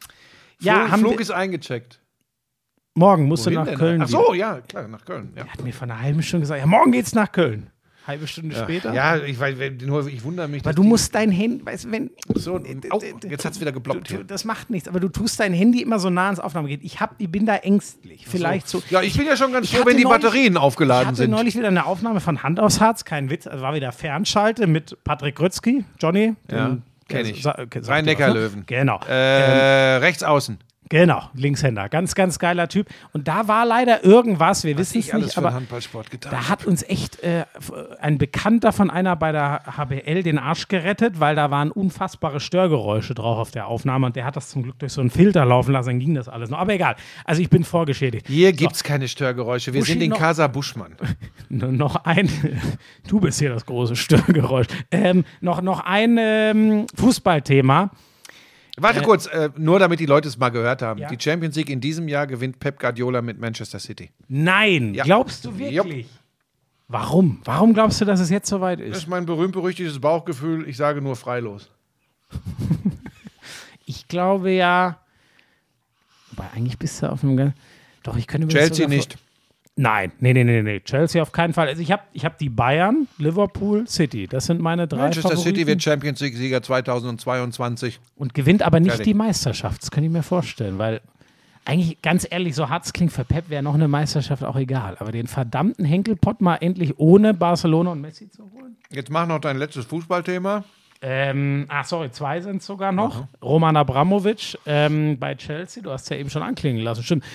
[0.60, 2.00] ja, Flug, haben wir, ist eingecheckt.
[2.96, 3.78] morgen musst du Wohin nach denn?
[3.78, 4.02] Köln.
[4.04, 4.18] Ach wieder.
[4.26, 5.34] so, ja, klar, nach Köln.
[5.36, 5.46] Ja.
[5.48, 7.70] Hat mir vor einer halben Stunde gesagt, ja, morgen geht's nach Köln.
[8.06, 8.94] Halbe Stunde später.
[8.94, 9.38] Ja, ich,
[9.86, 10.64] nur, ich wundere mich.
[10.64, 12.12] Aber du musst dein Handy, weißt du, wenn.
[12.36, 12.56] So,
[12.90, 13.00] au,
[13.30, 14.24] jetzt hat's wieder geblockt Du, hier.
[14.24, 16.82] das macht nichts, aber du tust dein Handy immer so nah ans Aufnahmegerät.
[16.84, 18.26] Ich, hab, ich bin da ängstlich.
[18.28, 18.82] Vielleicht so.
[18.90, 21.08] Ja, ich bin ja schon ganz Ich froh, hatte wenn die neulich- Batterien Ich aufgeladen
[21.08, 21.32] hatte sind.
[21.32, 23.48] neulich wieder eine Aufnahme von Hand aufs Herz, kein Witz.
[23.48, 26.34] Also war wieder Fernschalte mit Patrick Grötzky, Johnny.
[26.52, 27.88] Ja, den- kenn der- ich.
[27.88, 28.60] Rhein-Neckar-Löwen.
[28.60, 28.64] ne?
[28.66, 29.00] Genau.
[29.08, 30.58] Äh, rechts außen.
[30.94, 31.90] Genau, Linkshänder.
[31.90, 32.88] Ganz, ganz geiler Typ.
[33.14, 36.32] Und da war leider irgendwas, wir wissen es nicht, aber Handballsport getan.
[36.32, 37.46] da hat uns echt äh,
[38.00, 43.16] ein Bekannter von einer bei der HBL den Arsch gerettet, weil da waren unfassbare Störgeräusche
[43.16, 45.72] drauf auf der Aufnahme und der hat das zum Glück durch so einen Filter laufen
[45.72, 46.60] lassen, dann ging das alles noch.
[46.60, 46.96] Aber egal.
[47.26, 48.28] Also ich bin vorgeschädigt.
[48.28, 49.74] Hier gibt's keine Störgeräusche.
[49.74, 50.96] Wir Buschi sind in Casa Buschmann.
[51.50, 52.30] Noch ein,
[53.08, 54.68] du bist hier das große Störgeräusch.
[54.92, 57.90] Ähm, noch, noch ein ähm, Fußballthema.
[58.78, 61.00] Warte kurz, äh, nur damit die Leute es mal gehört haben.
[61.00, 61.08] Ja.
[61.10, 64.10] Die Champions League in diesem Jahr gewinnt Pep Guardiola mit Manchester City.
[64.28, 65.04] Nein, Ja.
[65.04, 66.08] glaubst du wirklich?
[66.88, 67.40] Warum?
[67.46, 68.98] Warum glaubst du, dass es jetzt soweit Das ist?
[68.98, 70.68] ist mein berühmt-berüchtigtes Bauchgefühl.
[70.68, 71.70] Ich sage nur freilos.
[73.86, 74.98] Ich glaube ja.
[76.32, 77.36] Wobei, eigentlich bist du auf einem.
[77.38, 77.54] ganz-
[78.04, 79.18] Doch, ich könnte mir das Chelsea nicht.
[79.76, 80.80] Nein, nee, nee, nee, nee.
[80.82, 81.68] Chelsea auf keinen Fall.
[81.68, 84.28] Also ich habe ich hab die Bayern, Liverpool, City.
[84.28, 85.56] Das sind meine drei Manchester Favoriten.
[85.56, 88.00] City wird Champions League-Sieger 2022.
[88.16, 89.06] Und gewinnt aber nicht Fertig.
[89.06, 89.82] die Meisterschaft.
[89.82, 91.02] Das kann ich mir vorstellen, weil
[91.66, 94.98] eigentlich, ganz ehrlich, so hart es klingt, für Pep wäre noch eine Meisterschaft auch egal.
[95.00, 98.76] Aber den verdammten Henkelpott mal endlich ohne Barcelona und Messi zu holen.
[98.92, 100.66] Jetzt mach noch dein letztes Fußballthema.
[101.02, 103.28] Ähm, ach, sorry, zwei sind es sogar noch.
[103.42, 107.04] Roman Abramovic ähm, bei Chelsea, du hast ja eben schon anklingen lassen.
[107.04, 107.26] Stimmt.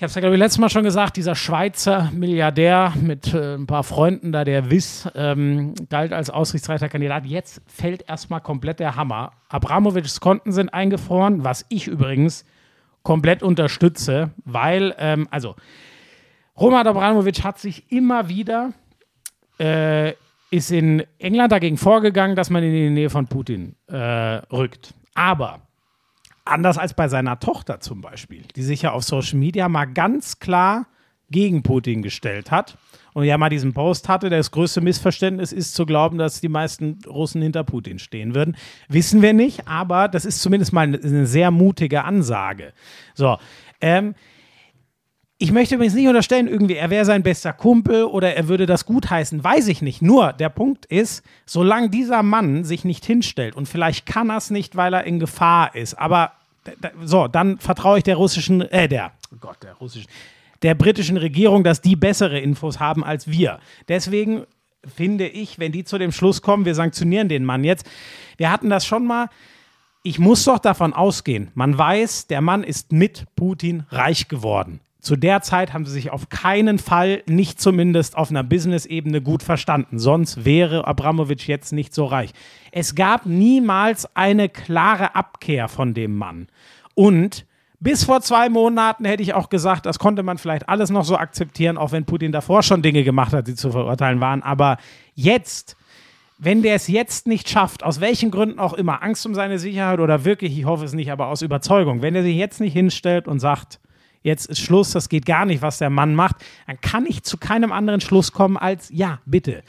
[0.00, 3.56] Ich habe es ja, glaube ich, letztes Mal schon gesagt, dieser Schweizer Milliardär mit äh,
[3.56, 7.26] ein paar Freunden da, der Wiss, ähm, galt als aussichtsreicher Kandidat.
[7.26, 9.32] Jetzt fällt erstmal komplett der Hammer.
[9.50, 12.46] Abramovics Konten sind eingefroren, was ich übrigens
[13.02, 15.54] komplett unterstütze, weil, ähm, also,
[16.58, 18.72] Roman Abramovic hat sich immer wieder
[19.58, 20.14] äh,
[20.50, 24.94] ist in England dagegen vorgegangen, dass man in die Nähe von Putin äh, rückt.
[25.12, 25.60] Aber
[26.50, 30.38] anders als bei seiner Tochter zum Beispiel, die sich ja auf Social Media mal ganz
[30.38, 30.86] klar
[31.30, 32.76] gegen Putin gestellt hat
[33.14, 36.98] und ja mal diesen Post hatte, das größte Missverständnis ist zu glauben, dass die meisten
[37.06, 38.56] Russen hinter Putin stehen würden.
[38.88, 42.72] Wissen wir nicht, aber das ist zumindest mal eine, sehr mutige Ansage.
[43.14, 43.38] So,
[43.80, 44.14] ähm,
[45.42, 48.84] ich möchte übrigens nicht unterstellen, irgendwie, er wäre sein bester Kumpel oder er würde das
[48.84, 50.02] gutheißen, weiß ich nicht.
[50.02, 54.50] Nur der Punkt ist, solange dieser Mann sich nicht hinstellt und vielleicht kann er es
[54.50, 56.32] nicht, weil er in Gefahr ist, aber
[57.04, 60.08] so, dann vertraue ich der russischen, äh, der, oh Gott, der russischen,
[60.62, 63.60] der britischen Regierung, dass die bessere Infos haben als wir.
[63.88, 64.44] Deswegen
[64.86, 67.88] finde ich, wenn die zu dem Schluss kommen, wir sanktionieren den Mann jetzt.
[68.36, 69.28] Wir hatten das schon mal.
[70.02, 74.80] Ich muss doch davon ausgehen, man weiß, der Mann ist mit Putin reich geworden.
[75.00, 79.42] Zu der Zeit haben sie sich auf keinen Fall, nicht zumindest auf einer Business-Ebene, gut
[79.42, 79.98] verstanden.
[79.98, 82.30] Sonst wäre Abramowitsch jetzt nicht so reich.
[82.70, 86.48] Es gab niemals eine klare Abkehr von dem Mann.
[86.94, 87.46] Und
[87.78, 91.16] bis vor zwei Monaten hätte ich auch gesagt, das konnte man vielleicht alles noch so
[91.16, 94.42] akzeptieren, auch wenn Putin davor schon Dinge gemacht hat, die zu verurteilen waren.
[94.42, 94.76] Aber
[95.14, 95.76] jetzt
[96.42, 100.00] wenn der es jetzt nicht schafft, aus welchen Gründen auch immer, Angst um seine Sicherheit
[100.00, 103.28] oder wirklich, ich hoffe es nicht, aber aus Überzeugung, wenn er sich jetzt nicht hinstellt
[103.28, 103.78] und sagt,
[104.22, 107.38] jetzt ist Schluss, das geht gar nicht, was der Mann macht, dann kann ich zu
[107.38, 109.62] keinem anderen Schluss kommen als, ja, bitte.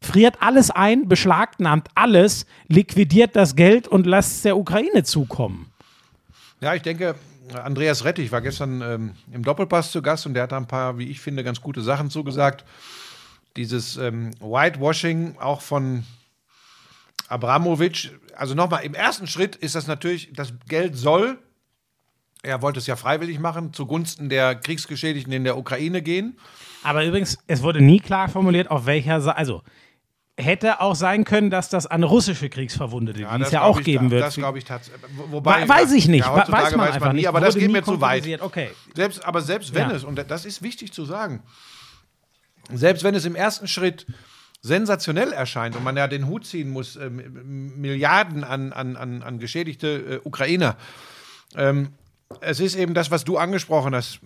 [0.00, 5.72] Friert alles ein, beschlagnahmt alles, liquidiert das Geld und lasst es der Ukraine zukommen.
[6.60, 7.14] Ja, ich denke,
[7.54, 10.98] Andreas Rettich war gestern ähm, im Doppelpass zu Gast und der hat da ein paar,
[10.98, 12.64] wie ich finde, ganz gute Sachen zugesagt.
[13.56, 16.04] Dieses ähm, Whitewashing auch von
[17.28, 18.10] Abramowitsch.
[18.36, 21.38] Also nochmal, im ersten Schritt ist das natürlich, das Geld soll,
[22.46, 26.38] er wollte es ja freiwillig machen, zugunsten der Kriegsgeschädigten in der Ukraine gehen.
[26.82, 29.62] Aber übrigens, es wurde nie klar formuliert, auf welcher Seite, also
[30.38, 34.10] hätte auch sein können, dass das an russische Kriegsverwundete, die es ja auch ich, geben
[34.10, 34.22] wird.
[34.22, 35.02] Das glaube ich tatsächlich.
[35.30, 37.28] Wobei, We- weiß ich nicht, Ja, we- heutzutage weiß man einfach nie, nicht.
[37.28, 38.40] aber das geht mir zu weit.
[38.42, 38.70] Okay.
[38.94, 39.96] Selbst, aber selbst wenn Ja.
[39.96, 41.42] es, und das ist wichtig zu sagen,
[42.72, 44.06] selbst wenn es im ersten Schritt
[44.60, 49.38] sensationell erscheint und man ja den Hut ziehen muss, ähm, Milliarden an, an, an, an
[49.38, 50.76] geschädigte äh, Ukrainer,
[51.56, 51.90] ähm,
[52.40, 54.20] es ist eben das, was du angesprochen hast.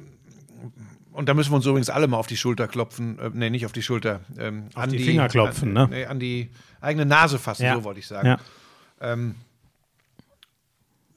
[1.13, 3.19] Und da müssen wir uns übrigens alle mal auf die Schulter klopfen.
[3.19, 4.21] Äh, nee, nicht auf die Schulter.
[4.39, 5.97] Ähm, Auf an die Finger klopfen, an, ne?
[5.97, 7.75] Nee, an die eigene Nase fassen, Ja.
[7.75, 8.27] so wollte ich sagen.
[8.29, 8.39] Ja.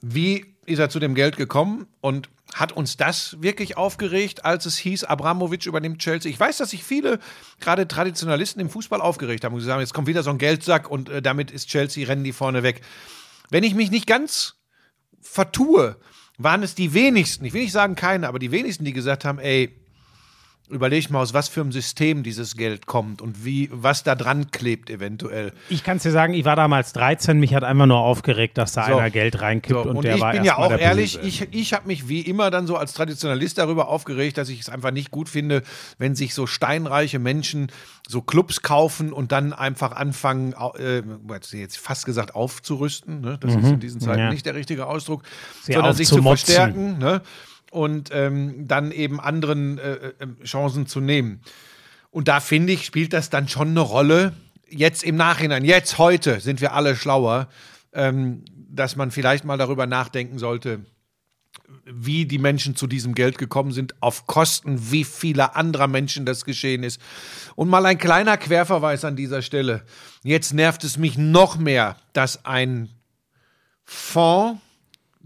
[0.00, 4.76] Wie ist er zu dem Geld gekommen und hat uns das wirklich aufgeregt, als es
[4.76, 6.30] hieß, Abramowitsch übernimmt Chelsea?
[6.30, 7.18] Ich weiß, dass sich viele,
[7.60, 10.90] gerade Traditionalisten im Fußball aufgeregt haben und gesagt haben, jetzt kommt wieder so ein Geldsack
[10.90, 12.82] und äh, damit ist Chelsea, rennen die vorne weg.
[13.50, 14.56] Wenn ich mich nicht ganz
[15.20, 15.96] vertue,
[16.38, 19.38] waren es die wenigsten, ich will nicht sagen keine, aber die wenigsten, die gesagt haben,
[19.38, 19.72] ey,
[20.70, 24.50] Überleg mal, aus was für einem System dieses Geld kommt und wie, was da dran
[24.50, 25.52] klebt eventuell.
[25.68, 28.72] Ich kann es dir sagen, ich war damals 13, mich hat einfach nur aufgeregt, dass
[28.72, 28.96] da So.
[28.96, 31.28] einer Geld reinkippt So, und, und, der ich war bin ja auch ehrlich, Böse.
[31.28, 34.70] ich, ich habe mich wie immer dann so als Traditionalist darüber aufgeregt, dass ich es
[34.70, 35.62] einfach nicht gut finde,
[35.98, 37.70] wenn sich so steinreiche Menschen
[38.08, 41.02] so Clubs kaufen und dann einfach anfangen, äh,
[41.52, 43.36] jetzt fast gesagt aufzurüsten, ne?
[43.38, 44.24] das ist in diesen Zeiten Mhm.
[44.26, 44.30] ja.
[44.30, 45.24] nicht der richtige Ausdruck,
[45.62, 47.20] Sie sondern sich zu verstärken ne?
[47.74, 51.40] Und ähm, dann eben anderen äh, äh, Chancen zu nehmen.
[52.12, 54.32] Und da finde ich, spielt das dann schon eine Rolle.
[54.68, 57.48] Jetzt im Nachhinein, jetzt heute sind wir alle schlauer,
[57.92, 60.86] ähm, dass man vielleicht mal darüber nachdenken sollte,
[61.84, 66.44] wie die Menschen zu diesem Geld gekommen sind, auf Kosten wie vieler anderer Menschen das
[66.44, 67.00] geschehen ist.
[67.56, 69.82] Und mal ein kleiner Querverweis an dieser Stelle.
[70.22, 72.90] Jetzt nervt es mich noch mehr, dass ein
[73.84, 74.60] Fonds,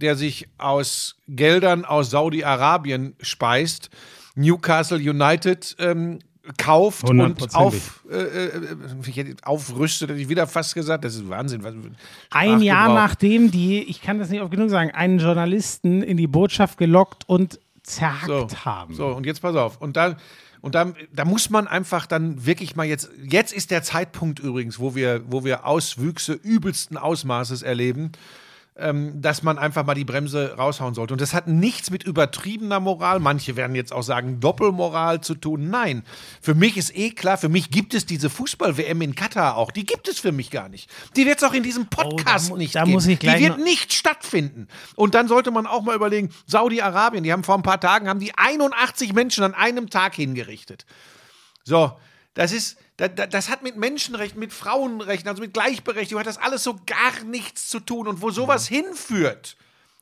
[0.01, 3.91] der sich aus Geldern aus Saudi-Arabien speist,
[4.35, 6.21] Newcastle United ähm,
[6.57, 8.51] kauft und auf, äh, äh,
[9.07, 11.05] ich hätte aufrüstet, hätte ich wieder fast gesagt.
[11.05, 11.63] Das ist Wahnsinn.
[11.63, 11.75] was-
[12.31, 16.27] Ein Jahr nachdem die, ich kann das nicht oft genug sagen, einen Journalisten in die
[16.27, 18.95] Botschaft gelockt und zerhackt haben.
[18.95, 19.79] So, und jetzt pass auf.
[19.81, 20.17] Und da,
[20.61, 24.79] und da, da muss man einfach dann wirklich mal jetzt, jetzt ist der Zeitpunkt übrigens,
[24.79, 28.13] wo wir, wo wir Auswüchse übelsten Ausmaßes erleben,
[28.79, 31.13] ähm, dass man einfach mal die Bremse raushauen sollte.
[31.15, 35.69] Und das hat nichts mit übertriebener Moral, manche werden jetzt auch sagen Doppelmoral zu tun.
[35.69, 36.05] Nein,
[36.41, 39.71] für mich ist eh klar, für mich gibt es diese Fußball-WM in Katar auch.
[39.71, 40.89] Die gibt es für mich gar nicht.
[41.17, 42.93] Die wird es auch in diesem Podcast mu- nicht da geben.
[42.93, 44.69] muss ich gleich die wird nicht stattfinden.
[44.95, 48.21] Und dann sollte man auch mal überlegen, Saudi-Arabien, die haben vor ein paar Tagen, haben
[48.21, 50.87] die 81 Menschen an einem Tag hingerichtet.
[51.65, 51.93] So,
[52.39, 56.63] das ist, das, das hat mit Menschenrechten, mit Frauenrechten, also mit Gleichberechtigung, hat das alles
[56.63, 58.07] so gar nichts zu tun.
[58.07, 59.57] Und wo sowas hinführt,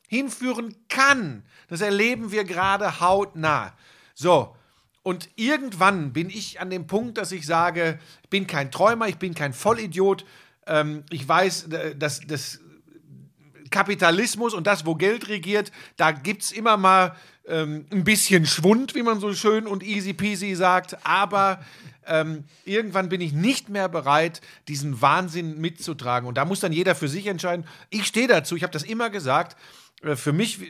[0.07, 3.73] hinführen kann, das erleben wir gerade hautnah.
[4.13, 4.55] So,
[5.01, 9.17] und irgendwann bin ich an dem Punkt, dass ich sage, ich bin kein Träumer, ich
[9.17, 10.23] bin kein Vollidiot.
[10.67, 12.59] Ähm, ich weiß, äh, dass das
[13.71, 17.15] Kapitalismus und das, wo Geld regiert, da gibt es immer mal
[17.47, 21.03] ähm, ein bisschen Schwund, wie man so schön und easy peasy sagt.
[21.03, 21.65] Aber
[22.07, 26.27] ähm, irgendwann bin ich nicht mehr bereit, diesen Wahnsinn mitzutragen.
[26.27, 27.65] Und da muss dann jeder für sich entscheiden.
[27.89, 29.57] Ich stehe dazu, ich habe das immer gesagt.
[30.01, 30.65] Äh, Für mich äh,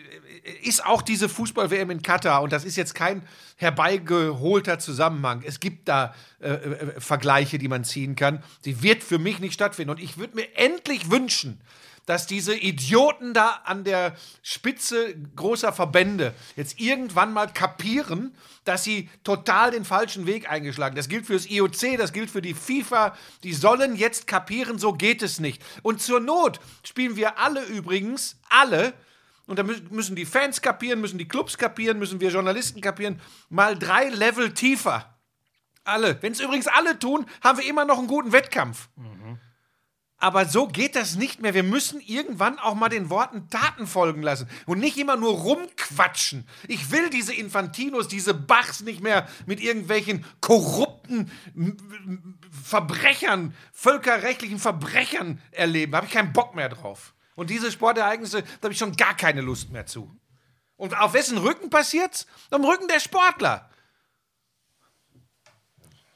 [0.63, 3.21] ist auch diese Fußball-WM in Katar, und das ist jetzt kein
[3.57, 5.43] herbeigeholter Zusammenhang.
[5.45, 8.43] Es gibt da äh, äh, Vergleiche, die man ziehen kann.
[8.61, 9.91] Sie wird für mich nicht stattfinden.
[9.91, 11.59] Und ich würde mir endlich wünschen,
[12.07, 19.09] dass diese Idioten da an der Spitze großer Verbände jetzt irgendwann mal kapieren, dass sie
[19.23, 20.95] total den falschen Weg eingeschlagen.
[20.95, 23.15] Das gilt für das IOC, das gilt für die FIFA.
[23.43, 25.61] Die sollen jetzt kapieren, so geht es nicht.
[25.83, 28.93] Und zur Not spielen wir alle übrigens, alle,
[29.45, 33.21] und da mü- müssen die Fans kapieren, müssen die Clubs kapieren, müssen wir Journalisten kapieren,
[33.49, 35.13] mal drei Level tiefer.
[35.83, 36.21] Alle.
[36.21, 38.89] Wenn es übrigens alle tun, haben wir immer noch einen guten Wettkampf.
[40.19, 41.53] Aber so geht das nicht mehr.
[41.53, 46.47] Wir müssen irgendwann auch mal den Worten Taten folgen lassen und nicht immer nur rumquatschen.
[46.67, 51.31] Ich will diese Infantinos, diese Bachs nicht mehr mit irgendwelchen korrupten
[52.63, 55.91] Verbrechern, völkerrechtlichen Verbrechern erleben.
[55.91, 57.13] Da habe ich keinen Bock mehr drauf.
[57.35, 60.11] Und diese Sportereignisse, da habe ich schon gar keine Lust mehr zu.
[60.77, 62.25] Und auf wessen Rücken passiert's?
[62.49, 63.69] Am Rücken der Sportler.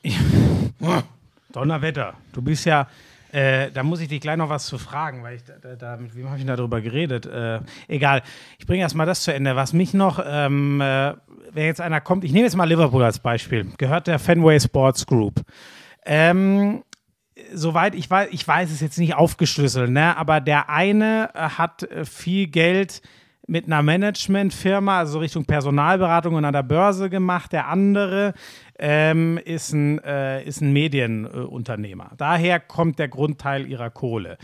[1.52, 2.88] Donnerwetter, du bist ja,
[3.32, 6.16] äh, da muss ich dich gleich noch was zu fragen, weil ich da, da, mit
[6.16, 7.26] wem habe ich denn darüber geredet?
[7.26, 8.22] Äh, egal,
[8.60, 9.56] ich bringe erst mal das zu Ende.
[9.56, 11.14] Was mich noch, ähm, äh,
[11.52, 15.06] wenn jetzt einer kommt, ich nehme jetzt mal Liverpool als Beispiel, gehört der Fenway Sports
[15.06, 15.42] Group.
[16.06, 16.84] Ähm,
[17.54, 20.18] soweit ich weiß, ich weiß es jetzt nicht aufgeschlüsselt, ne?
[20.18, 23.02] aber der eine äh, hat äh, viel Geld
[23.48, 27.52] mit einer Managementfirma, also Richtung Personalberatung und an der Börse gemacht.
[27.52, 28.34] Der andere
[28.82, 32.12] ähm, ist ein, äh, ist ein Medienunternehmer.
[32.18, 34.38] Daher kommt der Grundteil ihrer Kohle.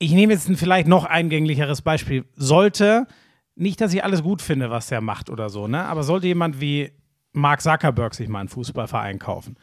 [0.00, 2.24] Ich nehme jetzt ein vielleicht noch eingänglicheres Beispiel.
[2.34, 3.06] Sollte,
[3.54, 5.84] nicht, dass ich alles gut finde, was der macht oder so, ne?
[5.84, 6.90] aber sollte jemand wie
[7.32, 9.56] Mark Zuckerberg sich mal einen Fußballverein kaufen.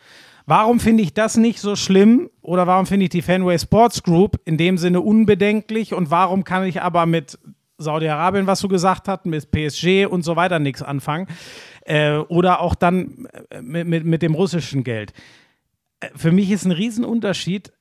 [0.46, 4.40] Warum finde ich das nicht so schlimm oder warum finde ich die Fenway Sports Group
[4.46, 7.40] in dem Sinne unbedenklich und warum kann ich aber mit
[7.78, 11.28] Saudi-Arabien, was du gesagt hast, mit PSG und so weiter nichts anfangen
[11.86, 15.14] äh, oder auch dann äh, mit, mit, mit dem russischen Geld.
[16.02, 17.72] Äh, Für mich ist ein Riesenunterschied,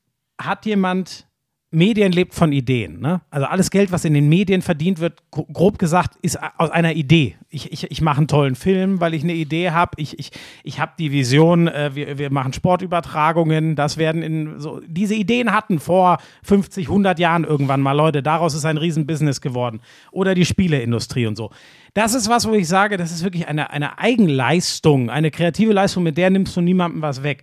[0.40, 1.26] hat jemand
[1.74, 3.00] Medien lebt von Ideen.
[3.00, 3.20] Ne?
[3.30, 6.94] Also alles Geld, was in den Medien verdient wird, gro- grob gesagt, ist aus einer
[6.94, 7.36] Idee.
[7.50, 9.92] Ich, ich, ich mache einen tollen Film, weil ich eine Idee habe.
[9.96, 10.30] Ich, ich,
[10.62, 13.76] ich habe die Vision, äh, wir, wir machen Sportübertragungen.
[13.76, 14.80] Das werden in so.
[14.86, 18.22] Diese Ideen hatten vor 50, 100 Jahren irgendwann mal Leute.
[18.22, 19.80] Daraus ist ein Riesenbusiness geworden.
[20.12, 21.50] Oder die Spieleindustrie und so.
[21.94, 26.02] Das ist was, wo ich sage, das ist wirklich eine, eine Eigenleistung, eine kreative Leistung,
[26.02, 27.42] mit der nimmst du niemandem was weg.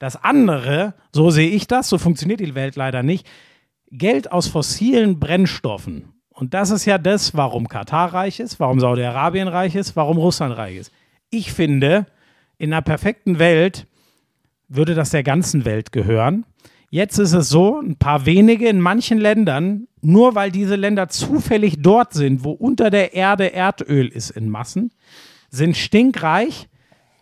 [0.00, 3.26] Das andere, so sehe ich das, so funktioniert die Welt leider nicht,
[3.98, 6.12] Geld aus fossilen Brennstoffen.
[6.30, 10.56] Und das ist ja das, warum Katar reich ist, warum Saudi-Arabien reich ist, warum Russland
[10.56, 10.92] reich ist.
[11.30, 12.06] Ich finde,
[12.58, 13.86] in einer perfekten Welt
[14.68, 16.44] würde das der ganzen Welt gehören.
[16.90, 21.76] Jetzt ist es so, ein paar wenige in manchen Ländern, nur weil diese Länder zufällig
[21.80, 24.92] dort sind, wo unter der Erde Erdöl ist in Massen,
[25.50, 26.68] sind stinkreich.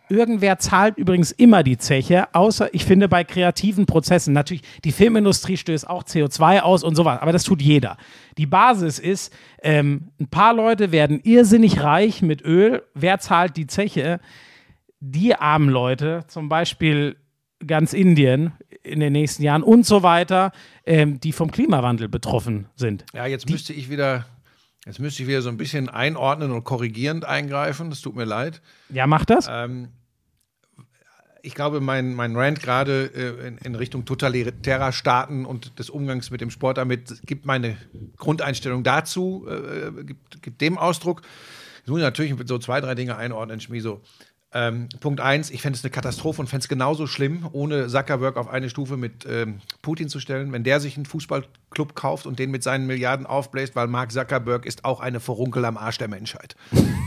[0.08, 4.34] Irgendwer zahlt übrigens immer die Zeche, außer ich finde bei kreativen Prozessen.
[4.34, 7.96] Natürlich, die Filmindustrie stößt auch CO2 aus und sowas, aber das tut jeder.
[8.36, 9.32] Die Basis ist,
[9.62, 12.82] ähm, ein paar Leute werden irrsinnig reich mit Öl.
[12.94, 14.20] Wer zahlt die Zeche?
[15.00, 17.16] Die armen Leute, zum Beispiel
[17.66, 20.52] ganz Indien in den nächsten Jahren und so weiter,
[20.84, 23.04] ähm, die vom Klimawandel betroffen sind.
[23.14, 24.26] Ja, jetzt müsste ich wieder,
[24.86, 27.90] jetzt müsste ich wieder so ein bisschen einordnen und korrigierend eingreifen.
[27.90, 28.60] Das tut mir leid.
[28.88, 29.46] Ja, macht das?
[29.50, 29.88] Ähm,
[31.42, 36.30] ich glaube, mein, mein Rant gerade äh, in, in Richtung totalitärer Staaten und des Umgangs
[36.30, 37.76] mit dem Sport damit gibt meine
[38.16, 41.22] Grundeinstellung dazu, äh, gibt, gibt dem Ausdruck.
[41.78, 44.00] Jetzt muss ich natürlich so zwei, drei Dinge einordnen, Schmiso.
[44.54, 48.36] Ähm, Punkt eins, ich fände es eine Katastrophe und fände es genauso schlimm, ohne Zuckerberg
[48.36, 51.06] auf eine Stufe mit ähm, Putin zu stellen, wenn der sich einen
[51.72, 55.64] Fußballclub kauft und den mit seinen Milliarden aufbläst, weil Mark Zuckerberg ist auch eine Verunkel
[55.64, 56.56] am Arsch der Menschheit.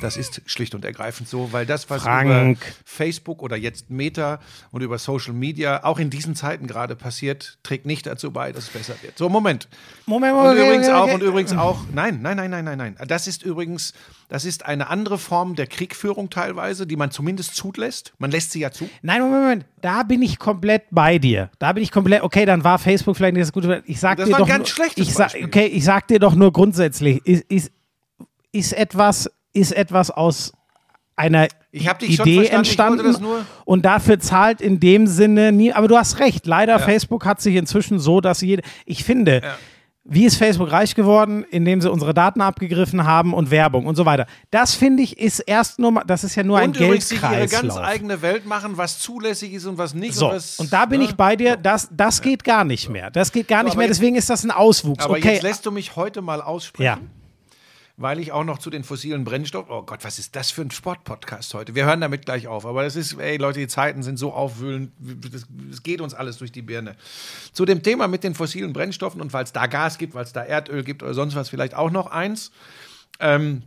[0.02, 2.26] Das ist schlicht und ergreifend so, weil das, was Frank.
[2.26, 4.40] über Facebook oder jetzt Meta
[4.72, 8.66] und über Social Media auch in diesen Zeiten gerade passiert, trägt nicht dazu bei, dass
[8.66, 9.18] es besser wird.
[9.18, 9.68] So, Moment.
[10.06, 12.98] Moment, Und okay, übrigens okay, auch, und übrigens auch, nein, nein, nein, nein, nein, nein.
[13.08, 13.94] Das ist übrigens,
[14.30, 18.14] das ist eine andere Form der Kriegführung teilweise, die man zumindest zulässt.
[18.18, 18.90] Man lässt sie ja zu.
[19.02, 19.66] Nein, Moment, Moment.
[19.82, 21.50] Da bin ich komplett bei dir.
[21.60, 23.84] Da bin ich komplett, okay, dann war Facebook vielleicht nicht das gute.
[23.86, 25.46] Ich sag Das dir doch ganz schlechtes ich sag, Beispiel.
[25.46, 27.72] Okay, ich sag dir doch nur grundsätzlich, ist, ist,
[28.52, 30.54] ist, etwas, ist etwas aus
[31.16, 33.16] einer Idee entstanden
[33.64, 36.80] und dafür zahlt in dem Sinne nie, aber du hast recht, leider Ja.
[36.80, 39.42] Facebook hat sich inzwischen so, dass jede, ich finde,
[40.08, 44.06] wie ist Facebook reich geworden, indem sie unsere Daten abgegriffen haben und Werbung und so
[44.06, 44.28] weiter.
[44.52, 47.22] Das finde ich ist erst nur, mal- das ist ja nur ein und übrigens sich
[47.22, 47.76] ihre Geldkreislauf.
[47.78, 50.14] ganz eigene Welt machen, was zulässig ist und was nicht.
[50.14, 51.06] So, und, was, und da bin ne?
[51.08, 53.10] ich bei dir, das, das geht gar nicht mehr.
[53.10, 55.04] Das geht gar nicht aber mehr, deswegen ist das ein Auswuchs.
[55.04, 56.84] Aber okay, jetzt lässt du mich heute mal aussprechen.
[56.86, 56.98] ja.
[57.98, 59.72] Weil ich auch noch zu den fossilen Brennstoffen.
[59.72, 61.76] Oh Gott, was ist das für ein Sportpodcast heute?
[61.76, 62.66] Wir hören damit gleich auf.
[62.66, 64.92] Aber das ist, ey Leute, die Zeiten sind so aufwühlend.
[65.00, 66.96] Das geht uns alles durch die Birne.
[67.54, 70.34] Zu dem Thema mit den fossilen Brennstoffen und weil es da Gas gibt, weil es
[70.34, 72.52] da Erdöl gibt oder sonst was, vielleicht auch noch eins.
[73.20, 73.62] Ähm,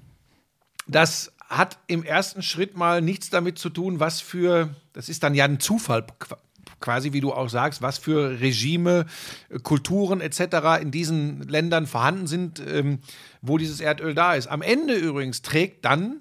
[0.87, 5.35] das hat im ersten Schritt mal nichts damit zu tun, was für, das ist dann
[5.35, 6.37] ja ein Zufall qu-
[6.81, 9.07] quasi, wie du auch sagst, was für Regime,
[9.63, 10.81] Kulturen etc.
[10.83, 12.99] in diesen Ländern vorhanden sind, ähm,
[13.43, 14.47] wo dieses Erdöl da ist.
[14.47, 16.21] Am Ende übrigens trägt dann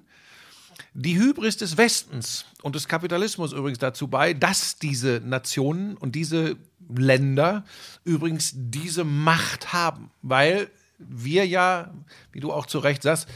[0.94, 6.56] die Hybris des Westens und des Kapitalismus übrigens dazu bei, dass diese Nationen und diese
[6.96, 7.64] Länder
[8.04, 11.92] übrigens diese Macht haben, weil wir ja,
[12.32, 13.28] wie du auch zu Recht sagst,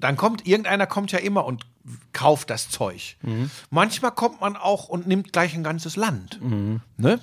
[0.00, 1.66] dann kommt irgendeiner kommt ja immer und
[2.12, 3.16] kauft das Zeug.
[3.70, 6.38] Manchmal kommt man auch und nimmt gleich ein ganzes Land.
[6.96, 7.20] Ne?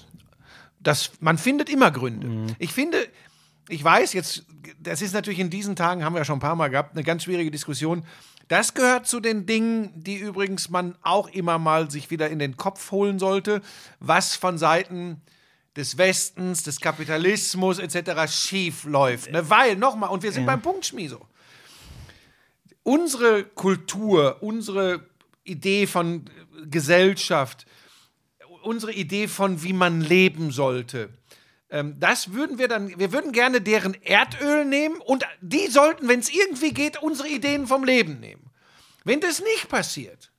[0.79, 2.27] Das, man findet immer Gründe.
[2.59, 2.97] Ich finde,
[3.69, 4.45] ich weiß jetzt,
[4.79, 7.03] das ist natürlich in diesen Tagen, haben wir ja schon ein paar Mal gehabt, eine
[7.03, 8.03] ganz schwierige Diskussion.
[8.47, 12.57] Das gehört zu den Dingen, die übrigens man auch immer mal sich wieder in den
[12.57, 13.61] Kopf holen sollte,
[13.99, 15.21] was von Seiten
[15.75, 18.31] des Westens, des Kapitalismus etc.
[18.31, 19.31] schief läuft.
[19.31, 19.49] Ne?
[19.49, 21.25] Weil, nochmal, und wir sind beim Punkt, Schmieso.
[22.83, 25.01] Unsere Kultur, unsere
[25.43, 26.25] Idee von
[26.69, 27.65] Gesellschaft,
[28.61, 31.09] unsere Idee von, wie man leben sollte.
[31.75, 36.21] Ähm, das würden wir dann, wir würden gerne deren Erdöl nehmen und die sollten, wenn
[36.21, 38.49] es irgendwie geht, unsere Ideen vom Leben nehmen.
[39.03, 40.31] Wenn das nicht passiert,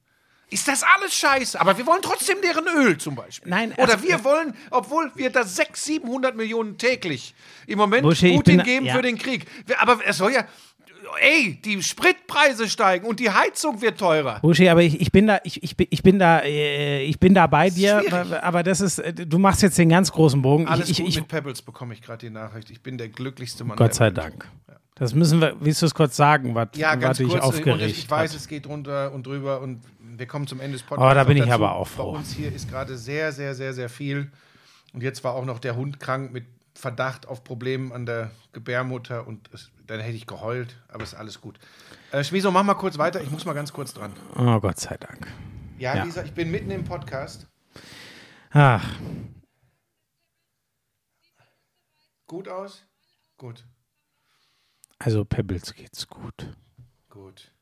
[0.49, 1.61] ist das alles scheiße.
[1.61, 3.51] Aber wir wollen trotzdem deren Öl zum Beispiel.
[3.51, 7.34] Nein, Oder also- wir wollen, obwohl wir das 600, 700 Millionen täglich
[7.66, 8.95] im Moment Buschi, ich Putin geben ja.
[8.95, 9.45] für den Krieg.
[9.78, 10.49] Aber es soll ja,
[11.21, 14.41] ey, die Spritpreise steigen und die Heizung wird teurer.
[14.41, 17.35] Buschi, aber ich, ich bin da, ich, ich, bin- ich bin da, äh, ich bin
[17.35, 18.43] da bei dir, Schwierig.
[18.43, 20.67] aber- das ist, äh, du machst jetzt den ganz großen Bogen.
[20.69, 22.71] Alles ich, gut ich, mit Pebbles bekomme ich gerade die Nachricht.
[22.71, 23.77] Ich bin der glücklichste Mann.
[23.77, 24.11] Gott sei.
[24.11, 24.49] Dank.
[24.95, 27.43] Das müssen wir, willst du es kurz sagen, was, Ja, ganz dich kurz.
[27.43, 28.37] Aufgeregt ich weiß, hat?
[28.39, 31.13] es geht runter und drüber und wir kommen zum Ende des Podcasts.
[31.13, 31.55] Oh, da bin ich dazu.
[31.55, 32.13] aber auch froh.
[32.13, 34.31] Bei uns hier ist gerade sehr, sehr, sehr, sehr viel.
[34.95, 36.47] Und jetzt war auch noch der Hund krank mit
[36.77, 41.41] Verdacht auf Problemen an der Gebärmutter und es, dann hätte ich geheult, aber ist alles
[41.41, 41.59] gut.
[42.12, 44.12] Äh, Schmieso, mach mal kurz weiter, ich muss mal ganz kurz dran.
[44.37, 45.27] Oh, Gott sei Dank.
[45.79, 46.05] Ja, Ja.
[46.05, 47.47] Lisa, ich bin mitten im Podcast.
[48.51, 48.87] Ach,
[52.27, 52.85] Gut aus?
[53.37, 53.64] Gut,
[54.99, 56.57] also Pebbles geht's gut.
[57.09, 57.53] gut.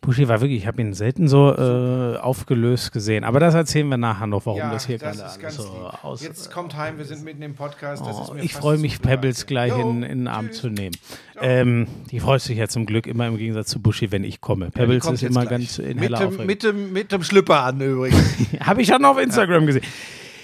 [0.00, 3.22] Buschi war wirklich, ich habe ihn selten so äh, aufgelöst gesehen.
[3.22, 6.22] Aber das erzählen wir nachher noch, warum das hier gerade alles so aus.
[6.22, 8.04] Jetzt kommt heim, wir sind mitten im Podcast.
[8.06, 10.60] Das ist Oh, ich freue mich, Pebbles gleich Jo, in, in den Arm tschüss.
[10.62, 10.96] zu nehmen.
[11.40, 14.70] Ähm, die freut sich ja zum Glück immer im Gegensatz zu Buschi, wenn ich komme.
[14.70, 15.50] Pebbles kommt ist immer gleich.
[15.50, 16.46] ganz in mit heller dem, Aufregung.
[16.46, 18.18] mit, dem, mit dem Schlüpper an übrigens.
[18.60, 19.84] Habe ich schon auf Instagram gesehen.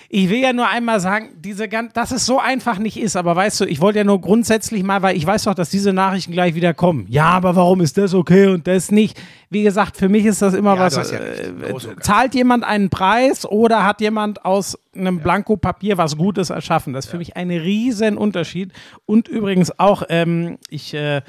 [0.09, 3.35] Ich will ja nur einmal sagen, diese gan- dass es so einfach nicht ist, aber
[3.35, 6.33] weißt du, ich wollte ja nur grundsätzlich mal, weil ich weiß doch, dass diese Nachrichten
[6.33, 7.07] gleich wieder kommen.
[7.09, 9.21] Ja, aber warum ist das okay und das nicht?
[9.51, 11.11] Wie gesagt, für mich ist das immer Ja, was.
[11.11, 11.89] ja äh, ganz.
[12.03, 16.93] zahlt jemand einen Preis oder hat jemand aus einem Blankopapier was Gutes erschaffen?
[16.93, 18.73] Das ist für mich ein riesen Unterschied.
[19.07, 21.23] Und übrigens auch, ähm, ich, äh,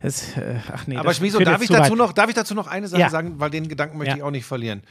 [0.00, 1.98] es, äh, ach nee, Aber Schmieso, darf ich, zu dazu weit.
[1.98, 3.10] noch, darf ich dazu noch eine Sache Ja.
[3.10, 4.16] sagen, weil den Gedanken möchte Ja.
[4.16, 4.82] ich auch nicht verlieren.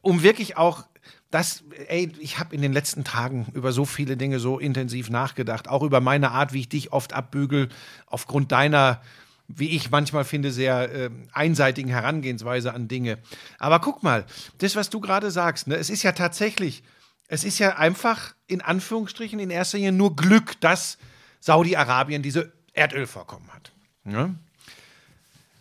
[0.00, 0.84] Um wirklich auch
[1.32, 5.66] das, ey, ich habe in den letzten Tagen über so viele Dinge so intensiv nachgedacht,
[5.66, 7.70] auch über meine Art, wie ich dich oft abbügel,
[8.06, 9.00] aufgrund deiner,
[9.48, 13.18] wie ich manchmal finde, sehr äh, einseitigen Herangehensweise an Dinge.
[13.58, 14.26] Aber guck mal,
[14.58, 16.82] das, was du gerade sagst, ne, es ist ja tatsächlich,
[17.28, 20.98] es ist ja einfach in Anführungsstrichen in erster Linie nur Glück, dass
[21.40, 23.72] Saudi-Arabien diese Erdölvorkommen hat.
[24.04, 24.34] Ne?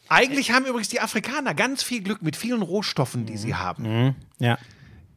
[0.10, 3.86] Eigentlich haben übrigens die Afrikaner ganz viel Glück mit vielen Rohstoffen, die sie haben.
[4.38, 4.58] Ja.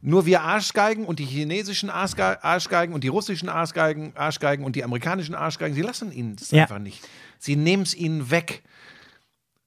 [0.01, 4.83] Nur wir Arschgeigen und die chinesischen Arschge- Arschgeigen und die russischen Arschgeigen, Arschgeigen und die
[4.83, 6.63] amerikanischen Arschgeigen, sie lassen ihnen es Ja.
[6.63, 7.01] einfach nicht.
[7.39, 8.63] Sie nehmen es ihnen weg.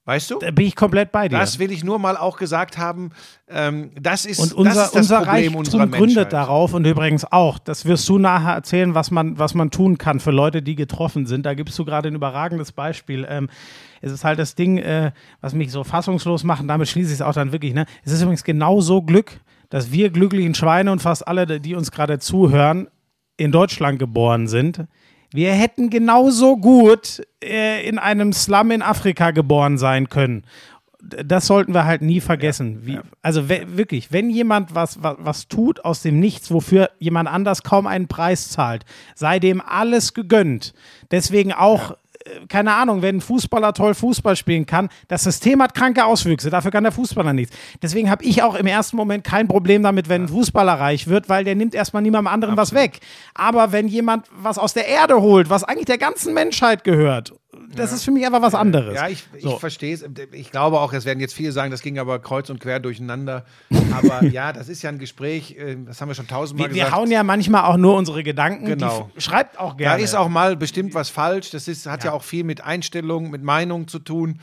[0.05, 0.39] Weißt du?
[0.39, 1.37] Da bin ich komplett bei dir.
[1.37, 3.11] Das will ich nur mal auch gesagt haben.
[3.47, 6.33] Ähm, das ist, Und unser, das, ist das unser Problem unserer Reichtum gründet Menschheit.
[6.33, 10.19] darauf und übrigens auch, das wirst du nachher erzählen, was man, was man tun kann
[10.19, 11.45] für Leute, die getroffen sind.
[11.45, 13.27] Da gibst du gerade ein überragendes Beispiel.
[13.29, 13.49] Ähm,
[14.01, 15.11] es ist halt das Ding, äh,
[15.41, 17.73] was mich so fassungslos macht, und damit schließe ich es auch dann wirklich.
[17.75, 17.85] Ne?
[18.03, 22.19] Es ist übrigens genauso Glück, dass wir glücklichen Schweine und fast alle, die uns gerade
[22.19, 22.87] zuhören,
[23.37, 24.85] in Deutschland geboren sind.
[25.31, 30.43] Wir hätten genauso gut äh, in einem Slum in Afrika geboren sein können.
[31.01, 32.85] Das sollten wir halt nie vergessen.
[32.85, 37.29] Wie, Also we- wirklich, wenn jemand was, was, was tut aus dem Nichts, wofür jemand
[37.29, 38.83] anders kaum einen Preis zahlt,
[39.15, 40.73] sei dem alles gegönnt.
[41.11, 41.95] Deswegen auch, äh,
[42.47, 46.71] keine Ahnung, wenn ein Fußballer toll Fußball spielen kann, das System hat kranke Auswüchse, dafür
[46.71, 47.55] kann der Fußballer nichts.
[47.81, 51.29] Deswegen habe ich auch im ersten Moment kein Problem damit, wenn ein Fußballer reich wird,
[51.29, 52.99] weil der nimmt erstmal niemandem anderen was weg.
[53.33, 57.33] Aber wenn jemand was aus der Erde holt, was eigentlich der ganzen Menschheit gehört,
[57.75, 58.95] das ist für mich einfach was anderes.
[58.95, 59.57] Ja, ich, ich So.
[59.57, 60.03] verstehe es.
[60.31, 63.45] Ich glaube auch, es werden jetzt viele sagen, das ging aber kreuz und quer durcheinander.
[63.91, 66.83] Aber ja, das ist ja ein Gespräch, äh, das haben wir schon tausendmal Wir, wir
[66.85, 66.97] gesagt.
[66.99, 68.65] hauen ja manchmal auch nur unsere Gedanken.
[68.65, 69.09] Genau.
[69.15, 70.03] Die schreibt auch Da gerne.
[70.03, 71.51] ist auch mal bestimmt was falsch.
[71.51, 74.39] Das ist, hat ja, auch viel mit Einstellung, mit Meinung zu tun.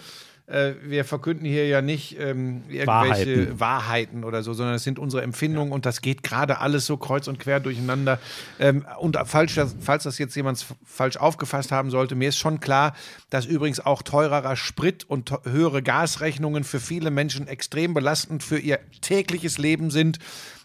[0.47, 3.61] Äh, wir verkünden hier ja nicht ähm, irgendwelche Wahrheiten.
[3.61, 4.25] Wahrheiten.
[4.25, 7.41] oder so, sondern es sind unsere Empfindungen und das geht gerade alles so kreuz und
[7.41, 8.21] quer durcheinander.
[8.61, 12.61] Ähm, und falls das, falls das jetzt jemand falsch aufgefasst haben sollte, mir ist schon
[12.61, 12.95] klar,
[13.29, 18.79] dass übrigens auch teurerer Sprit und höhere Gasrechnungen für viele Menschen extrem belastend für ihr
[19.01, 20.21] tägliches Leben sind.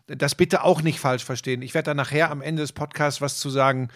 [0.05, 1.63] Das bitte auch nicht falsch verstehen.
[1.63, 3.89] Ich werde da nachher am Ende des Podcasts was zu sagen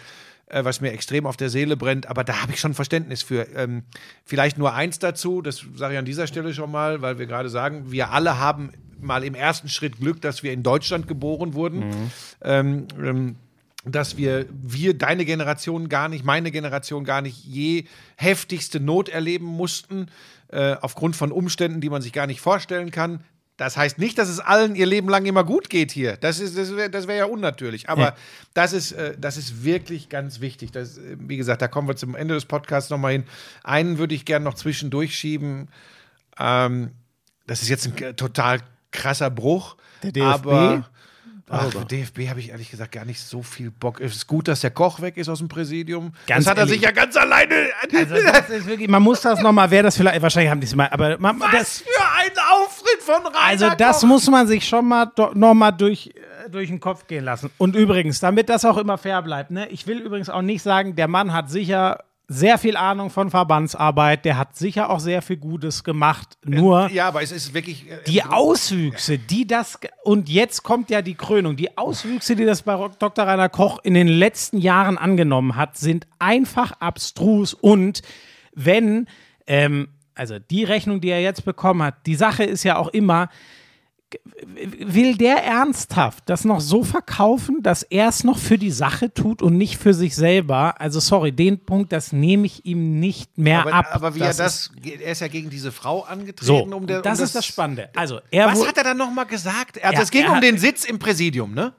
[0.47, 3.47] äh, was mir extrem auf der Seele brennt, aber da habe ich schon Verständnis für.
[3.55, 3.83] Ähm,
[4.23, 7.49] vielleicht nur eins dazu, das sage ich an dieser Stelle schon mal, weil wir gerade
[7.49, 12.11] sagen, wir alle haben mal im ersten Schritt Glück, dass wir in Deutschland geboren wurden.
[12.41, 13.35] Ähm, ähm,
[13.87, 17.85] dass wir, wir, deine Generation gar nicht, meine Generation gar nicht je
[18.15, 20.07] heftigste Not erleben mussten,
[20.47, 23.23] äh, aufgrund von Umständen, die man sich gar nicht vorstellen kann.
[23.57, 26.17] Das heißt nicht, dass es allen ihr Leben lang immer gut geht hier.
[26.17, 27.87] Das, ist- das wäre das wär ja unnatürlich.
[27.89, 28.15] Aber Ja.
[28.53, 30.71] das, ist, äh, das ist wirklich ganz wichtig.
[30.71, 33.23] Das, äh, wie gesagt, da kommen wir zum Ende des Podcasts nochmal hin.
[33.63, 35.69] Einen würde ich gerne noch zwischendurch schieben.
[36.37, 36.91] Ähm,
[37.47, 38.59] das ist jetzt ein total
[38.91, 39.77] krasser Bruch.
[40.03, 40.47] Der DFB?
[40.47, 40.85] Aber
[41.47, 44.01] Ach, für DFB habe ich ehrlich gesagt gar nicht so viel Bock.
[44.01, 46.11] Es ist gut, dass der Koch weg ist aus dem Präsidium.
[46.25, 46.73] Ganz das hat er ehrlich.
[46.73, 47.67] sich ja ganz alleine.
[47.83, 50.73] also das ist wirklich, man muss das nochmal, wer das vielleicht, wahrscheinlich haben die es
[50.73, 51.94] mal, aber man, Was das, für
[52.31, 54.07] ein Auftritt von Rainer also das Koch.
[54.07, 56.07] muss man sich schon mal nochmal durch,
[56.45, 57.49] äh, durch den Kopf gehen lassen.
[57.57, 60.95] Und übrigens, damit das auch immer fair bleibt, ne, ich will übrigens auch nicht sagen,
[60.95, 65.37] der Mann hat sicher sehr viel Ahnung von Verbandsarbeit, der hat sicher auch sehr viel
[65.37, 67.87] Gutes gemacht, nur Ja, aber es ist wirklich.
[67.87, 72.63] äh, die Auswüchse, die das, und jetzt kommt ja die Krönung, die Auswüchse, die das
[72.63, 73.27] bei Ro- Dr.
[73.27, 78.01] Rainer Koch in den letzten Jahren angenommen hat, sind einfach abstrus und
[78.55, 79.07] wenn,
[79.45, 83.29] ähm, also die Rechnung, die er jetzt bekommen hat, die Sache ist ja auch immer,
[84.79, 89.41] will der ernsthaft das noch so verkaufen, dass er es noch für die Sache tut
[89.41, 90.79] und nicht für sich selber?
[90.79, 93.87] Also sorry, den Punkt, das nehme ich ihm nicht mehr aber, ab.
[93.91, 96.45] aber wie Das er ist- das, er ist ja gegen diese Frau angetreten.
[96.45, 97.89] so, um der, das um ist das Spannende.
[97.95, 99.83] Also er Was hat er dann nochmal gesagt?
[99.83, 101.73] Also Ja, es ging um hat- den Sitz im Präsidium, ne?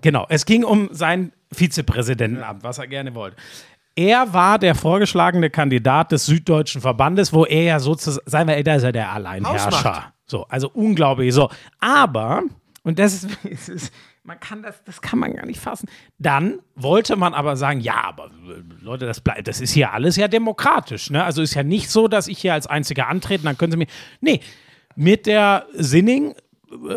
[0.00, 3.36] Genau, es ging um sein Vizepräsidentenamt, was er gerne wollte.
[3.96, 8.74] Er war der vorgeschlagene Kandidat des Süddeutschen Verbandes, wo er ja sozusagen, seien wir da
[8.76, 10.12] ist er der Alleinherrscher.
[10.26, 11.34] So, also unglaublich.
[11.34, 12.42] So, aber,
[12.82, 15.88] und das ist, es ist man kann das, das kann man gar nicht fassen.
[16.18, 18.30] Dann wollte man aber sagen, ja, aber
[18.80, 21.10] Leute, das bleibt, das ist hier alles ja demokratisch.
[21.10, 21.24] Ne?
[21.24, 23.86] Also ist ja nicht so, dass ich hier als Einziger antrete, dann können Sie mir.
[24.20, 24.40] Nee,
[24.94, 26.34] mit der Sinning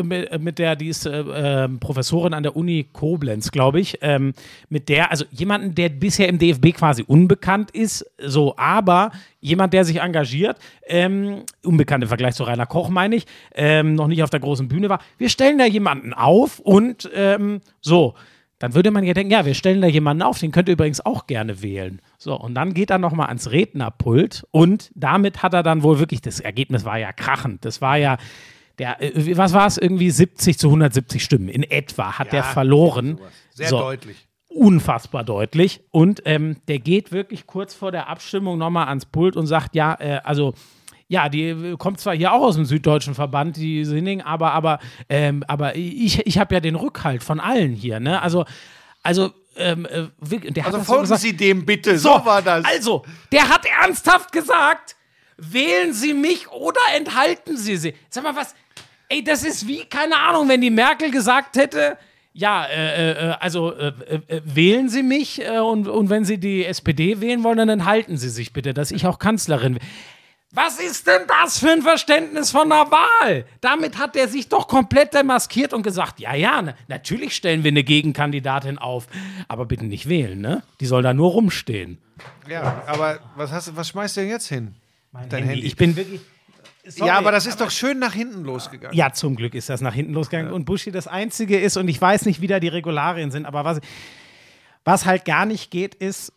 [0.04, 3.98] mit, äh, mit der, die ist äh, ähm, Professorin an der Uni Koblenz, glaube ich,
[4.02, 4.34] ähm,
[4.70, 9.86] mit der, also jemanden, der bisher im DFB quasi unbekannt ist, so, aber jemand, der
[9.86, 10.58] sich engagiert,
[10.88, 14.68] ähm, unbekannt im Vergleich zu Rainer Koch, meine ich, ähm, noch nicht auf der großen
[14.68, 15.00] Bühne war.
[15.18, 18.14] Wir stellen da jemanden auf und ähm, so.
[18.60, 21.06] Dann würde man ja denken, ja, wir stellen da jemanden auf, den könnt ihr übrigens
[21.06, 22.02] auch gerne wählen.
[22.18, 26.22] So, und dann geht er nochmal ans Rednerpult und damit hat er dann wohl wirklich,
[26.22, 27.66] das Ergebnis war ja krachend.
[27.66, 28.18] Das war ja,
[28.80, 33.20] der, äh, was war es, irgendwie 70 zu 170 Stimmen in etwa hat der verloren.
[33.52, 34.28] Sehr So, deutlich.
[34.48, 35.82] Unfassbar deutlich.
[35.92, 39.96] Und ähm, der geht wirklich kurz vor der Abstimmung nochmal ans Pult und sagt, ja,
[40.00, 40.54] äh, also
[41.08, 44.80] ja, die äh, kommt zwar hier auch aus dem Süddeutschen Verband, die Sinning, aber, aber,
[45.10, 48.22] ähm, aber ich, ich habe ja den Rückhalt von allen hier, ne?
[48.22, 48.46] Also,
[49.04, 50.08] also, ähm, äh,
[50.52, 52.66] der Also hat so folgen gesagt, Sie dem bitte, so, so, war das.
[52.66, 54.96] Also, der hat ernsthaft gesagt,
[55.38, 57.94] wählen Sie mich oder enthalten Sie sie.
[58.10, 58.56] Sag mal, was?
[59.14, 61.98] Ey, das ist wie, keine Ahnung, wenn die Merkel gesagt hätte,
[62.34, 63.94] ja, äh, äh, also äh,
[64.28, 68.18] äh, wählen Sie mich äh, und, und wenn Sie die SPD wählen wollen, dann enthalten
[68.18, 69.82] Sie sich bitte, dass ich auch Kanzlerin will.
[70.50, 73.46] Was ist denn das für ein Verständnis von einer Wahl?
[73.62, 77.70] Damit hat er sich doch komplett demaskiert und gesagt, ja, ja, na, natürlich stellen wir
[77.70, 79.06] eine Gegenkandidatin auf,
[79.48, 80.64] aber bitte nicht wählen, ne?
[80.80, 82.00] Die soll da nur rumstehen.
[82.48, 84.76] Ja, aber was, hast, was schmeißt du denn jetzt hin?
[85.30, 85.66] Dein Handy.
[85.68, 86.22] Ich bin wirklich.
[86.86, 88.96] Sorry, ja, aber das ist doch schön nach hinten losgegangen.
[88.96, 90.52] Ja, zum Glück ist das nach hinten losgegangen.
[90.52, 93.64] Und Buschi das Einzige ist, und ich weiß nicht, wie da die Regularien sind, aber
[93.64, 93.80] was,
[94.84, 96.34] was halt gar nicht geht, ist,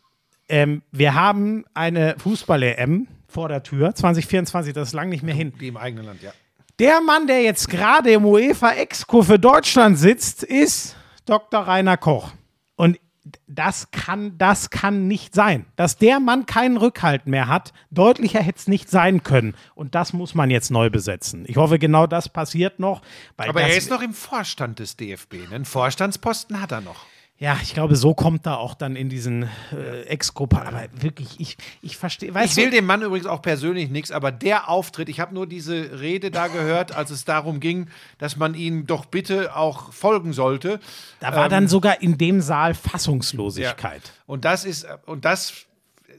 [0.49, 5.53] ähm, wir haben eine Fußball-EM vor der Tür, 2024, das ist lang nicht mehr hin.
[5.61, 6.33] Die im eigenen Land, ja.
[6.79, 10.95] Der Mann, der jetzt gerade im UEFA Exco für Deutschland sitzt, ist
[11.25, 11.61] Dr.
[11.61, 12.33] Rainer Koch.
[12.77, 13.01] Und
[13.47, 15.67] das kann, das kann nicht sein.
[15.77, 19.55] Dass der Mann keinen Rückhalt mehr hat, deutlicher hätte es nicht sein können.
[19.75, 21.45] Und das muss man jetzt neu besetzen.
[21.47, 23.03] Ich hoffe, genau das passiert noch.
[23.37, 25.35] Aber er ist noch im Vorstand des DFB.
[25.49, 25.57] Ne?
[25.57, 27.07] Einen Vorstandsposten hat er noch.
[27.39, 30.45] Ja, ich glaube, so kommt er auch dann in diesen äh, Exco.
[30.45, 32.32] Aber wirklich, ich, ich verstehe.
[32.45, 36.01] Ich will dem Mann übrigens auch persönlich nichts, aber der Auftritt, ich habe nur diese
[36.01, 40.80] Rede da gehört, als es darum ging, dass man ihm doch bitte auch folgen sollte.
[41.20, 44.12] da war ähm, dann sogar in dem Saal Fassungslosigkeit.
[44.26, 45.66] Und das ist, und das,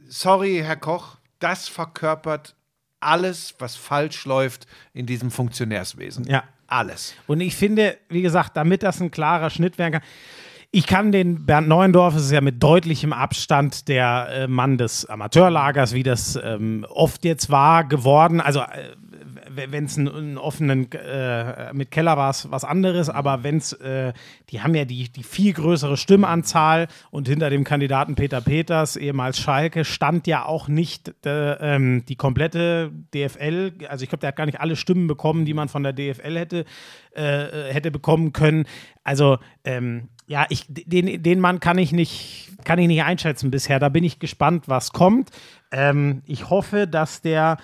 [0.07, 2.55] sorry, Herr Koch, das verkörpert
[2.99, 6.25] alles, was falsch läuft in diesem Funktionärswesen.
[6.27, 6.43] Ja.
[6.69, 7.13] Alles.
[7.27, 10.01] Und ich finde, wie gesagt, damit das ein klarer Schnitt werden kann,
[10.71, 15.05] ich kann den Bernd Neuendorf, es ist ja mit deutlichem Abstand der äh, Mann des
[15.05, 18.41] Amateurlagers, wie das ähm, oft jetzt war, geworden.
[18.41, 18.95] Also, äh,
[19.49, 24.11] wenn es einen, offenen äh, mit Keller war, es was anderes, aber wenn es, äh,
[24.49, 29.39] die haben ja die, die viel größere Stimmanzahl und hinter dem Kandidaten Peter Peters, ehemals
[29.39, 33.73] Schalke, stand ja auch nicht äh, ähm, die komplette DFL.
[33.87, 36.37] Also, ich glaube, der hat gar nicht alle Stimmen bekommen, die man von der DFL
[36.37, 36.65] hätte,
[37.15, 38.65] äh, hätte bekommen können.
[39.03, 43.79] Also, ähm, ja, ich, den, den Mann kann ich nicht, kann ich nicht einschätzen bisher.
[43.79, 45.31] Da bin ich gespannt, was kommt.
[45.71, 47.57] Ähm, ich hoffe, dass der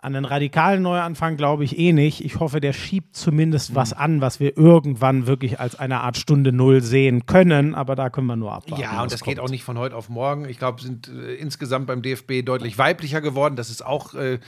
[0.00, 2.24] an einen radikalen Neuanfang glaube ich eh nicht.
[2.24, 6.50] Ich hoffe, der schiebt zumindest was an, was wir irgendwann wirklich als eine Art Stunde
[6.50, 7.74] Null sehen können.
[7.74, 8.82] Aber da können wir nur abwarten.
[8.82, 9.46] Ja, und das geht kommt.
[9.46, 10.48] auch nicht von heute auf morgen.
[10.48, 13.56] Ich glaube, sind äh, insgesamt beim DFB deutlich weiblicher geworden.
[13.56, 14.40] Das ist auch äh, äh,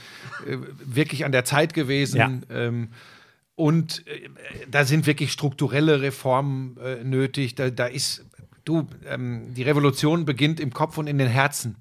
[0.83, 2.17] wirklich an der Zeit gewesen.
[2.17, 2.31] Ja.
[2.49, 2.89] Ähm,
[3.55, 4.29] und äh,
[4.69, 7.55] da sind wirklich strukturelle Reformen äh, nötig.
[7.55, 8.25] Da, da ist,
[8.65, 11.75] du, ähm, die Revolution beginnt im Kopf und in den Herzen.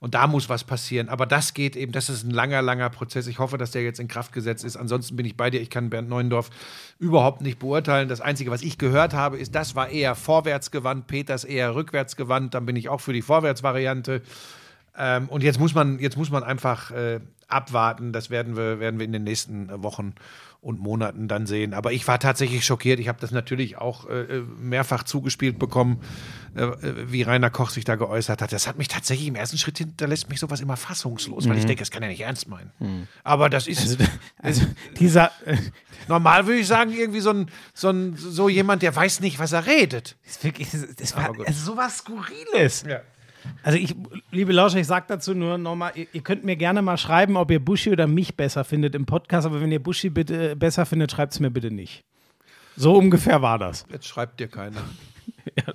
[0.00, 1.08] Und da muss was passieren.
[1.08, 3.26] Aber das geht eben, das ist ein langer, langer Prozess.
[3.26, 4.76] Ich hoffe, dass der jetzt in Kraft gesetzt ist.
[4.76, 5.60] Ansonsten bin ich bei dir.
[5.60, 6.50] Ich kann Bernd Neuendorf
[7.00, 8.08] überhaupt nicht beurteilen.
[8.08, 12.54] Das Einzige, was ich gehört habe, ist, das war eher vorwärtsgewandt, Peters eher rückwärtsgewandt.
[12.54, 14.22] Dann bin ich auch für die Vorwärtsvariante.
[14.96, 17.18] Ähm, und jetzt muss man, jetzt muss man einfach äh,
[17.48, 18.12] abwarten.
[18.12, 20.14] Das werden wir, werden wir in den nächsten äh, Wochen
[20.60, 21.72] und Monaten dann sehen.
[21.72, 22.98] Aber ich war tatsächlich schockiert.
[22.98, 26.00] Ich habe das natürlich auch äh, mehrfach zugespielt bekommen,
[26.56, 26.68] äh,
[27.06, 28.52] wie Rainer Koch sich da geäußert hat.
[28.52, 31.80] Das hat mich tatsächlich im ersten Schritt hinterlässt mich sowas immer fassungslos, weil ich denke,
[31.80, 32.72] das kann er nicht ernst meinen.
[33.22, 33.98] Aber das ist.
[34.38, 34.66] Also
[34.98, 35.56] dieser, äh,
[36.08, 39.52] Normal würde ich sagen, irgendwie so, ein, so, ein, so jemand, der weiß nicht, was
[39.52, 40.16] er redet.
[40.24, 42.84] Das, ist wirklich, das, das war also sowas Skurriles.
[43.62, 43.94] Also ich,
[44.30, 47.50] liebe Lauscher, ich sag dazu nur nochmal, ihr, ihr könnt mir gerne mal schreiben, ob
[47.50, 51.12] ihr Buschi oder mich besser findet im Podcast, aber wenn ihr Buschi bitte besser findet,
[51.12, 52.04] schreibt es mir bitte nicht.
[52.76, 53.84] So ungefähr war das.
[53.90, 54.80] Jetzt schreibt dir keiner.
[55.56, 55.72] Ja,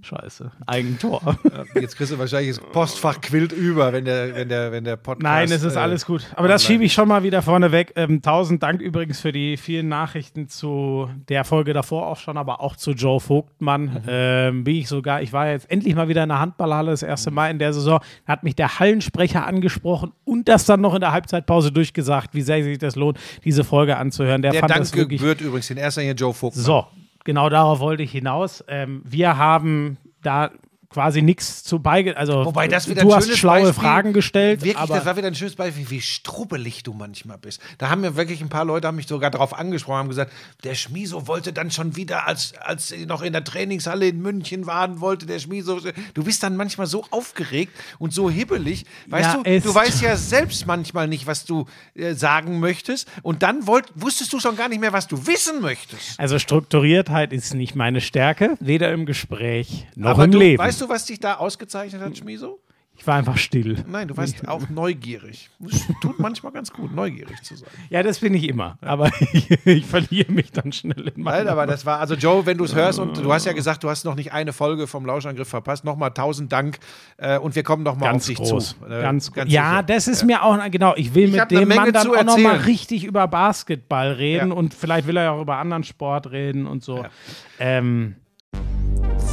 [0.00, 0.50] scheiße.
[0.66, 1.36] Eigentor.
[1.74, 5.22] Jetzt kriegst du wahrscheinlich das Postfach quillt über, wenn der, wenn der, wenn der Podcast.
[5.22, 6.26] Nein, es ist äh, alles gut.
[6.34, 7.92] Aber das schiebe ich schon mal wieder vorne weg.
[7.96, 12.60] Ähm, tausend Dank übrigens für die vielen Nachrichten zu der Folge davor auch schon, aber
[12.60, 14.02] auch zu Joe Vogtmann.
[14.08, 17.30] Ähm, bin ich sogar, ich war jetzt endlich mal wieder in der Handballhalle, das erste
[17.30, 18.00] Mal in der Saison.
[18.26, 22.42] Da hat mich der Hallensprecher angesprochen und das dann noch in der Halbzeitpause durchgesagt, wie
[22.42, 24.42] sehr sich das lohnt, diese Folge anzuhören.
[24.42, 26.54] Der, Der fand Dank das wirklich gebührt übrigens in erster Linie Joe Vogt.
[26.56, 26.86] so,
[27.24, 28.64] genau darauf wollte ich hinaus.
[28.68, 30.50] Ähm, wir haben da
[30.92, 32.16] quasi nichts zu beige...
[32.16, 35.26] Also, Wobei das wieder du ein hast schlaue Beispiel, Fragen gestellt, Wirklich, das war wieder
[35.28, 37.60] ein schönes Beispiel, wie strubbelig du manchmal bist.
[37.78, 40.32] Da haben mir wirklich ein paar Leute haben mich sogar darauf angesprochen, haben gesagt,
[40.64, 44.66] der Schmiso wollte dann schon wieder, als, als sie noch in der Trainingshalle in München
[44.66, 45.80] waren, wollte der Schmiso.
[46.14, 48.84] Du bist dann manchmal so aufgeregt und so hibbelig.
[49.08, 53.08] Weißt Ja, du, du weißt ja selbst manchmal nicht, was du äh, sagen möchtest.
[53.22, 56.18] Und dann wollt, wusstest du schon gar nicht mehr, was du wissen möchtest.
[56.20, 60.58] Also Strukturiertheit ist nicht meine Stärke, weder im Gespräch noch Aber im du, Leben.
[60.62, 62.60] weißt du, was dich da ausgezeichnet hat, Schmiso?
[62.94, 63.82] ich war einfach still.
[63.88, 65.50] Nein, du warst auch neugierig.
[65.66, 67.68] Es tut manchmal ganz gut, neugierig zu sein.
[67.90, 68.78] Ja, das bin ich immer.
[68.82, 71.48] Aber ich, ich verliere mich dann schnell in Nein, meinem.
[71.48, 73.88] aber das war, also Joe, wenn du es hörst und du hast ja gesagt, du
[73.90, 76.78] hast noch nicht eine Folge vom Lauschangriff verpasst, nochmal tausend Dank
[77.16, 78.76] äh, und wir kommen nochmal auf ganz dich groß.
[78.78, 78.84] zu.
[78.84, 79.44] Äh, ganz, groß.
[79.48, 79.82] Ja, sicher.
[79.84, 83.04] das ist mir auch, genau, ich will Ich mit dem Mann dann auch nochmal richtig
[83.04, 84.54] über Basketball reden Ja.
[84.54, 86.98] und vielleicht will er ja auch über anderen Sport reden und so.
[86.98, 87.10] Ja.
[87.58, 88.16] Ähm,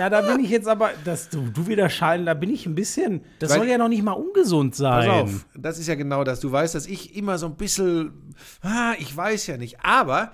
[0.00, 2.74] Ja, da bin ich jetzt aber, dass du, du wieder schallen, da bin ich ein
[2.74, 3.20] bisschen.
[3.38, 5.06] Das Weil- soll ja noch nicht mal ungesund sein.
[5.06, 6.40] Pass auf, das ist ja genau das.
[6.40, 8.32] Du weißt, dass ich immer so ein bisschen,
[8.62, 9.84] ah, ich weiß ja nicht.
[9.84, 10.32] Aber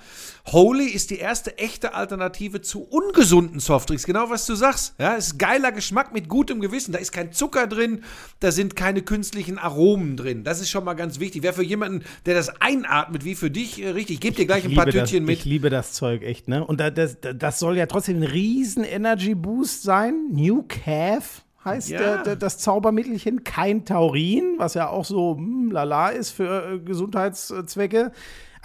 [0.53, 4.05] Holy ist die erste echte Alternative zu ungesunden Softdrinks.
[4.07, 4.95] Genau, was du sagst.
[4.99, 6.93] Ja, es ist geiler Geschmack mit gutem Gewissen.
[6.93, 8.05] Da ist kein Zucker drin,
[8.39, 10.45] da sind keine künstlichen Aromen drin.
[10.45, 11.43] Das ist schon mal ganz wichtig.
[11.43, 14.15] Wäre für jemanden, der das einatmet, wie für dich, äh, richtig.
[14.17, 15.39] Ich gebe dir gleich Ich ein paar liebe das, Tütchen mit.
[15.39, 16.65] Ich liebe das Zeug echt, ne?
[16.65, 20.29] Und da- das, das soll ja trotzdem ein riesen Energy Boost sein.
[20.31, 21.99] New Calf heißt Ja.
[21.99, 23.43] der, der, das Zaubermittelchen.
[23.43, 28.13] Kein Taurin, was ja auch so hm, lala ist für äh, Gesundheitszwecke.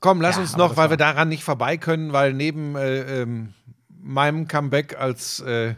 [0.00, 2.76] Komm, lass Ja, uns noch, das weil war- wir daran nicht vorbei können, weil neben
[2.76, 3.54] äh, ähm,
[4.00, 5.74] meinem Comeback als äh,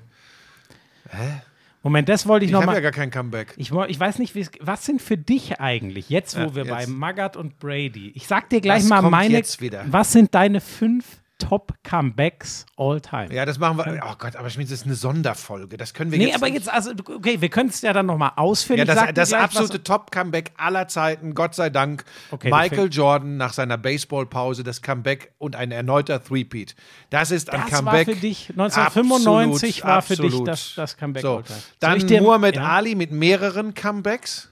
[1.83, 2.75] Moment, das wollte ich, ich noch habe mal.
[2.75, 3.55] ja gar kein Comeback.
[3.57, 6.71] Ich, ich weiß nicht, was sind für dich eigentlich, jetzt wo Ja, wir jetzt.
[6.75, 9.43] bei Magath und Brady, ich sag dir gleich Was mal meine,
[9.87, 13.35] was sind deine fünf Top Comebacks all time.
[13.35, 14.01] Ja, das machen wir.
[14.09, 15.77] Oh Gott, aber Schmidt, das ist eine Sonderfolge.
[15.77, 16.37] Das können wir Nee, jetzt.
[16.37, 18.79] aber nicht- jetzt, also, okay, wir können es ja dann nochmal ausführen.
[18.79, 22.05] Ja, Ich das, das gleich, absolute Top-Comeback aller Zeiten, Gott sei Dank.
[22.31, 26.75] Okay, Michael das Jordan nach seiner Baseballpause, das Comeback und ein erneuter Threepeat.
[27.11, 28.07] Das ist ein das Comeback.
[28.09, 30.49] war für dich, 1995 war für dich absolut.
[30.49, 31.43] das, das Comeback So,
[31.79, 32.63] dann ich dir- Muhammad ja?
[32.69, 34.49] Ali mit mehreren Comebacks.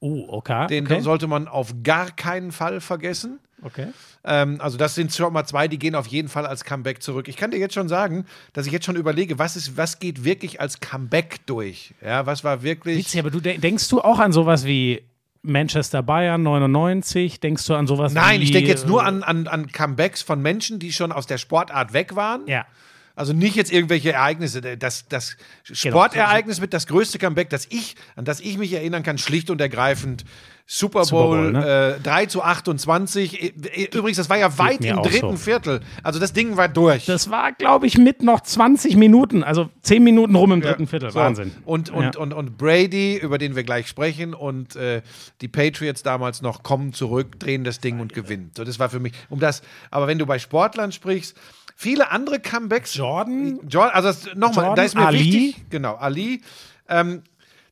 [0.00, 0.66] Oh, okay.
[0.68, 1.00] Den okay.
[1.00, 3.40] sollte man auf gar keinen Fall vergessen.
[3.62, 3.88] Okay.
[4.24, 7.28] Ähm, also das sind schon mal zwei, die gehen auf jeden Fall als Comeback zurück.
[7.28, 10.24] Ich kann dir jetzt schon sagen, dass ich jetzt schon überlege, was ist, was geht
[10.24, 11.94] wirklich als Comeback durch?
[12.04, 12.98] Ja, was war wirklich?
[12.98, 15.02] Witzig, aber du de- denkst du auch an sowas wie
[15.42, 17.40] Manchester Bayern 99?
[17.40, 18.16] Denkst du an sowas wie.
[18.16, 21.26] Nein, ich denke jetzt nur äh, an, an, an Comebacks von Menschen, die schon aus
[21.26, 22.46] der Sportart weg waren.
[22.46, 22.66] Ja.
[23.14, 24.60] Also nicht jetzt irgendwelche Ereignisse.
[24.76, 25.36] Das, das
[25.66, 25.74] Genau.
[25.74, 29.60] Sportereignis mit das größte Comeback, das ich, an das ich mich erinnern kann, schlicht und
[29.60, 30.24] ergreifend.
[30.70, 31.96] Super Bowl, Super Bowl, ne?
[31.96, 33.54] äh, 3 zu 28.
[33.94, 35.36] Übrigens, das war ja weit im dritten so.
[35.36, 35.80] Viertel.
[36.02, 37.06] Also das Ding war durch.
[37.06, 41.10] Das war, glaube ich, mit noch 20 Minuten, also 10 Minuten rum im dritten Viertel.
[41.10, 41.18] So.
[41.20, 41.52] Wahnsinn.
[41.64, 42.20] Und, und, Ja.
[42.20, 45.00] und, und Brady, über den wir gleich sprechen, und äh,
[45.40, 48.50] die Patriots damals noch kommen zurück, drehen das Ding und gewinnen.
[48.54, 51.34] So, das war für mich, um das, aber wenn du bei Sportlern sprichst,
[51.76, 52.94] viele andere Comebacks.
[52.94, 53.60] Jordan?
[53.66, 55.18] Jordan also nochmal, da ist mir Ali?
[55.18, 56.42] wichtig, genau, Ali.
[56.90, 57.22] Ähm,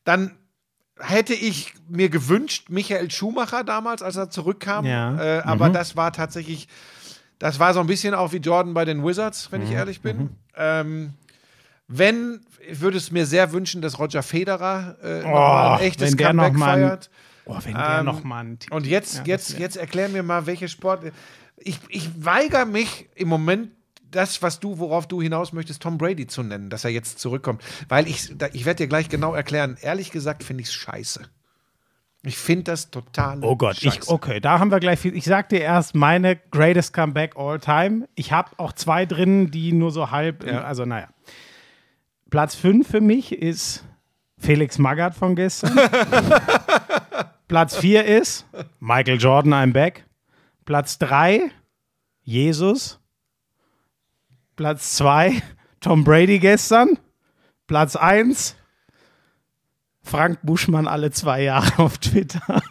[0.03, 0.31] dann
[0.99, 4.85] hätte ich mir gewünscht, Michael Schumacher damals, als er zurückkam.
[4.85, 5.11] Ja.
[5.11, 5.19] Mhm.
[5.19, 6.67] Äh, aber das war tatsächlich,
[7.39, 9.75] das war so ein bisschen auch wie Jordan bei den Wizards, wenn ich Mhm.
[9.75, 10.29] ehrlich bin.
[10.55, 11.13] Ähm,
[11.87, 16.17] wenn, ich würde es mir sehr wünschen, dass Roger Federer äh, mal ein echtes Oh,
[16.17, 17.09] wenn Comeback noch mal ein- feiert.
[17.45, 20.45] Oh, wenn der Ähm, noch mal Titel- Und jetzt, Ja, jetzt, jetzt erklär mir mal,
[20.47, 21.03] welche Sport.
[21.57, 23.69] Ich, ich weigere mich im Moment,
[24.11, 27.61] das, was du, worauf du hinaus möchtest, Tom Brady zu nennen, dass er jetzt zurückkommt.
[27.89, 31.21] Weil ich, ich werde dir gleich genau erklären, ehrlich gesagt finde ich es scheiße.
[32.23, 33.39] Ich finde das total.
[33.43, 35.15] Oh Gott, ich, okay, da haben wir gleich viel.
[35.15, 38.07] Ich sag dir erst meine greatest comeback all time.
[38.15, 40.63] Ich habe auch zwei drin, die nur so halb, Ja.
[40.63, 41.07] also naja.
[42.29, 43.85] Platz 5 für mich ist
[44.37, 45.77] Felix Magath von gestern.
[47.47, 48.45] Platz 4 ist
[48.79, 50.05] Michael Jordan, I'm back.
[50.65, 51.49] Platz 3
[52.23, 52.99] Jesus.
[54.57, 55.41] Platz 2
[55.79, 56.97] Tom Brady gestern.
[57.67, 58.55] Platz 1
[60.03, 62.61] Frank Buschmann alle zwei Jahre auf Twitter.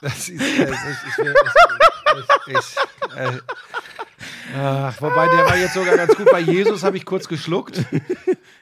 [0.00, 0.70] Das ist, äh, ich,
[1.08, 1.93] ich, will- ich, ich,
[2.46, 2.56] ich,
[3.16, 3.38] äh,
[4.56, 6.30] ach, wobei der war jetzt sogar ganz gut.
[6.30, 7.84] Bei Jesus habe ich kurz geschluckt.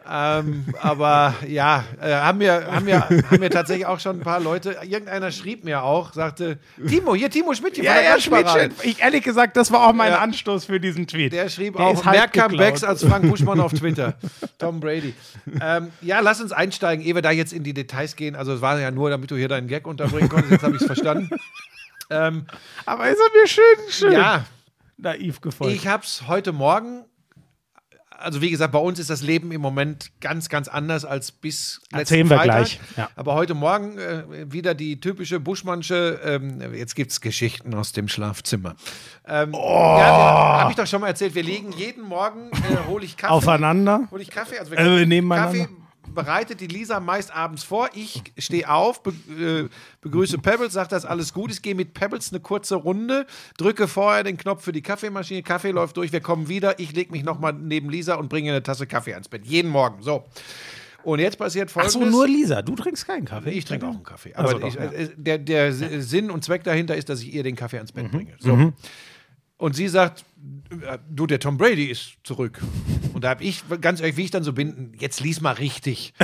[0.08, 4.40] Ähm, aber ja, äh, haben, mir, haben, mir, haben mir tatsächlich auch schon ein paar
[4.40, 4.76] Leute.
[4.82, 6.58] Irgendeiner schrieb mir auch, sagte:
[6.88, 8.70] Timo, hier Timo Schmidt, hier von der Klatschparade.
[8.82, 10.18] Ich, ehrlich gesagt, das war auch mein Ja.
[10.18, 11.32] Anstoß für diesen Tweet.
[11.32, 14.14] Der schrieb Der auch halb mehr Comebacks als Frank Buschmann auf Twitter.
[14.58, 15.14] Tom Brady.
[15.60, 18.34] Ähm, ja, lass uns einsteigen, ehe wir da jetzt in die Details gehen.
[18.34, 20.50] Also es war ja nur, damit du hier deinen Gag unterbringen konntest.
[20.50, 21.30] Jetzt habe ich es verstanden.
[22.12, 22.46] Ähm,
[22.86, 24.44] Aber ist er mir schön, schön ja,
[24.98, 25.74] naiv gefolgt.
[25.74, 27.04] ich habe es heute Morgen.
[28.10, 31.80] Also wie gesagt, bei uns ist das Leben im Moment ganz, ganz anders als bis
[31.90, 32.56] letzten Erzählen wir Freitag.
[32.58, 33.10] gleich, ja.
[33.16, 38.06] Aber heute Morgen äh, wieder die typische Buschmannsche, ähm, jetzt gibt es Geschichten aus dem
[38.06, 38.76] Schlafzimmer.
[39.26, 39.96] Ähm, Oh.
[39.98, 41.34] Ja, habe ich doch schon mal erzählt.
[41.34, 43.32] Wir legen jeden Morgen, äh, hole ich Kaffee.
[43.32, 44.06] Aufeinander.
[44.12, 44.58] Hol ich Kaffee?
[44.60, 45.58] Also Äh, wir nebeneinander.
[45.66, 45.81] Kaffee
[46.14, 47.88] bereitet die Lisa meist abends vor.
[47.94, 49.68] Ich stehe auf, be äh,
[50.00, 53.26] begrüße Pebbles, sage, dass alles gut ist, gehe mit Pebbles eine kurze Runde,
[53.58, 57.12] drücke vorher den Knopf für die Kaffeemaschine, Kaffee läuft durch, wir kommen wieder, ich lege
[57.12, 59.46] mich nochmal neben Lisa und bringe eine Tasse Kaffee ans Bett.
[59.46, 60.02] Jeden Morgen.
[60.02, 60.24] So.
[61.04, 61.94] Und jetzt passiert folgendes.
[61.94, 62.62] so, nur Lisa.
[62.62, 63.50] Du trinkst keinen Kaffee.
[63.50, 64.34] Ich trinke auch einen Kaffee.
[64.34, 64.84] Aber Also doch, ich, ja.
[64.84, 65.80] äh, der, der S-
[66.10, 68.02] Sinn und Zweck dahinter ist, dass ich ihr den Kaffee ans Mhm.
[68.02, 68.32] Bett bringe.
[68.38, 68.72] So.
[69.56, 70.24] Und sie sagt,
[71.08, 72.60] du, der Tom Brady ist zurück.
[73.12, 76.14] Und da habe ich, ganz ehrlich, wie ich dann so bin, jetzt lies mal richtig.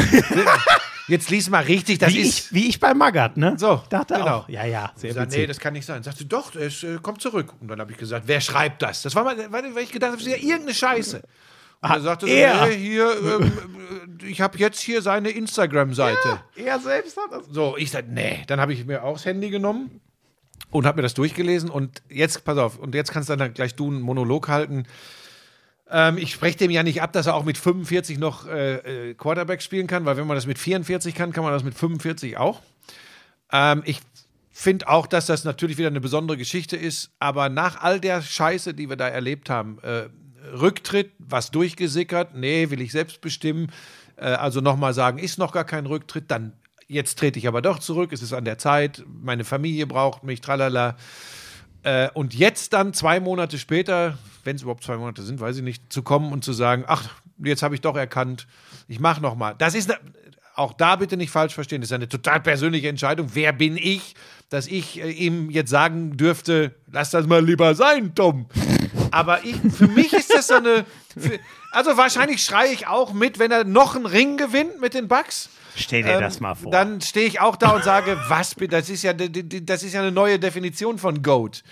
[1.08, 2.38] jetzt lies mal richtig, das Wie ist...
[2.38, 3.54] ich, wie ich bei Magath, ne?
[3.58, 4.26] So, dachte genau.
[4.26, 4.48] auch.
[4.48, 6.02] Ja, ja, sehr Sie sagt, nee, das kann nicht sein.
[6.02, 7.54] Sagt sie, doch, es äh, kommt zurück.
[7.60, 9.02] Und dann habe ich gesagt, wer schreibt das?
[9.02, 11.22] Das war mal, weil ich gedacht habe, das ist ja irgendeine Scheiße.
[11.80, 12.66] Und dann sagte sie, er.
[12.66, 13.52] nee, hier, ähm,
[14.20, 16.40] äh, ich habe jetzt hier seine Instagram-Seite.
[16.56, 17.46] er selbst hat das.
[17.52, 18.42] So, ich sagte, nee.
[18.48, 20.00] Dann habe ich mir auch das Handy genommen
[20.70, 21.70] und habe mir das durchgelesen.
[21.70, 24.84] Und jetzt, pass auf, und jetzt kannst du dann gleich du einen Monolog halten.
[25.90, 29.14] Ähm, ich spreche dem ja nicht ab, dass er auch mit 45 noch äh, äh,
[29.14, 32.36] Quarterback spielen kann, weil wenn man das mit 44 kann, kann man das mit 45
[32.36, 32.60] auch.
[33.52, 34.00] Ähm, ich
[34.50, 38.74] finde auch, dass das natürlich wieder eine besondere Geschichte ist, aber nach all der Scheiße,
[38.74, 40.08] die wir da erlebt haben, äh,
[40.52, 43.72] Rücktritt, was durchgesickert, nee, will ich selbst bestimmen,
[44.16, 46.52] äh, also nochmal sagen, ist noch gar kein Rücktritt, dann
[46.88, 50.40] jetzt trete ich aber doch zurück, es ist an der Zeit, meine Familie braucht mich,
[50.40, 50.96] tralala.
[51.82, 55.62] Äh, und jetzt dann zwei Monate später, wenn es überhaupt zwei Monate sind, weiß ich
[55.62, 57.08] nicht, zu kommen und zu sagen, ach,
[57.38, 58.48] jetzt habe ich doch erkannt,
[58.88, 59.54] ich mache noch mal.
[59.58, 59.98] Das ist ne-
[60.54, 61.80] auch da bitte nicht falsch verstehen.
[61.80, 63.28] Das ist eine total persönliche Entscheidung.
[63.34, 64.14] Wer bin ich,
[64.48, 68.46] dass ich äh, ihm jetzt sagen dürfte, lass das mal lieber sein, Tom.
[69.10, 70.84] Aber ich, für mich ist das so eine.
[71.16, 71.38] Für,
[71.72, 75.50] also wahrscheinlich schreie ich auch mit, wenn er noch einen Ring gewinnt mit den Bucks.
[75.76, 76.72] Stell dir Ähm, das mal vor.
[76.72, 80.00] Dann stehe ich auch da und sage, was bitte, das ist ja, das ist ja
[80.00, 81.62] eine neue Definition von Goat.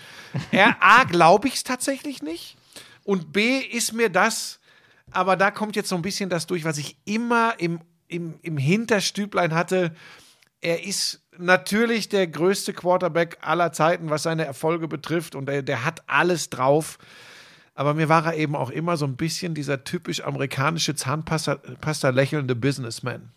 [0.51, 2.57] Er, A, glaube ich es tatsächlich nicht.
[3.03, 4.59] Und B, ist mir das,
[5.11, 8.57] aber da kommt jetzt so ein bisschen das durch, was ich immer im, im, im
[8.57, 9.93] Hinterstüblein hatte.
[10.61, 15.35] Er ist natürlich der größte Quarterback aller Zeiten, was seine Erfolge betrifft.
[15.35, 16.97] Und der, der hat alles drauf.
[17.75, 22.09] Aber mir war er eben auch immer so ein bisschen dieser typisch amerikanische Zahnpasta Pasta
[22.09, 23.29] lächelnde Businessman.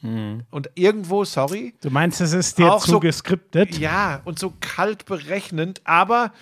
[0.51, 3.77] Und irgendwo, sorry, du meinst, es ist dir auch zu so- geskriptet?
[3.79, 6.33] ja, und so kalt berechnend, aber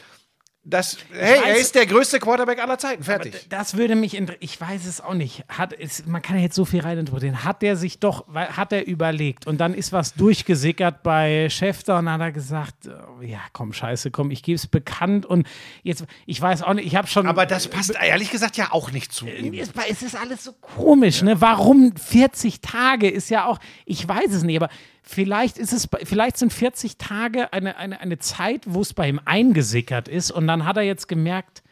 [0.69, 3.47] das, hey, er weiß- ist der größte Quarterback aller Zeiten, fertig.
[3.49, 4.43] Das würde mich interessieren.
[4.45, 5.45] Ich weiß es auch nicht.
[5.49, 7.45] Hat es, man kann ja jetzt so viel reininterpretieren.
[7.45, 12.05] Hat der sich doch, hat er überlegt und dann ist was durchgesickert bei Schäfter und
[12.05, 15.47] dann hat er gesagt, äh, ja, komm, scheiße, komm, ich gebe es bekannt und
[15.82, 17.27] jetzt, ich weiß auch nicht, ich habe schon.
[17.27, 19.55] Aber das passt ehrlich gesagt ja auch nicht zu ihm.
[19.55, 21.40] es ist alles so komisch, ne?
[21.40, 24.69] Warum 40 Tage ist ja auch, ich weiß es nicht, aber
[25.09, 29.21] vielleicht ist es, vielleicht sind 40 Tage eine, eine, eine Zeit, wo es bei ihm
[29.25, 31.63] eingesickert ist und dann hat er jetzt gemerkt,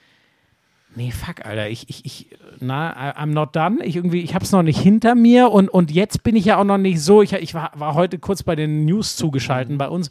[0.96, 2.26] nee, fuck, Alter, ich, ich, ich,
[2.58, 3.84] na, I'm not done.
[3.84, 6.64] Ich irgendwie, ich hab's noch nicht hinter mir und, und jetzt bin ich ja auch
[6.64, 7.22] noch nicht so.
[7.22, 10.10] Ich, ich war, war heute kurz bei den News zugeschalten bei uns.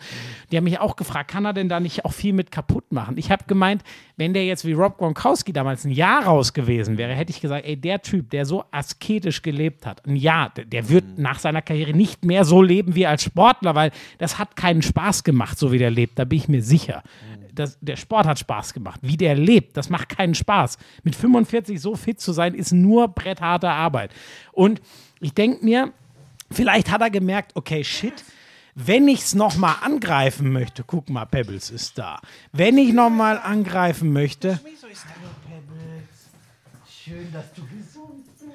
[0.51, 3.17] Die haben mich auch gefragt, kann er denn da nicht auch viel mit kaputt machen?
[3.17, 3.83] Ich habe gemeint,
[4.15, 7.65] wenn der jetzt wie Rob Gronkowski damals ein Jahr raus gewesen wäre, hätte ich gesagt,
[7.65, 11.63] ey, der Typ, der so asketisch gelebt hat, ein Jahr, der, der wird nach seiner
[11.63, 15.71] Karriere nicht mehr so leben wie als Sportler, weil das hat keinen Spaß gemacht, so
[15.71, 17.01] wie der lebt, da bin ich mir sicher.
[17.55, 18.99] Das, der Sport hat Spaß gemacht.
[19.01, 20.77] Wie der lebt, das macht keinen Spaß.
[21.03, 24.11] Mit 45 so fit zu sein, ist nur brettharte Arbeit.
[24.51, 24.81] Und
[25.21, 25.93] ich denke mir,
[26.51, 28.23] vielleicht hat er gemerkt, okay, shit,
[28.75, 32.19] wenn ich es nochmal angreifen möchte, guck mal, Pebbles ist da.
[32.51, 34.59] Wenn ich nochmal angreifen möchte.
[37.03, 38.51] Schön, dass du gesund bist.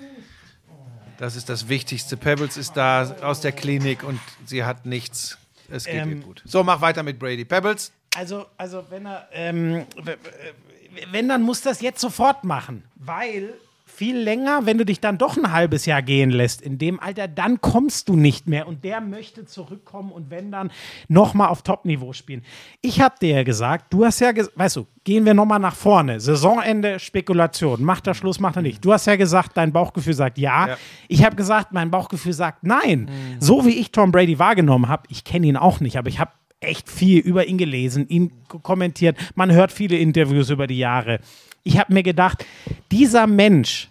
[1.18, 2.16] Das ist das Wichtigste.
[2.16, 5.38] Pebbles ist da aus der Klinik und sie hat nichts.
[5.70, 6.42] Es geht Ähm, ihr gut.
[6.44, 7.44] So, mach weiter mit Brady.
[7.44, 9.84] Pebbles, Also, also wenn er, ähm,
[11.12, 13.54] wenn, dann muss das jetzt sofort machen, weil
[13.86, 17.28] viel länger, wenn du dich dann doch ein halbes Jahr gehen lässt, in dem Alter,
[17.28, 20.70] dann kommst du nicht mehr und der möchte zurückkommen und wenn dann
[21.08, 22.42] nochmal auf Top-Niveau spielen.
[22.80, 25.74] Ich habe dir ja gesagt, du hast ja, ges- weißt du, gehen wir nochmal nach
[25.74, 28.82] vorne, Saisonende, Spekulation, macht er Schluss, macht er nicht.
[28.84, 30.68] Du hast ja gesagt, dein Bauchgefühl sagt ja.
[30.68, 30.76] Ja.
[31.08, 33.10] Ich habe gesagt, mein Bauchgefühl sagt nein.
[33.38, 36.30] So wie ich Tom Brady wahrgenommen habe, ich kenne ihn auch nicht, aber ich habe
[36.60, 39.16] echt viel über ihn gelesen, ihn kommentiert.
[39.34, 41.20] Man hört viele Interviews über die Jahre.
[41.62, 42.44] Ich habe mir gedacht,
[42.90, 43.88] dieser Mensch,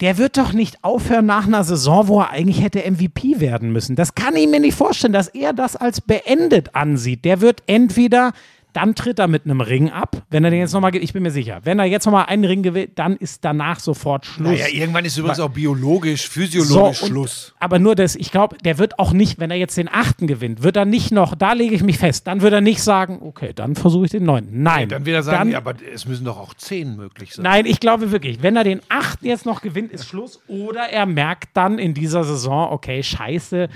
[0.00, 3.94] der wird doch nicht aufhören nach einer Saison, wo er eigentlich hätte MVP werden müssen.
[3.94, 7.24] Das kann ich mir nicht vorstellen, dass er das als beendet ansieht.
[7.24, 8.32] Der wird entweder,
[8.72, 11.30] dann tritt er mit einem Ring ab, wenn er den jetzt nochmal, ich bin mir
[11.30, 14.48] sicher, wenn er jetzt nochmal einen Ring gewinnt, dann ist danach sofort Schluss.
[14.52, 17.54] naja, irgendwann ist übrigens auch biologisch, physiologisch So, und- Schluss.
[17.58, 20.62] Aber nur das, ich glaube, der wird auch nicht, wenn er jetzt den achten gewinnt,
[20.62, 23.52] wird er nicht noch, da lege ich mich fest, dann wird er nicht sagen, okay,
[23.54, 24.62] dann versuche ich den neunten.
[24.62, 24.88] Nein.
[24.88, 27.42] Dann wieder sagen, dann, ja, aber es müssen doch auch zehn möglich sein.
[27.44, 30.40] Nein, ich glaube wirklich, wenn er den achten jetzt noch gewinnt, ist Schluss.
[30.48, 33.68] Oder er merkt dann in dieser Saison, okay, scheiße,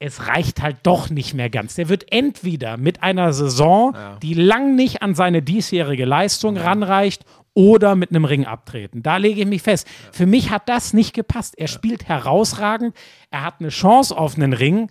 [0.00, 1.74] es reicht halt doch nicht mehr ganz.
[1.74, 7.24] Der wird entweder mit einer Saison, die lang nicht an seine diesjährige Leistung ranreicht,
[7.54, 9.02] oder mit einem Ring abtreten.
[9.02, 9.86] Da lege ich mich fest.
[10.12, 11.58] Für mich hat das nicht gepasst.
[11.58, 12.94] Er spielt herausragend,
[13.30, 14.90] er hat eine Chance auf einen Ring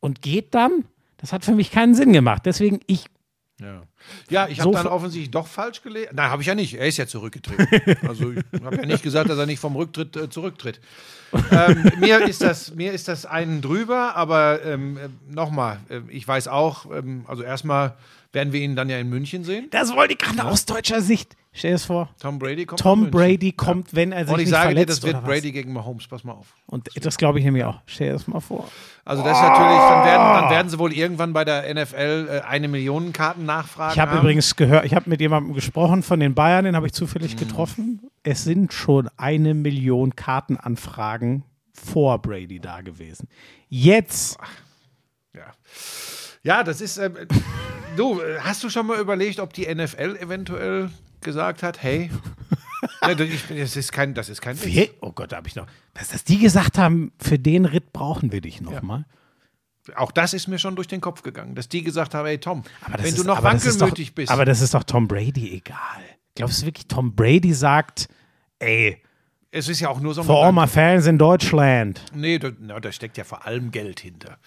[0.00, 0.84] und geht dann.
[1.16, 2.42] Das hat für mich keinen Sinn gemacht.
[2.44, 3.06] Deswegen, ich
[3.60, 3.82] Ja,
[4.28, 6.10] ja ich So habe dann ver- offensichtlich doch falsch gelesen.
[6.14, 6.74] Nein, habe ich ja nicht.
[6.74, 7.96] Er ist ja zurückgetreten.
[8.08, 10.80] also ich habe ja nicht gesagt, dass er nicht vom Rücktritt äh, zurücktritt.
[11.50, 16.26] ähm, mir, ist das, mir ist das einen drüber, aber ähm, äh, nochmal, äh, ich
[16.26, 17.96] weiß auch, ähm, also erstmal
[18.32, 19.68] werden wir ihn dann ja in München sehen.
[19.70, 21.36] Das wollte ich gerade aus deutscher Sicht.
[21.56, 22.08] Stell dir das vor.
[22.20, 23.10] Tom Brady kommt Tom.
[23.12, 25.24] Brady kommt, wenn er sich Und ich sage dir, verletzt das wird.
[25.24, 26.08] Brady gegen Mahomes.
[26.08, 26.48] Pass mal auf.
[26.66, 27.80] Und das glaube ich nämlich auch.
[27.86, 28.68] Stell dir das mal vor.
[29.04, 32.40] Also das ist natürlich, dann werden, dann werden sie wohl irgendwann bei der NFL äh,
[32.40, 33.92] eine Million Karten nachfragen.
[33.94, 34.18] Ich habe haben.
[34.20, 36.96] übrigens gehört, ich habe mit jemandem gesprochen von den Bayern, den habe ich Mhm.
[36.96, 38.00] zufällig getroffen.
[38.24, 43.28] Es sind schon eine Million Kartenanfragen vor Brady da gewesen.
[43.68, 44.38] Jetzt,
[45.34, 45.52] Ja.
[46.42, 46.98] Ja, das ist.
[46.98, 47.14] Ähm,
[47.96, 50.90] du, äh, hast du schon mal überlegt, ob die NFL eventuell
[51.24, 52.10] gesagt hat, hey,
[53.06, 54.90] ne, das ist- kein, das ist kein Witz.
[55.00, 55.66] Oh Gott, da habe ich noch.
[55.94, 59.06] Was, dass die gesagt haben, für den Ritt brauchen wir dich nochmal.
[59.96, 62.62] Auch das ist mir schon durch den Kopf gegangen, dass die gesagt haben, hey Tom,
[62.88, 64.32] wenn ist, du noch wankelmütig doch, bist.
[64.32, 66.02] Aber das ist doch Tom Brady egal.
[66.34, 68.08] Glaubst du wirklich, Tom Brady sagt,
[68.60, 69.02] ey,
[69.50, 72.02] es ist ja auch nur so ein For all my fans in Deutschland.
[72.14, 74.38] Nee, da, na, da steckt ja vor allem Geld hinter.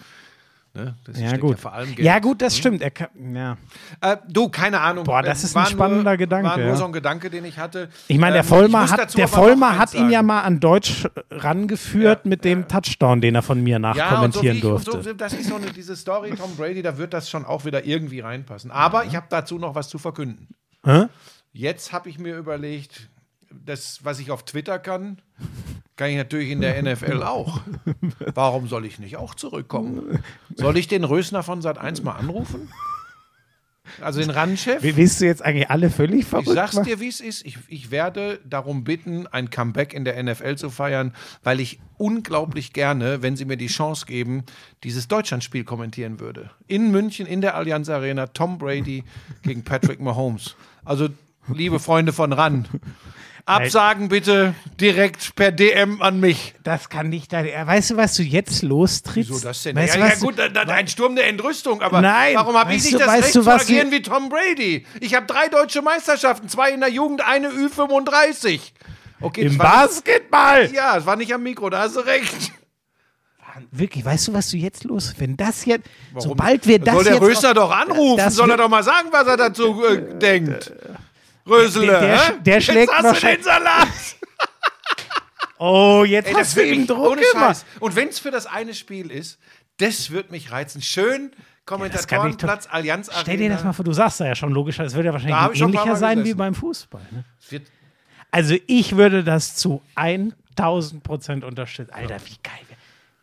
[0.78, 0.94] Ne?
[1.16, 1.56] Ja, gut.
[1.62, 1.84] Ja.
[1.96, 2.80] Ja, gut, das stimmt.
[2.82, 3.56] Er kann, ja.
[4.00, 5.04] Äh, du, keine Ahnung.
[5.04, 6.76] Boah, das ist ein War spannender nur, Gedanke, War nur ja.
[6.76, 7.88] so ein Gedanke, den ich hatte.
[8.06, 11.06] Ich meine, der Ähm, Vollmer muss hat, der Vollmer hat ihn ja mal an Deutsch
[11.30, 15.02] rangeführt mit dem Touchdown, den er von mir Ja, und so nachkommentieren ich, und durfte.
[15.02, 17.84] so, das ist so eine, diese Story Tom Brady, da wird das schon auch wieder
[17.84, 18.70] irgendwie reinpassen.
[18.70, 20.48] Aber ich habe dazu noch was zu verkünden.
[20.84, 21.06] Hä?
[21.52, 23.08] Jetzt habe ich mir überlegt,
[23.50, 25.18] das, was ich auf Twitter kann,
[25.98, 27.60] kann ich natürlich in der NFL auch.
[28.34, 30.22] Warum soll ich nicht auch zurückkommen?
[30.56, 32.70] Soll ich den Rösner von Sat 1 mal anrufen?
[34.02, 34.82] Also den RAN-Chef?
[34.82, 36.84] Wie- Willst du jetzt eigentlich alle völlig Ich verrückt sag's machen?
[36.86, 37.44] dir, wie es ist.
[37.46, 42.72] Ich, ich werde darum bitten, ein Comeback in der NFL zu feiern, weil ich unglaublich
[42.74, 44.44] gerne, wenn sie mir die Chance geben,
[44.84, 46.50] dieses Deutschlandspiel kommentieren würde.
[46.66, 49.04] In München, in der Allianz Arena, Tom Brady
[49.42, 50.54] gegen Patrick Mahomes.
[50.84, 51.08] Also,
[51.52, 52.68] liebe Freunde von RAN,
[53.48, 56.54] absagen bitte direkt per DM an mich.
[56.62, 57.50] Das kann nicht deine.
[57.66, 59.30] Weißt du, was du jetzt lostrittst?
[59.30, 59.76] Wieso das denn?
[59.76, 62.56] Weißt ja, du, ja gut, du, da- da- ein Sturm der Entrüstung, aber Nein, warum
[62.56, 64.86] habe ich nicht du- das Recht du, zu agieren wie Tom Brady?
[65.00, 68.60] Ich habe drei deutsche Meisterschaften, zwei in der Jugend, eine Ü35.
[69.20, 70.70] Okay, Im Basketball!
[70.72, 72.52] Ja, es war nicht am Mikro, da hast du recht.
[73.72, 75.14] Wirklich, weißt du, was du jetzt los?
[75.18, 78.68] Wenn das jetzt, sobald wir das Soll der jetzt Rösner doch anrufen, soll er doch
[78.68, 80.72] mal sagen, was er dazu äh, denkt.
[81.48, 83.88] Rösele, Der- der- der schlägt Jetzt hast du den Salat.
[85.60, 87.66] Oh, jetzt Ey, hast du ihm Druck ohne gemacht.
[87.80, 89.40] Und wenn es für das eine Spiel ist,
[89.78, 90.80] das wird mich reizen.
[90.82, 91.32] Schön,
[91.66, 93.22] Kommentatorenplatz, Allianz Arena.
[93.22, 95.60] Stell dir das mal vor, du sagst da ja schon logisch, es wird ja wahrscheinlich
[95.60, 96.38] ähnlicher sein wie gesessen.
[96.38, 97.02] beim Fußball.
[97.10, 97.24] Ne?
[98.30, 101.92] Also ich würde das zu 1000 Prozent unterstützen.
[101.92, 102.54] Alter, wie geil.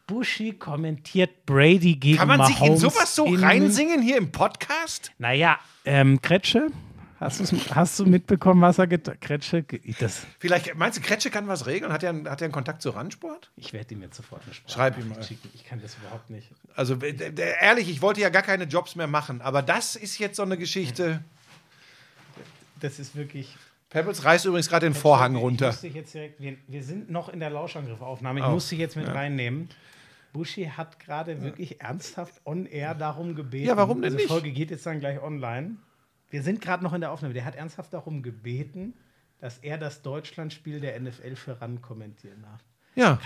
[0.07, 4.31] Buschi kommentiert Brady gegen Kann man sich in Mahomes sowas so in- reinsingen hier im
[4.31, 5.11] Podcast?
[5.19, 6.67] Naja, ähm, Kretsche,
[7.25, 9.63] hast, hast du mitbekommen, was er getan Kretsche,
[9.99, 11.91] das, Vielleicht, meinst du, Kretsche kann was regeln?
[11.91, 13.51] Hat er, einen- hat er einen Kontakt zu Randsport?
[13.57, 15.21] ich werde ihm jetzt sofort eine Sprache Schreib ihm mal.
[15.23, 15.49] schicken.
[15.53, 16.49] Ich kann das überhaupt nicht.
[16.75, 16.95] Also
[17.61, 20.57] ehrlich, ich wollte ja gar keine Jobs mehr machen, aber das ist jetzt so eine
[20.57, 21.21] Geschichte.
[22.79, 23.55] Das ist wirklich...
[23.89, 25.67] Pebbles reißt übrigens gerade den Vorhang Ich runter.
[25.67, 28.39] muss dich jetzt direkt, wir, wir sind noch in der Lauschangriffaufnahme.
[28.41, 29.69] Ich Oh, muss dich jetzt mit reinnehmen.
[30.33, 33.67] Buschi hat gerade wirklich ernsthaft on air darum gebeten.
[33.67, 34.25] Ja, warum denn also nicht?
[34.25, 35.77] Die Folge geht jetzt dann gleich online.
[36.29, 37.33] Wir sind gerade noch in der Aufnahme.
[37.33, 38.93] Der hat ernsthaft darum gebeten,
[39.39, 42.61] dass er das Deutschlandspiel der NFL für RAN kommentieren darf.
[42.95, 43.19] Ja.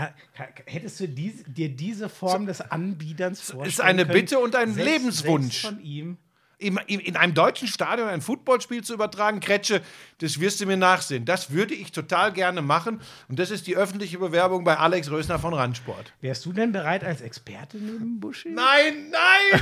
[0.66, 4.14] Hättest du dies, dir diese Form des Anbiederns vorstellen eine können?
[4.20, 5.62] Bitte und ein Selbst- Lebenswunsch.
[5.62, 6.18] Selbst von ihm.
[6.62, 9.82] In, in, in einem deutschen Stadion ein Footballspiel zu übertragen, Kretsche,
[10.18, 11.24] das wirst du mir nachsehen.
[11.24, 13.00] Das würde ich total gerne machen.
[13.30, 16.12] Und das ist die öffentliche Bewerbung bei Alex Rösner von Randsport.
[16.20, 18.50] Wärst du denn bereit als Experte neben Buschi?
[18.50, 19.62] Nein, nein,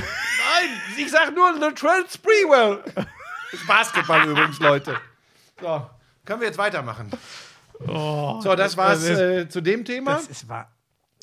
[0.96, 2.82] Ich sag nur Latrell Sprewell.
[3.52, 4.96] Ist Basketball übrigens, Leute.
[5.60, 5.86] So,
[6.24, 7.10] können wir jetzt weitermachen.
[7.86, 10.14] so, das war's das ist- äh, zu dem Thema.
[10.14, 10.70] Das ist wahr.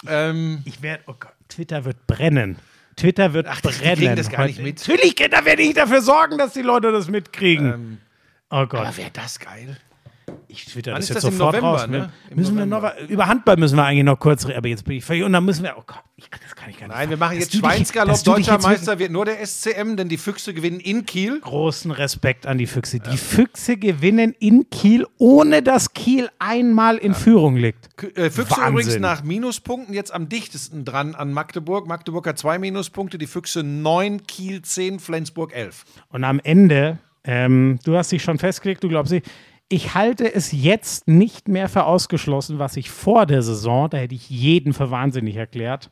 [0.08, 2.58] Ähm, Ich werde, oh Gott, Twitter wird brennen.
[2.96, 3.96] Twitter wird Ach, die brennen.
[3.96, 4.78] kriegen das gar nicht mit.
[4.80, 7.74] Natürlich, da werde ich dafür sorgen, dass die Leute das mitkriegen.
[7.74, 7.98] ähm,
[8.50, 9.78] oh Gott, aber wäre das geil?
[10.48, 11.88] Ich twitter wann das ist jetzt das sofort November, raus.
[11.88, 12.12] ne?
[12.30, 14.98] Im Müssen wir noch, über Handball müssen wir eigentlich noch kurz reden, aber jetzt bin
[14.98, 16.96] ich völlig, und dann müssen wir, oh Gott, ich, das kann ich gar nicht.
[16.96, 18.24] Nein, wir machen jetzt Schweinsgalopp.
[18.24, 21.40] Deutscher Meister wird nur der SCM, denn die Füchse gewinnen in Kiel.
[21.42, 23.00] Großen Respekt an die Füchse.
[23.00, 27.90] Die Füchse gewinnen in Kiel, ohne dass Kiel einmal in Führung liegt.
[28.18, 28.72] Äh, Füchse Wahnsinn.
[28.72, 31.88] übrigens nach Minuspunkten jetzt am dichtesten dran an Magdeburg.
[31.88, 35.84] Magdeburg hat zwei Minuspunkte, die Füchse neun, Kiel zehn, Flensburg elf.
[36.10, 39.26] Und am Ende, ähm, du hast dich schon festgelegt, du glaubst nicht,
[39.70, 44.16] ich halte es jetzt nicht mehr für ausgeschlossen, was ich vor der Saison, da hätte
[44.16, 45.90] ich jeden für wahnsinnig erklärt.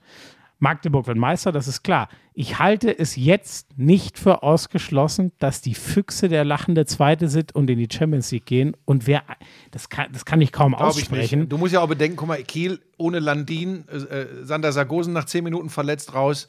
[0.60, 2.08] Magdeburg wird Meister, das ist klar.
[2.34, 7.70] Ich halte es jetzt nicht für ausgeschlossen, dass die Füchse der lachende Zweite sind und
[7.70, 8.78] in die Champions League gehen.
[8.86, 9.24] Und wer,
[9.72, 11.42] das kann, das kann ich kaum Glaube ich aussprechen.
[11.42, 11.52] nicht.
[11.52, 15.26] Du musst ja auch bedenken, guck mal, Kiel ohne Landin, äh, äh, Sander Sargosen nach
[15.26, 16.48] zehn Minuten verletzt raus.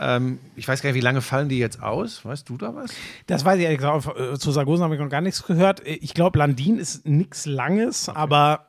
[0.00, 2.24] Ähm, ich weiß gar nicht, wie lange fallen die jetzt aus?
[2.24, 2.90] Weißt du da was?
[3.26, 4.06] Das weiß ich ehrlich gesagt.
[4.18, 5.84] Äh, Zu Sargosen habe ich noch gar nichts gehört.
[5.86, 8.66] Äh, Ich glaube, Landin ist nichts Langes, aber.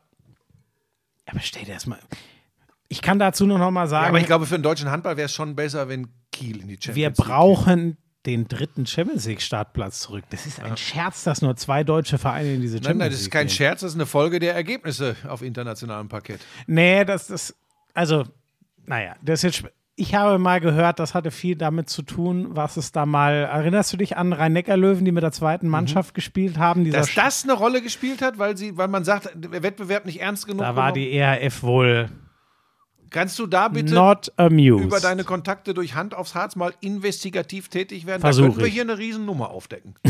[1.27, 1.99] Aber stell dir das mal.
[2.87, 5.15] Ich kann dazu nur noch mal Ja, sagen, aber ich glaube, für den deutschen Handball
[5.17, 7.25] wäre es schon besser, wenn Kiel in die Champions wir League geht.
[7.25, 10.23] brauchen den dritten Champions League Startplatz zurück.
[10.31, 13.11] Das ist ein Scherz, dass nur zwei deutsche Vereine in diese Champions Nein, League nein,
[13.11, 13.55] das ist kein gehen.
[13.55, 16.41] Scherz, das ist eine Folge der Ergebnisse auf internationalem Parkett.
[16.65, 17.55] Nee, das das
[17.93, 18.25] also
[18.87, 22.77] naja, das ist jetzt ich habe mal gehört, das hatte viel damit zu tun, was
[22.77, 23.33] es da mal.
[23.33, 26.83] Erinnerst du dich an Rhein-Neckar-Löwen, die mit der zweiten Mannschaft gespielt haben?
[26.83, 26.91] Mhm.
[26.91, 30.47] Dass das eine Rolle gespielt hat, weil, sie, weil man sagt, der Wettbewerb nicht ernst
[30.47, 31.11] genug da war genommen.
[31.11, 32.09] die ERF wohl
[33.09, 33.95] Kannst du da bitte
[34.55, 38.21] über deine Kontakte durch Hand aufs Harz mal investigativ tätig werden?
[38.21, 39.95] Versuch da könnten wir hier eine Riesennummer aufdecken.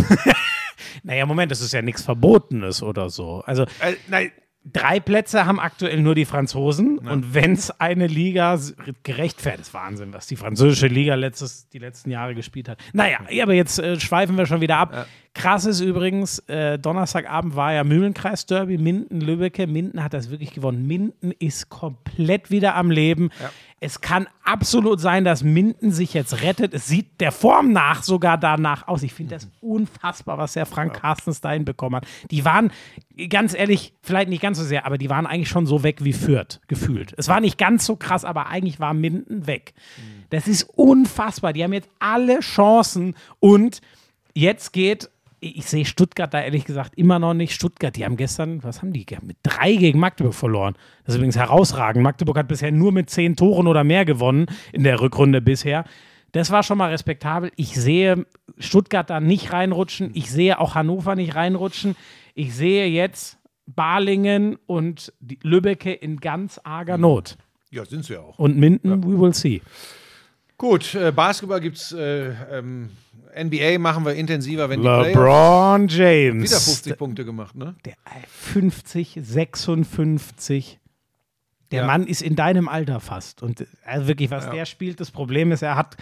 [1.03, 3.44] Naja, Moment, das ist ja nichts Verbotenes oder so.
[3.45, 4.32] Also, äh, nein,
[4.65, 6.99] Drei Plätze haben aktuell nur die Franzosen.
[6.99, 8.60] Und wenn es eine Liga
[9.03, 12.77] gerechtfertigt ist, Wahnsinn, was die französische Liga letztes, die letzten Jahre gespielt hat.
[12.94, 15.07] Naja, ja, aber jetzt äh, schweifen wir schon wieder ab.
[15.34, 19.68] Krass ist übrigens, äh, Donnerstagabend war ja Mühlenkreis-Derby, Minden-Lübbecke.
[19.68, 20.86] Minden hat das wirklich gewonnen.
[20.86, 23.30] Minden ist komplett wieder am Leben.
[23.81, 26.73] Es kann absolut sein, dass Minden sich jetzt rettet.
[26.73, 29.03] Es sieht der Form nach sogar danach aus.
[29.03, 32.07] Ich finde das unfassbar, was der Frank Carstens da hinbekommen hat.
[32.30, 32.72] Die waren,
[33.30, 36.14] ganz ehrlich, vielleicht nicht ganz so sehr, aber die waren eigentlich schon so weg wie
[36.14, 37.14] Fürth, gefühlt.
[37.18, 39.73] Es war nicht ganz so krass, aber eigentlich war Minden weg.
[40.30, 41.53] Das ist unfassbar.
[41.53, 43.81] Die haben jetzt alle Chancen und
[44.34, 45.10] jetzt geht.
[45.41, 47.53] Ich sehe Stuttgart da ehrlich gesagt immer noch nicht.
[47.53, 49.06] Stuttgart, die haben gestern, was haben die?
[49.22, 50.76] Mit drei gegen Magdeburg verloren.
[51.03, 52.03] Das ist übrigens herausragend.
[52.03, 55.86] Magdeburg hat bisher nur mit zehn Toren oder mehr gewonnen in der Rückrunde bisher.
[56.32, 57.52] Das war schon mal respektabel.
[57.56, 58.26] Ich sehe
[58.57, 60.11] Stuttgart da nicht reinrutschen.
[60.14, 61.95] Ich sehe auch Hannover nicht reinrutschen.
[62.36, 67.38] Ich sehe jetzt Balingen und Lübbecke in ganz arger Not.
[67.72, 68.38] Ja, sind sie ja auch.
[68.40, 69.61] Und Minden, we will see.
[70.57, 72.90] Gut, äh, Basketball gibt's, äh, ähm,
[73.35, 76.43] NBA machen wir intensiver, wenn die Playoffs LeBron James.
[76.49, 77.76] wieder 50 Punkte gemacht, ne?
[77.85, 77.95] Der
[78.27, 80.80] 50, 56.
[81.72, 81.85] Der Ja.
[81.88, 83.43] Mann ist in deinem Alter fast.
[83.43, 85.97] Und also wirklich, was der spielt, das Problem ist, er hat,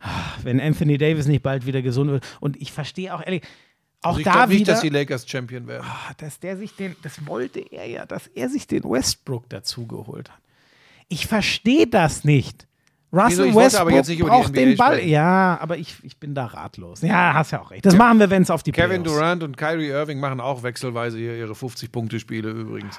[0.00, 0.08] ah,
[0.42, 2.24] wenn Anthony Davis nicht bald wieder gesund wird.
[2.40, 3.42] Und ich verstehe auch ehrlich,
[4.02, 5.86] auch Also ich da nicht, dass die Lakers Champion werden.
[5.86, 9.86] ah, dass der sich den, das wollte er ja, dass er sich den Westbrook dazu
[9.86, 10.38] geholt hat.
[11.08, 12.66] Ich verstehe das nicht.
[13.14, 14.94] Russell wollte Westbrook braucht den Ball.
[14.94, 15.08] sprechen.
[15.10, 17.02] Ja, aber ich, ich bin da ratlos.
[17.02, 17.86] Ja, hast ja auch recht.
[17.86, 20.62] Das machen wir, wenn es auf die Kevin Playoffs- Durant und Kyrie Irving machen auch
[20.62, 22.98] wechselweise hier ihre 50-Punkte-Spiele übrigens.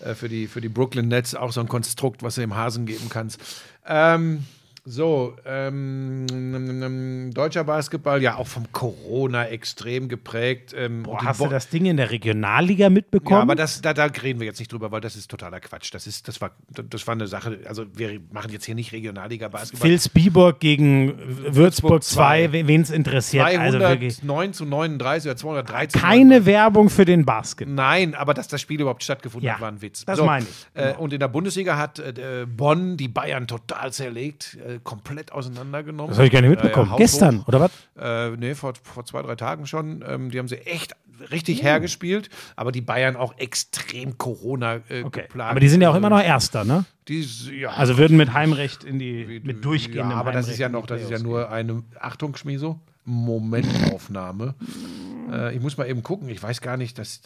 [0.00, 2.86] Äh, für, die, für die Brooklyn Nets auch so ein Konstrukt, was du dem Hasen
[2.86, 3.40] geben kannst.
[3.86, 4.44] Ähm,
[4.88, 10.72] so, ähm, deutscher Basketball, ja auch vom Corona extrem geprägt.
[10.76, 13.36] Ähm, Boah, hast Bo- du das Ding in der Regionalliga mitbekommen?
[13.38, 15.92] Ja, aber das, da, da reden wir jetzt nicht drüber, weil das ist totaler Quatsch.
[15.92, 19.88] Das, ist, das, war, das war eine Sache, also wir machen jetzt hier nicht Regionalliga-Basketball.
[19.88, 21.14] Phil Spieborg gegen
[21.54, 22.66] Würzburg 2, zwei.
[22.68, 23.44] wen es interessiert.
[23.44, 26.00] Also wirklich 209 zu 39 oder 213.
[26.00, 27.68] keine Werbung für den Basket.
[27.68, 30.04] Nein, aber dass das Spiel überhaupt stattgefunden Ja, hat, war ein Witz.
[30.04, 30.66] das meine ich.
[30.80, 36.08] Äh, und in der Bundesliga hat äh, Bonn die Bayern total zerlegt, äh, komplett auseinandergenommen.
[36.10, 36.90] Das habe ich gar nicht mitbekommen.
[36.90, 37.70] Ja, Gestern, oder was?
[37.98, 40.04] Äh, nee, vor, vor zwei, drei Tagen schon.
[40.06, 40.94] Ähm, die haben sie echt
[41.30, 41.64] richtig Oh.
[41.64, 45.22] hergespielt, aber die Bayern auch extrem Corona äh, Okay.
[45.22, 45.50] geplagt.
[45.50, 46.84] Aber die sind ja auch immer noch Erster, ne?
[47.08, 47.20] Die,
[47.58, 50.68] ja, Also würden mit Heimrecht in die, mit durchgehendem ja, aber das ist Heimrecht ja
[50.68, 54.54] noch, das ist ja nur eine, Achtung, Schmieso, Momentaufnahme.
[55.32, 57.22] äh, ich muss mal eben gucken, ich weiß gar nicht, dass.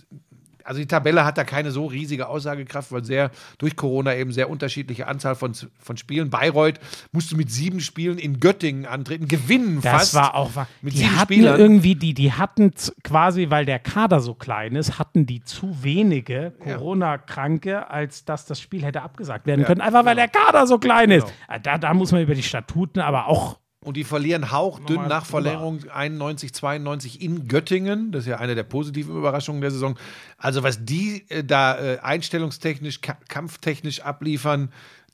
[0.64, 4.50] Also die Tabelle hat da keine so riesige Aussagekraft, weil sehr durch Corona eben sehr
[4.50, 6.30] unterschiedliche Anzahl von, von Spielen.
[6.30, 6.80] Bayreuth
[7.12, 10.14] musste mit sieben Spielen in Göttingen antreten, gewinnen Das fast.
[10.14, 10.66] war auch wahr.
[10.82, 11.60] mit Die sieben hatten Spielern.
[11.60, 12.72] irgendwie, die, die hatten
[13.04, 18.60] quasi, weil der Kader so klein ist, hatten die zu wenige Corona-Kranke, als dass das
[18.60, 19.80] Spiel hätte abgesagt werden Ja, können.
[19.80, 21.24] Einfach weil der Kader so klein ist.
[21.26, 21.36] Genau.
[21.48, 25.08] Ah, Da, da muss man über die Statuten, aber auch Und die verlieren hauchdünn Nochmal
[25.08, 25.24] nach.
[25.24, 28.12] Verlängerung 91, 92 in Göttingen.
[28.12, 29.98] Das ist ja eine der positiven Überraschungen der Saison.
[30.36, 34.70] Also, was die äh, da äh, einstellungstechnisch, ka kampftechnisch abliefern,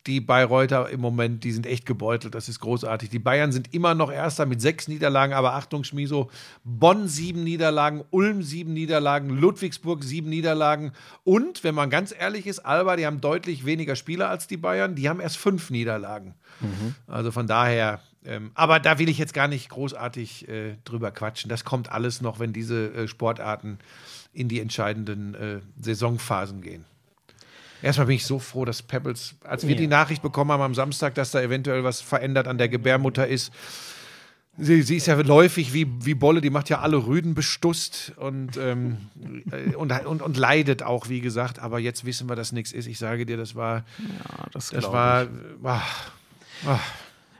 [0.06, 2.34] die Bayreuther im Moment, die sind echt gebeutelt.
[2.34, 3.08] Das ist großartig.
[3.08, 6.30] Die Bayern sind immer noch Erster mit sechs Niederlagen, aber Achtung, Schmiso,
[6.64, 10.92] Bonn sieben Niederlagen, Ulm sieben Niederlagen, Ludwigsburg sieben Niederlagen.
[11.24, 14.94] Und, wenn man ganz ehrlich ist, Alba, die haben deutlich weniger Spieler als die Bayern,
[14.94, 16.34] die haben erst fünf Niederlagen.
[17.06, 21.48] Also von daher, ähm, aber da will ich jetzt gar nicht großartig äh, drüber quatschen.
[21.48, 23.78] Das kommt alles noch, wenn diese äh, Sportarten
[24.32, 26.84] in die entscheidenden äh, Saisonphasen gehen.
[27.82, 29.80] Erstmal bin ich so froh, dass Pebbles, als wir Ja.
[29.80, 33.52] die Nachricht bekommen haben am Samstag, dass da eventuell was verändert an der Gebärmutter ist.
[34.58, 38.56] Sie, sie ist ja läufig wie, wie Bolle, die macht ja alle Rüden bestusst und,
[38.56, 38.96] ähm,
[39.52, 41.58] äh, und, und, und leidet auch, wie gesagt.
[41.58, 42.86] Aber jetzt wissen wir, dass nichts ist.
[42.86, 43.84] Ich sage dir, das war,
[44.52, 45.28] das, das glaub war, ich.
[45.64, 45.82] ah,
[46.66, 46.80] ah,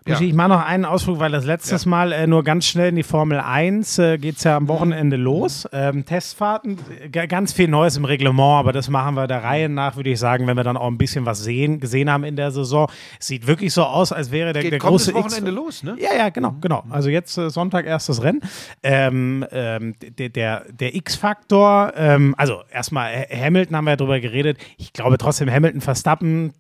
[0.07, 0.21] ja.
[0.21, 3.03] Ich mache noch einen Ausflug, weil das letztes Mal äh, nur ganz schnell in die
[3.03, 5.69] Formel 1 äh, geht es ja am Wochenende los.
[5.73, 6.79] Ähm, Testfahrten,
[7.13, 10.19] äh, ganz viel Neues im Reglement, aber das machen wir der Reihe nach, würde ich
[10.19, 12.89] sagen, wenn wir dann auch ein bisschen was sehen, gesehen haben in der Saison.
[13.19, 15.97] Sieht wirklich so aus, als wäre der, Geht der große Wochenende X los, ne?
[15.99, 16.85] Ja, ja, genau, genau.
[16.91, 18.41] Also jetzt äh, Sonntag erstes Rennen.
[18.83, 24.21] Ähm, ähm, der der, der X-Faktor, ähm, also erstmal Ha- Hamilton haben wir ja drüber
[24.21, 24.59] geredet.
[24.77, 26.53] Ich glaube trotzdem Hamilton, Verstappen,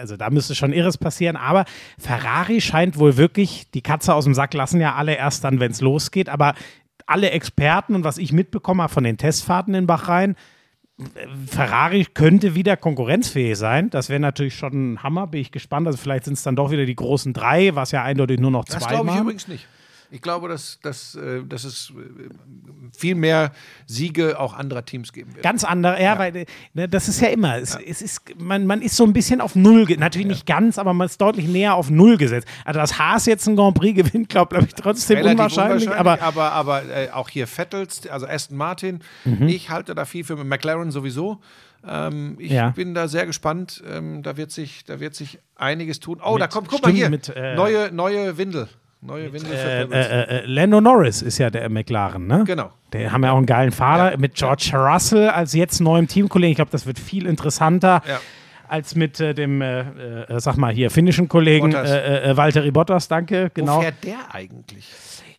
[0.00, 1.36] also da müsste schon Irres passieren.
[1.36, 1.64] Aber
[1.98, 5.72] Ferrari scheint wohl wirklich, die Katze aus dem Sack lassen ja alle erst dann, wenn
[5.72, 6.28] es losgeht.
[6.28, 6.54] Aber
[7.06, 10.36] alle Experten und was ich mitbekommen habe von den Testfahrten in Bahrain,
[11.48, 13.90] Ferrari könnte wieder konkurrenzfähig sein.
[13.90, 15.86] Das wäre natürlich schon ein Hammer, bin ich gespannt.
[15.86, 18.64] Also vielleicht sind es dann doch wieder die großen drei, was ja eindeutig nur noch
[18.64, 19.22] Das zwei glaube ich waren.
[19.22, 19.66] übrigens nicht.
[20.14, 22.28] Ich glaube, dass, dass, äh, dass es äh,
[22.96, 23.50] viel mehr
[23.86, 25.42] Siege auch anderer Teams geben wird.
[25.42, 28.80] Ganz andere, ja, weil äh, ne, das ist ja immer, es, es ist, man, man
[28.80, 31.90] ist so ein bisschen auf Null, natürlich nicht ganz, aber man ist deutlich näher auf
[31.90, 32.46] Null gesetzt.
[32.64, 36.22] Also, dass Haas jetzt einen Grand Prix gewinnt, glaube glaub ich trotzdem unwahrscheinlich, unwahrscheinlich, aber
[36.22, 39.48] aber, aber äh, auch hier Vettels, also Aston Martin, Mhm.
[39.48, 41.40] ich halte da viel für McLaren sowieso.
[41.86, 42.70] Ähm, ich Ja.
[42.70, 43.82] bin da sehr gespannt.
[43.86, 46.20] Ähm, da, wird sich, da wird sich einiges tun.
[46.24, 48.68] Oh, da kommt, guck mal hier, mit, äh, neue, neue Windel.
[49.06, 50.06] Neue Windel für äh, Pebbles.
[50.06, 52.44] äh, äh, Lando Norris ist ja der McLaren, ne?
[52.46, 52.70] Genau.
[52.92, 56.52] Der haben ja auch einen geilen Fahrer mit George Russell als jetzt neuem Teamkollegen.
[56.52, 58.20] Ich glaube, das wird viel interessanter Ja.
[58.66, 61.90] als mit äh, dem, äh, äh, sag mal hier, finnischen Kollegen Bottas.
[61.90, 63.50] äh, äh, Valtteri Bottas, danke.
[63.52, 63.76] Genau.
[63.76, 64.86] Wo fährt der eigentlich?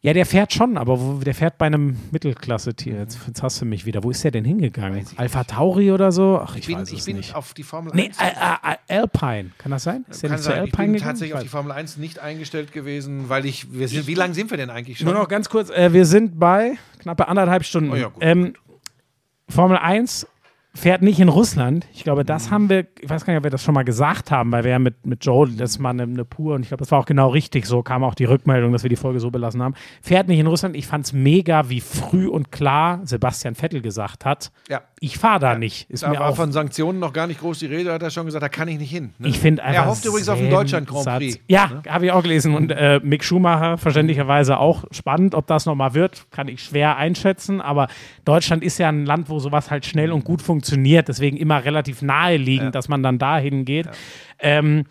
[0.05, 2.99] Ja, der fährt schon, aber wo, der fährt bei einem Mittelklasse-Tier.
[2.99, 4.03] Jetzt, jetzt hast du mich wieder.
[4.03, 5.03] Wo ist der denn hingegangen?
[5.17, 6.39] Alpha Tauri oder so?
[6.43, 7.33] Ach, ich, Ich bin, weiß ich es bin nicht.
[7.35, 8.19] auf die Formel Nee, 1.
[8.19, 9.49] äh, äh, äh, Alpine.
[9.57, 10.05] Kann das sein?
[10.07, 10.53] Ist der nicht zu sein.
[10.53, 11.09] Ich Alpine bin gegangen?
[11.09, 11.49] tatsächlich Ich auf die.
[11.49, 14.99] Formel 1 nicht eingestellt gewesen, weil ich, wir sind, wie lange sind wir denn eigentlich
[14.99, 15.05] schon?
[15.05, 17.91] Nur noch ganz kurz, äh, wir sind bei knappe anderthalb Stunden.
[17.91, 18.53] Oh ja, gut, ähm,
[19.49, 20.27] Formel 1
[20.75, 21.87] fährt nicht in Russland.
[21.93, 22.25] Ich glaube, Mhm.
[22.27, 24.63] das haben wir, ich weiß gar nicht, ob wir das schon mal gesagt haben, weil
[24.63, 26.91] wir ja mit, mit Joe, das ist mal eine, eine pur, und ich glaube, das
[26.91, 29.63] war auch genau richtig, so kam auch die Rückmeldung, dass wir die Folge so belassen
[29.63, 29.73] haben.
[30.01, 30.75] Fährt nicht in Russland.
[30.75, 34.81] Ich fand es mega, wie früh und klar Sebastian Vettel gesagt hat, Ja.
[35.05, 35.87] Ich fahre da nicht.
[35.89, 38.09] Ist Da mir war auch von Sanktionen noch gar nicht groß die Rede, hat er
[38.09, 39.13] schon gesagt, da kann ich nicht hin.
[39.19, 39.27] ne?
[39.27, 39.83] Ich finde einfach.
[39.83, 41.05] Er hofft übrigens auf den Deutschland Grand.
[41.05, 41.39] Prix.
[41.47, 42.55] Ja, habe ich auch gelesen.
[42.55, 47.61] Und äh, Mick Schumacher, verständlicherweise auch spannend, ob das nochmal wird, kann ich schwer einschätzen.
[47.61, 47.87] Aber
[48.25, 51.07] Deutschland ist ja ein Land, wo sowas halt schnell und gut funktioniert.
[51.07, 53.87] Deswegen immer relativ naheliegend, dass man dann dahin geht.
[54.39, 54.85] Ähm,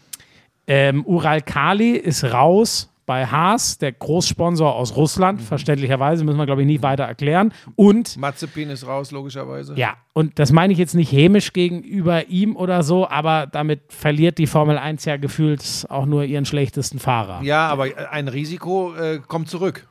[0.68, 5.40] ähm, Ural Kali ist raus bei Haas, der Großsponsor aus Russland.
[5.40, 5.44] Mhm.
[5.44, 7.52] Verständlicherweise müssen wir, glaube ich, nicht weiter erklären.
[7.76, 9.74] Und Mazepin ist raus, logischerweise.
[9.76, 14.38] ja, und das meine ich jetzt nicht hämisch gegenüber ihm oder so, aber damit verliert
[14.38, 17.42] die Formel 1 ja gefühlt auch nur ihren schlechtesten Fahrer.
[17.42, 19.86] Ja, aber ein Risiko äh, kommt zurück.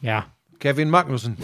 [0.00, 0.26] Ja,
[0.58, 1.36] Kevin Magnussen.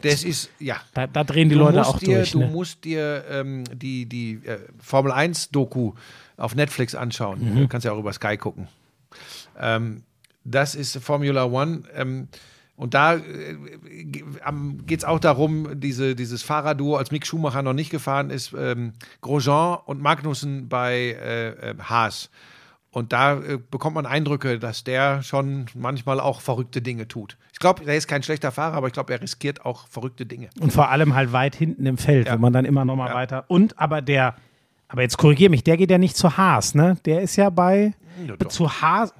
[0.00, 0.76] Das ist, ja.
[0.94, 2.30] da, da drehen die Du Leute auch dir, durch.
[2.30, 2.46] Du Ne?
[2.46, 5.94] musst dir ähm, die, die äh, Formel 1-Doku
[6.36, 7.40] auf Netflix anschauen.
[7.54, 7.56] Mhm.
[7.62, 8.68] Du kannst ja auch über Sky gucken.
[9.58, 10.04] Ähm,
[10.50, 11.82] das ist Formula One.
[11.94, 12.28] Ähm,
[12.76, 13.22] und da äh,
[14.86, 18.92] geht es auch darum, diese, dieses Fahrerduo, als Mick Schumacher noch nicht gefahren ist, ähm,
[19.20, 22.30] Grosjean und Magnussen bei äh, äh, Haas.
[22.90, 27.36] Und da äh, bekommt man Eindrücke, dass der schon manchmal auch verrückte Dinge tut.
[27.52, 30.48] Ich glaube, er ist kein schlechter Fahrer, aber ich glaube, er riskiert auch verrückte Dinge.
[30.60, 32.34] Und vor allem halt weit hinten im Feld, Ja.
[32.34, 33.14] wo man dann immer noch mal Ja.
[33.14, 33.44] weiter.
[33.48, 34.36] Und aber der,
[34.88, 36.96] aber jetzt korrigier mich, der geht ja nicht zu Haas, ne?
[37.04, 37.92] Der ist ja bei
[38.26, 39.12] Ja, zu Haas.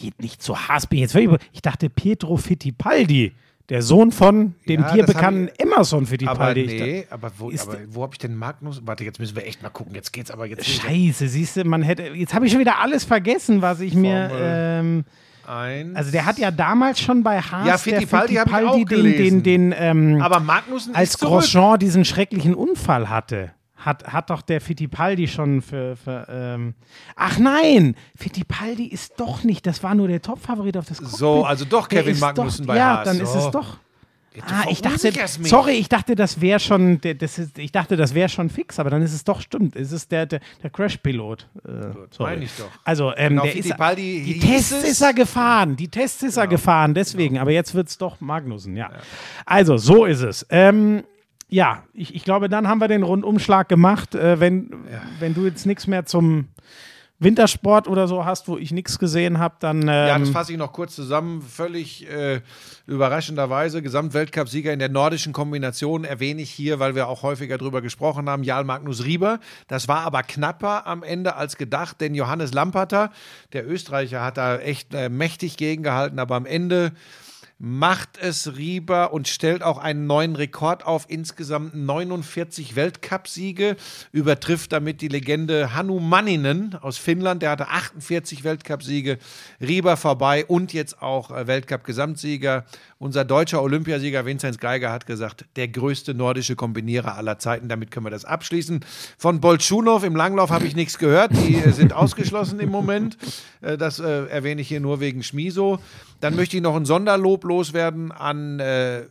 [0.00, 1.14] Geht nicht zu ich jetzt
[1.52, 3.32] Ich dachte Pietro Fittipaldi,
[3.68, 6.60] der Sohn von dem Ja, dir bekannten ich- Emerson Aber Fittipaldi.
[6.62, 8.80] Ich nee, aber wo, Ist aber wo habe ich denn Magnus?
[8.84, 9.94] Warte, jetzt müssen wir echt mal gucken.
[9.94, 12.04] Jetzt geht's aber jetzt Scheiße, siehst du, man hätte.
[12.14, 14.28] Jetzt habe ich schon wieder alles vergessen, was ich mir.
[14.28, 15.04] Formel Ähm,
[15.46, 15.96] ein.
[15.96, 19.42] also der hat ja damals schon bei Haas Ja, Fittipaldi der auch den, den, gelesen.
[19.42, 21.18] den, ähm, aber Magnussen als.
[21.18, 23.52] Grosjean diesen schrecklichen Unfall hatte.
[23.80, 25.96] Hat, hat doch der Fittipaldi schon für.
[25.96, 26.74] für ähm
[27.16, 29.66] Ach nein, Fittipaldi ist doch nicht.
[29.66, 31.18] Das war nur der Topfavorit auf das Cockpit.
[31.18, 33.04] So, also doch Kevin ist Magnussen doch, bei ja, Haas.
[33.04, 33.38] dann ist So.
[33.38, 33.78] es doch.
[34.34, 35.12] du Ah, ich dachte,
[35.42, 38.88] sorry, ich dachte, das wäre schon, das ist, ich dachte, das wäre schon fix, aber
[38.90, 39.74] dann ist es doch stimmt.
[39.74, 41.48] Es ist der, der, der Crash-Pilot.
[41.64, 41.68] Äh,
[42.10, 42.30] sorry.
[42.32, 42.68] meine ich doch.
[42.84, 43.64] Also, ähm, Genau, der ist,
[43.98, 44.78] die Tests es.
[44.82, 44.90] Genau.
[44.92, 47.38] ist er gefahren, die Tests ist er gefahren, deswegen.
[47.38, 48.90] Aber jetzt wird es doch Magnussen, ja.
[49.46, 50.46] Also, so ist es.
[50.50, 51.02] Ähm,
[51.50, 54.14] ja, ich, ich glaube, dann haben wir den Rundumschlag gemacht.
[54.14, 54.70] Äh, wenn,
[55.18, 56.48] wenn du jetzt nichts mehr zum
[57.22, 59.82] Wintersport oder so hast, wo ich nichts gesehen habe, dann.
[59.82, 61.42] Ähm, Ja, das fasse ich noch kurz zusammen.
[61.42, 62.40] Völlig äh,
[62.86, 68.30] überraschenderweise Gesamtweltcup-Sieger in der nordischen Kombination erwähne ich hier, weil wir auch häufiger drüber gesprochen
[68.30, 69.38] haben, Jarl Magnus Rieber.
[69.68, 73.10] Das war aber knapper am Ende als gedacht, denn Johannes Lamperter,
[73.52, 76.92] der Österreicher, hat da echt äh, mächtig gegengehalten, aber am Ende
[77.62, 81.04] macht es Rieber und stellt auch einen neuen Rekord auf.
[81.08, 83.76] Insgesamt 49 Weltcupsiege,
[84.12, 87.42] übertrifft damit die Legende Hannu Manninen aus Finnland.
[87.42, 89.18] Der hatte 48 Weltcupsiege.
[89.60, 92.64] Rieber vorbei und jetzt auch äh, Weltcup-Gesamtsieger.
[92.98, 97.68] Unser deutscher Olympiasieger Vinzenz Geiger hat gesagt, der größte nordische Kombinierer aller Zeiten.
[97.68, 98.80] Damit können wir das abschließen.
[99.18, 101.32] Von Bolschunow im Langlauf habe ich nichts gehört.
[101.36, 103.18] Die äh, sind ausgeschlossen im Moment.
[103.60, 105.78] Äh, das äh, erwähne ich hier nur wegen Schmiso.
[106.20, 109.02] Dann möchte ich noch ein Sonderlob loswerden an äh,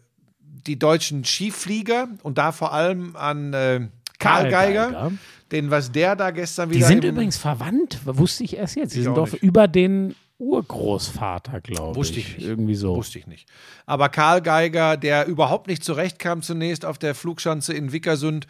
[0.67, 3.87] die deutschen Skiflieger und da vor allem an äh,
[4.19, 4.85] Karl, Karl Geiger.
[4.91, 5.11] Geiger.
[5.51, 6.87] Denn was der da gestern Die wieder.
[6.87, 8.93] sind im- übrigens verwandt, wusste ich erst jetzt.
[8.95, 9.41] Die sind doch nicht.
[9.41, 11.95] über den Urgroßvater, glaube ich.
[11.97, 12.47] Wusste ich nicht.
[12.47, 12.95] Irgendwie so.
[12.95, 13.47] Wusste ich nicht.
[13.85, 18.45] Aber Karl Geiger, der überhaupt nicht zurechtkam zunächst auf der Flugschanze in Wickersund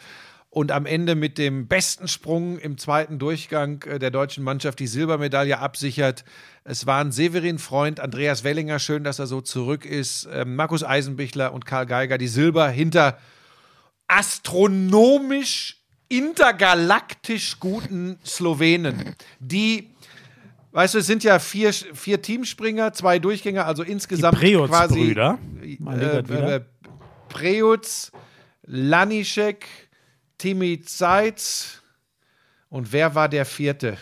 [0.50, 4.88] und am Ende mit dem besten Sprung im zweiten Durchgang äh, der deutschen Mannschaft die
[4.88, 6.26] Silbermedaille absichert.
[6.70, 11.52] Es waren Severin Freund, Andreas Wellinger, schön, dass er so zurück ist, ähm, Markus Eisenbichler
[11.52, 13.18] und Karl Geiger, die Silber hinter
[14.08, 15.78] astronomisch
[16.10, 19.90] intergalaktisch guten Slowenen, die
[20.72, 25.40] Weißt du, es sind ja vier, vier Teamspringer, zwei Durchgänger, also insgesamt quasi Preutz-Brüder.
[25.80, 26.56] Mal äh, lieber wieder.
[26.58, 26.62] äh,
[27.30, 28.12] Preutz,
[28.68, 29.66] Lanischek,
[30.38, 31.82] Timi Zeitz
[32.70, 33.98] und wer war der vierte?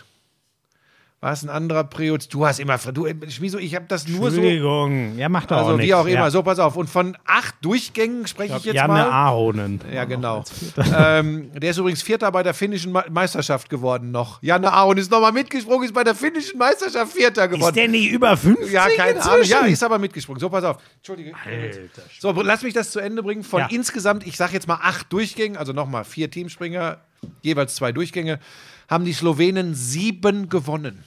[1.19, 2.27] War es ein anderer Preutz?
[2.27, 5.17] Du hast immer, du, Schmiso, ich habe das nur so, Entschuldigung.
[5.17, 6.13] Ja, macht doch also auch wie auch immer.
[6.25, 6.29] Ja.
[6.29, 6.75] So, pass auf.
[6.75, 9.09] Und von acht Durchgängen spreche ich, jetzt Janne mal.
[9.09, 9.81] Ahonen.
[9.91, 10.43] Ja, genau.
[10.95, 14.43] ähm, der ist übrigens Vierter bei der finnischen Me- Meisterschaft geworden noch.
[14.43, 17.73] Janne Ahon ist nochmal mitgesprungen, ist bei der finnischen Meisterschaft Vierter Ist geworden.
[17.73, 19.37] der nicht über 50 Ja, keine Ahnung.
[19.39, 19.51] inzwischen?
[19.53, 20.39] Ja, ist aber mitgesprungen.
[20.39, 20.77] So, pass auf.
[20.97, 21.33] Entschuldige.
[21.43, 21.79] Alter.
[22.19, 23.41] So, lass mich das zu Ende bringen.
[23.43, 23.67] Von Ja.
[23.71, 26.99] insgesamt, ich sage jetzt mal acht Durchgängen, also nochmal vier Teamspringer,
[27.41, 28.39] jeweils zwei Durchgänge,
[28.87, 31.03] haben die Slowenen sieben gewonnen.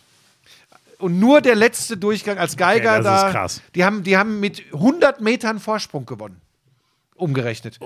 [0.99, 3.63] Und nur der letzte Durchgang als Geiger das da, ist krass.
[3.75, 6.41] Die, haben, die haben mit 100 Metern Vorsprung gewonnen.
[7.15, 7.79] Umgerechnet.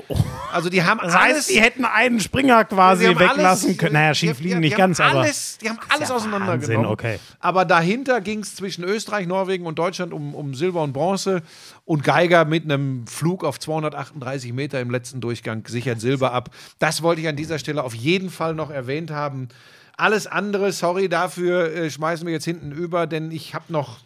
[0.53, 3.93] Also die haben Das alles, heißt, die hätten einen Springer quasi weglassen alles- können.
[3.95, 5.23] Naja, schief liegen nicht ganz, aber.
[5.23, 6.87] alles, Die haben alles ja auseinandergenommen.
[6.87, 7.19] Okay.
[7.41, 11.43] Aber dahinter ging es zwischen Österreich, Norwegen und Deutschland um, um Silber und Bronze.
[11.85, 16.51] Und Geiger mit einem Flug auf 238 Meter im letzten Durchgang sichert Silber ab.
[16.79, 19.49] Das wollte ich an dieser Stelle auf jeden Fall noch erwähnt haben.
[19.97, 23.99] Alles andere, sorry dafür, äh, schmeißen wir jetzt hinten über, denn ich habe noch.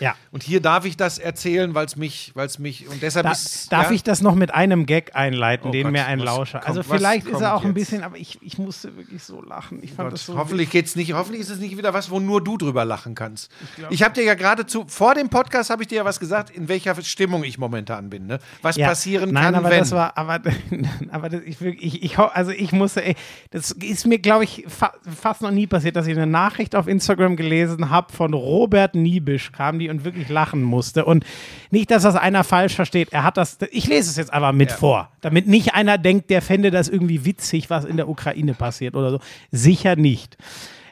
[0.00, 0.14] Ja.
[0.30, 2.88] Und hier darf ich das erzählen, weil es mich, weil es mich.
[2.88, 3.70] Und deshalb Da, ist.
[3.72, 3.94] darf ja?
[3.94, 6.58] ich das noch mit einem Gag einleiten, Oh den Gott, mir ein Lauscher.
[6.60, 9.78] kommt- also vielleicht ist er auch ein bisschen, aber ich, ich musste wirklich so lachen.
[9.82, 10.36] Ich fand Gott, das so.
[10.38, 11.12] hoffentlich geht's nicht.
[11.12, 13.50] Hoffentlich ist es nicht wieder was, wo nur du drüber lachen kannst.
[13.90, 16.50] Ich, habe dir ja gerade zu vor dem Podcast habe ich dir ja was gesagt,
[16.50, 18.26] in welcher Stimmung ich momentan bin.
[18.26, 18.38] Ne?
[18.62, 19.78] Was Ja, passieren Nein, kann, aber wenn.
[19.80, 20.40] das war, aber,
[21.10, 23.14] aber das, ich, ich, ich, also ich musste, ey,
[23.50, 26.88] das ist mir, glaube ich, fa fast noch nie passiert, dass ich eine Nachricht auf
[26.88, 31.04] Instagram gelesen habe von Robert Niebisch, kam die und wirklich lachen musste.
[31.04, 31.24] Und
[31.70, 33.12] nicht, dass das einer falsch versteht.
[33.12, 36.42] Er hat das, ich lese es jetzt einfach mit vor, damit nicht einer denkt, der
[36.42, 39.20] fände das irgendwie witzig, was in der Ukraine passiert oder so.
[39.50, 40.36] Sicher nicht.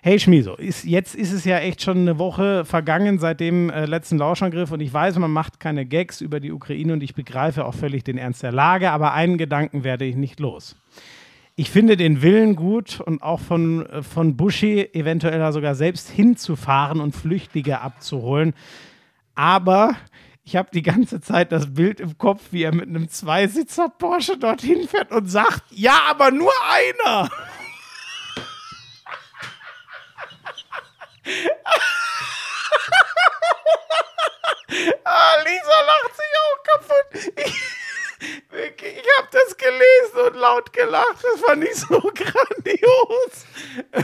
[0.05, 3.87] Hey Schmiso, ist, jetzt ist es ja echt schon eine Woche vergangen seit dem äh,
[3.87, 7.65] letzten Lauschangriff und ich weiß, man macht keine Gags über die Ukraine und ich begreife
[7.65, 10.75] auch völlig den Ernst der Lage, aber einen Gedanken werde ich nicht los.
[11.55, 17.01] Ich finde den Willen gut und auch von, äh, von Buschi eventuell sogar selbst hinzufahren
[17.01, 18.55] und Flüchtlinge abzuholen.
[19.35, 19.97] Aber
[20.45, 24.39] ich habe die ganze Zeit das Bild im Kopf, wie er mit einem Zweisitzer Porsche
[24.39, 27.31] dorthin fährt und sagt, ja, aber nur einer.
[35.05, 37.33] Ah, Lisa lacht sich auch kaputt.
[38.23, 41.19] Ich, habe das gelesen und laut gelacht.
[41.23, 43.47] Das fand ich so grandios.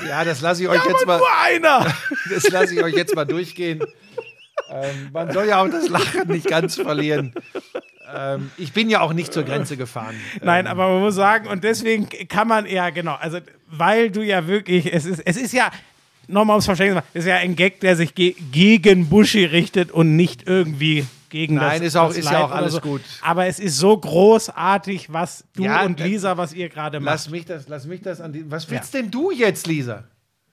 [0.09, 1.19] ja, das lasse ich euch Aber jetzt mal.
[1.19, 1.87] nur einer.
[2.31, 3.83] Das lasse ich euch jetzt mal durchgehen.
[4.71, 7.33] Ähm, man soll ja auch das Lachen nicht ganz verlieren.
[8.15, 10.17] Ähm, ich bin ja auch nicht zur Grenze gefahren.
[10.43, 14.47] Nein, aber man muss sagen, und deswegen kann man, ja, genau, also, weil du ja
[14.47, 15.71] wirklich, es ist, es ist ja,
[16.27, 20.17] nochmal ums Verständnis, es ist ja ein Gag, der sich ge gegen Buschi richtet und
[20.17, 22.81] nicht irgendwie gegen Nein, das ist auch- das ist ja auch alles so.
[22.81, 23.03] gut.
[23.23, 27.13] Aber es ist so großartig, was du Ja, und äh, Lisa, was ihr gerade macht.
[27.15, 28.51] Lass mich das, lass mich das an die.
[28.51, 30.05] Was willst denn du jetzt, Lisa?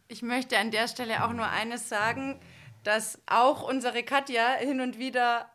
[0.08, 2.40] Ich möchte an der Stelle auch nur eines sagen,
[2.84, 5.48] dass auch unsere Katja hin und wieder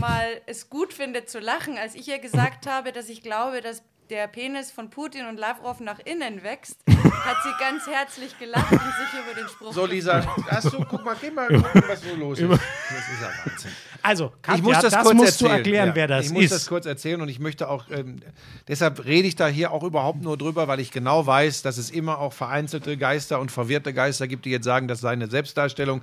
[0.00, 3.82] mal es gut findet zu lachen, als ich ihr gesagt habe, dass ich glaube, dass
[4.08, 8.78] der Penis von Putin und Lavrov nach innen wächst, hat sie ganz herzlich gelacht und
[8.78, 9.84] sich über den Spruch So.
[9.84, 12.48] Lisa, hast du, guck mal, geh mal gucken, was so los ist.
[12.48, 13.72] Das ist ja Wahnsinn.
[14.06, 15.50] Also, Katja, ich muss das, das kurz musst erzählen.
[15.50, 15.94] du erklären, ja.
[15.96, 16.52] wer das ich muss ist.
[16.52, 18.20] das kurz erzählen und ich möchte auch, ähm,
[18.68, 21.90] deshalb rede ich da hier auch überhaupt nur drüber, weil ich genau weiß, dass es
[21.90, 26.02] immer auch vereinzelte Geister und verwirrte Geister gibt, die jetzt sagen, das sei eine Selbstdarstellung.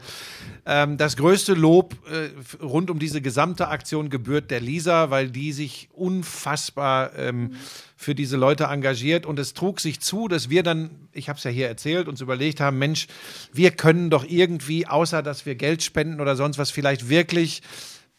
[0.65, 5.53] Ähm, das größte Lob äh, rund um diese gesamte Aktion gebührt der Lisa, weil die
[5.53, 7.55] sich unfassbar ähm,
[7.95, 11.43] für diese Leute engagiert und es trug sich zu, dass wir dann, ich habe es
[11.43, 13.07] ja hier erzählt, uns überlegt haben, Mensch,
[13.51, 17.61] wir können doch irgendwie, außer dass wir Geld spenden oder sonst was, vielleicht wirklich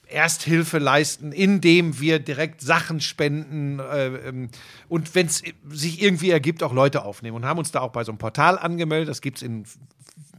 [0.06, 4.50] Ersthilfe leisten, indem wir direkt Sachen spenden äh, ähm,
[4.88, 7.36] und wenn es sich irgendwie ergibt, auch Leute aufnehmen.
[7.36, 9.08] Und haben uns da auch bei so einem Portal angemeldet.
[9.08, 9.64] Das gibt es in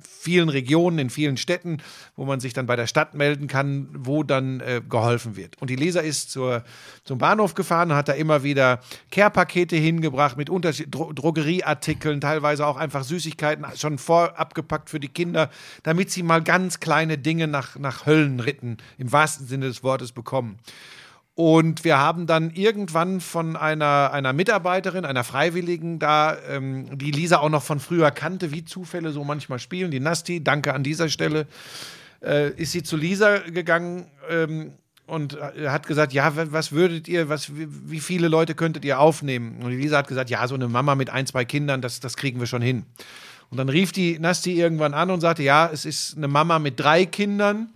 [0.05, 1.77] vielen Regionen, in vielen Städten,
[2.15, 5.61] wo man sich dann bei der Stadt melden kann, wo dann äh, geholfen wird.
[5.61, 6.63] Und die Leser ist zur,
[7.03, 8.79] zum Bahnhof gefahren und hat da immer wieder
[9.11, 15.07] Care-Pakete hingebracht mit Unterschied Dro Drogerieartikeln, teilweise auch einfach Süßigkeiten schon vorab gepackt für die
[15.07, 15.49] Kinder,
[15.83, 20.57] damit sie mal ganz kleine Dinge nach, nach Höllenritten im wahrsten Sinne des Wortes bekommen.
[21.35, 27.39] Und wir haben dann irgendwann von einer, einer Mitarbeiterin, einer Freiwilligen da, ähm, die Lisa
[27.39, 31.09] auch noch von früher kannte, wie Zufälle so manchmal spielen, die Nasti, danke an dieser
[31.09, 31.45] Stelle,
[32.23, 34.71] äh, ist sie zu Lisa gegangen ähm,
[35.07, 39.01] und äh, hat gesagt, ja, wa- was würdet ihr, was, wie, viele Leute könntet ihr
[39.01, 39.61] aufnehmen?
[39.61, 42.39] Und Lisa hat gesagt, ja, so eine Mama mit ein, zwei Kindern, das, das kriegen
[42.39, 42.85] wir schon hin.
[43.49, 46.79] Und dann rief die Nasti irgendwann an und sagte, ja, es ist eine Mama mit
[46.79, 47.71] drei Kindern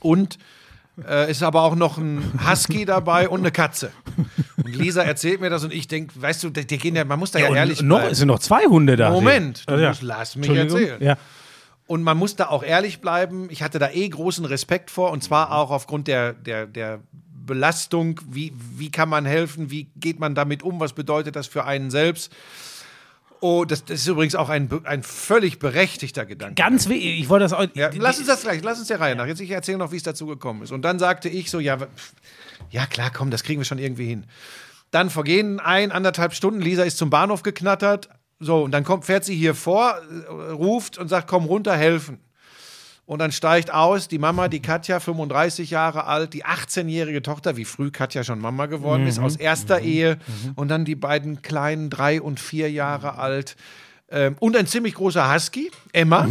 [0.00, 0.40] und
[1.08, 3.92] äh, ist aber auch noch ein Husky dabei und eine Katze.
[4.62, 7.18] Und Lisa erzählt mir das und ich denke, weißt du, die, die gehen ja, man
[7.18, 8.12] muss da ja, und ehrlich noch, bleiben.
[8.12, 9.10] es sind noch zwei Hunde da.
[9.10, 9.88] Moment, du ja.
[9.88, 11.02] musst, lass mich erzählen.
[11.02, 11.16] Ja.
[11.86, 13.48] Und man muss da auch ehrlich bleiben.
[13.50, 18.20] Ich hatte da eh großen Respekt vor und zwar auch aufgrund der, der, der Belastung.
[18.30, 19.70] Wie, wie kann man helfen?
[19.70, 20.80] Wie geht man damit um?
[20.80, 22.32] Was bedeutet das für einen selbst?
[23.42, 26.54] Oh, das, das ist übrigens auch ein, ein völlig berechtigter Gedanke.
[26.54, 27.66] Ganz wichtig, ich wollte das auch.
[27.74, 29.26] Ja, lass uns das gleich, lass uns der Reihe nach.
[29.26, 30.70] Jetzt ich erzähle noch, wie es dazu gekommen ist.
[30.70, 32.12] Und dann sagte ich so, ja, pf,
[32.70, 34.26] ja klar, komm, das kriegen wir schon irgendwie hin.
[34.92, 38.10] Dann vergehen ein, anderthalb Stunden, Lisa ist zum Bahnhof geknattert.
[38.38, 42.20] So, und dann kommt, fährt sie hier vor, äh, ruft und sagt, komm runter, helfen.
[43.04, 47.64] Und dann steigt aus die Mama, die Katja, 35 Jahre alt, die 18-jährige Tochter, wie
[47.64, 50.18] früh Katja schon Mama geworden ist, aus erster Ehe.
[50.54, 53.56] Und dann die beiden kleinen, drei und vier Jahre alt.
[54.12, 56.28] Ähm, und ein ziemlich großer Husky, Emma.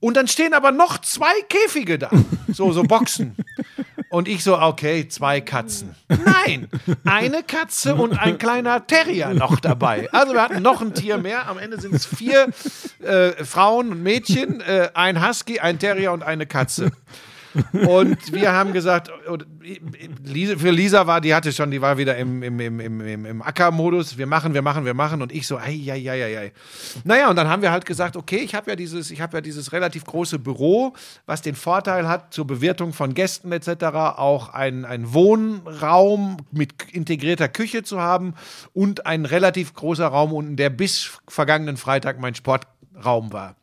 [0.00, 2.10] Und dann stehen aber noch zwei Käfige da.
[2.48, 3.36] So, so Boxen.
[4.10, 5.94] Und ich so, okay, zwei Katzen.
[6.08, 6.68] Nein,
[7.04, 10.08] eine Katze und ein kleiner Terrier noch dabei.
[10.12, 11.48] Also wir hatten noch ein Tier mehr.
[11.48, 12.48] Am Ende sind es vier
[13.02, 16.92] äh, Frauen und Mädchen, äh, ein Husky, ein Terrier und eine Katze.
[17.72, 19.10] Und wir haben gesagt,
[20.56, 24.18] für Lisa war, die hatte schon, die war wieder im, im, im, im, im, Acker-Modus.
[24.18, 25.22] Wir machen, wir machen, wir machen.
[25.22, 26.52] Und ich so, ei, ei, ei, ei, ei.
[27.04, 29.40] Naja, und dann haben wir halt gesagt, okay, ich habe ja dieses, ich habe ja
[29.40, 30.94] dieses relativ große Büro,
[31.26, 33.84] was den Vorteil hat, zur Bewirtung von Gästen etc.
[34.16, 38.34] auch einen Wohnraum mit integrierter Küche zu haben
[38.72, 43.56] und ein relativ großer Raum unten, der bis vergangenen Freitag mein Sportraum war.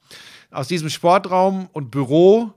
[0.49, 2.53] Aus diesem Sportraum und Büro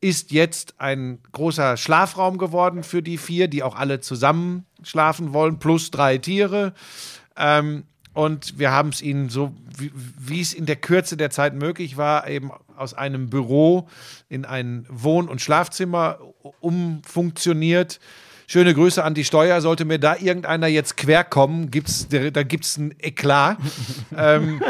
[0.00, 5.58] ist jetzt ein großer Schlafraum geworden für die vier, die auch alle zusammen schlafen wollen,
[5.58, 6.72] plus drei Tiere.
[7.36, 11.96] Ähm, und wir haben es ihnen so, wie, es in der Kürze der Zeit möglich
[11.96, 13.88] war, eben aus einem Büro
[14.28, 16.18] in ein Wohn- und Schlafzimmer
[16.60, 18.00] umfunktioniert.
[18.48, 19.60] Schöne Grüße an die Steuer.
[19.60, 23.58] Sollte mir da irgendeiner jetzt quer kommen, gibt's, da gibt es ein Eklat.
[24.16, 24.62] ähm,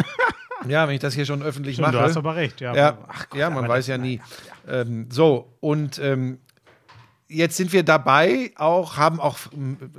[0.66, 1.92] ja, wenn ich das hier schon öffentlich mache.
[1.92, 2.74] Du hast aber recht, ja.
[2.74, 4.20] Ja, Ach Gott, ja man weiß ja nie.
[4.66, 6.38] Ähm, so, und ähm,
[7.28, 9.38] jetzt sind wir dabei, auch, haben auch,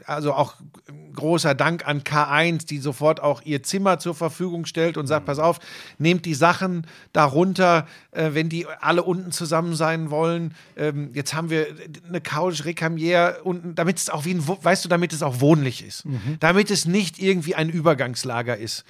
[0.06, 0.56] also auch
[0.88, 5.26] ähm, großer Dank an K1, die sofort auch ihr Zimmer zur Verfügung stellt und sagt,
[5.26, 5.60] pass auf,
[5.98, 10.56] nehmt die Sachen darunter, äh, wenn die alle unten zusammen sein wollen.
[10.76, 11.68] Ähm, jetzt haben wir
[12.08, 15.86] eine Couch, Recamier unten, damit es auch wie ein, weißt du, damit es auch wohnlich
[15.86, 16.06] ist.
[16.40, 18.86] Damit es nicht irgendwie ein Übergangslager ist.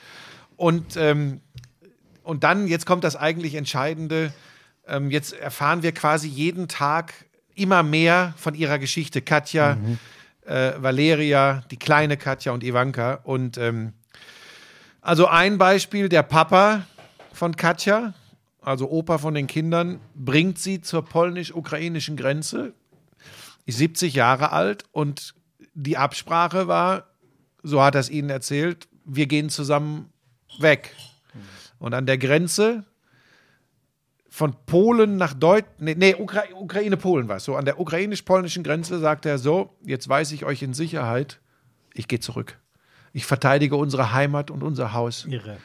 [0.60, 1.40] Und ähm,
[2.30, 4.32] und dann, jetzt kommt das eigentlich Entscheidende.
[4.86, 7.14] Ähm, jetzt erfahren wir quasi jeden Tag
[7.56, 9.24] immer mehr von ihrer Geschichte.
[9.24, 9.78] Katja,
[10.46, 13.16] äh, Valeria, die kleine Katja und Ivanka.
[13.24, 13.94] Und ähm,
[15.02, 16.86] also ein Beispiel, der Papa
[17.34, 18.14] von Katja,
[18.62, 22.74] also Opa von den Kindern, bringt sie zur polnisch-ukrainischen Grenze,
[23.66, 25.34] ist 70 Jahre alt und
[25.74, 27.06] die Absprache war,
[27.64, 30.12] so hat er es ihnen erzählt, wir gehen zusammen
[30.58, 30.96] weg.
[31.80, 32.84] Und an der Grenze
[34.30, 39.00] von Polen nach Deutschland, nee, nee Ukra Ukraine-Polen war es so, an der ukrainisch-polnischen Grenze
[39.00, 41.40] sagt er so, jetzt weiß ich euch in Sicherheit,
[41.94, 42.58] ich gehe zurück.
[43.12, 45.26] Ich verteidige unsere Heimat und unser Haus.
[45.26, 45.58] Irre.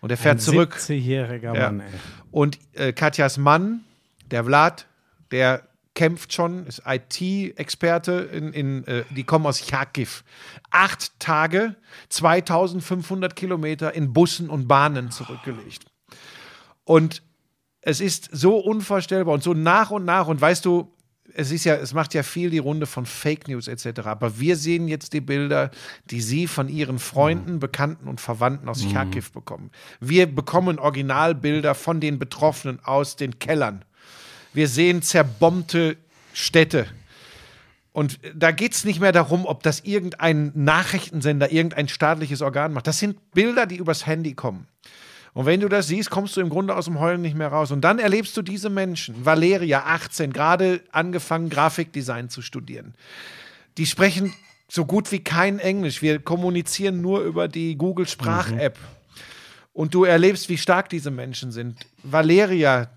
[0.00, 0.76] Und er fährt Ein zurück.
[0.78, 1.70] 70-jähriger Ja.
[1.70, 1.86] Mann, ey.
[2.30, 3.84] Und äh, Katjas Mann,
[4.30, 4.86] der Vlad,
[5.30, 5.62] der
[5.96, 10.08] kämpft schon, ist IT-Experte, in, in, äh, die kommen aus Charkiw.
[10.70, 11.74] Acht Tage,
[12.10, 15.86] 2500 Kilometer in Bussen und Bahnen zurückgelegt.
[16.84, 17.22] Und
[17.80, 20.92] es ist so unvorstellbar und so nach und nach und weißt du,
[21.34, 24.00] es ist ja, es macht ja viel die Runde von Fake News etc.
[24.04, 25.70] Aber wir sehen jetzt die Bilder,
[26.10, 29.70] die sie von ihren Freunden, Bekannten und Verwandten aus Charkiw bekommen.
[30.00, 33.84] Wir bekommen Originalbilder von den Betroffenen aus den Kellern.
[34.56, 35.98] Wir sehen zerbombte
[36.32, 36.86] Städte.
[37.92, 42.86] Und da geht es nicht mehr darum, ob das irgendein Nachrichtensender, irgendein staatliches Organ macht.
[42.86, 44.66] Das sind Bilder, die übers Handy kommen.
[45.34, 47.70] Und wenn du das siehst, kommst du im Grunde aus dem Heulen nicht mehr raus.
[47.70, 49.26] Und dann erlebst du diese Menschen.
[49.26, 52.94] Valeria, 18, gerade angefangen, Grafikdesign zu studieren.
[53.76, 54.32] Die sprechen
[54.68, 56.00] so gut wie kein Englisch.
[56.00, 58.78] Wir kommunizieren nur über die Google Sprach-App.
[59.74, 61.86] Und du erlebst, wie stark diese Menschen sind.
[62.02, 62.88] Valeria,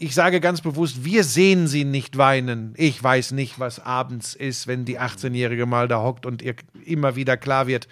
[0.00, 2.72] ich sage ganz bewusst, wir sehen sie nicht weinen.
[2.76, 6.54] Ich weiß nicht, was abends ist, wenn die 18-Jährige mal da hockt und ihr
[6.84, 7.88] immer wieder klar wird,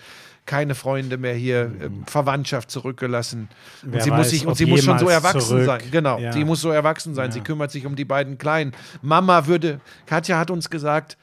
[0.46, 3.48] keine Freunde mehr hier, äh, Verwandtschaft zurückgelassen.
[3.82, 5.64] Und Wer sie muss weiß, sich und sie muss schon so erwachsen zurück.
[5.66, 5.80] sein.
[5.90, 6.32] Genau, Ja.
[6.32, 7.32] sie muss so erwachsen sein.
[7.32, 8.72] Sie kümmert sich um die beiden Kleinen.
[9.02, 11.16] Mama würde, Katja hat uns gesagt,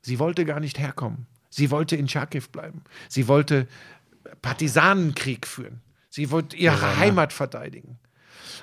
[0.00, 1.26] sie wollte gar nicht herkommen.
[1.50, 2.82] Sie wollte in Charkiw bleiben.
[3.08, 3.66] Sie wollte
[4.40, 5.80] Partisanenkrieg führen.
[6.08, 7.98] Sie wollte ihre Heimat verteidigen.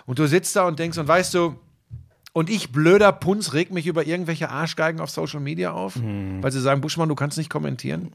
[0.05, 1.59] Und du sitzt da und denkst, und weißt du,
[2.37, 6.43] und ich, blöder Punz, reg mich über irgendwelche Arschgeigen auf Social Media auf, Mhm.
[6.43, 8.11] weil sie sagen, Buschmann, du kannst nicht kommentieren.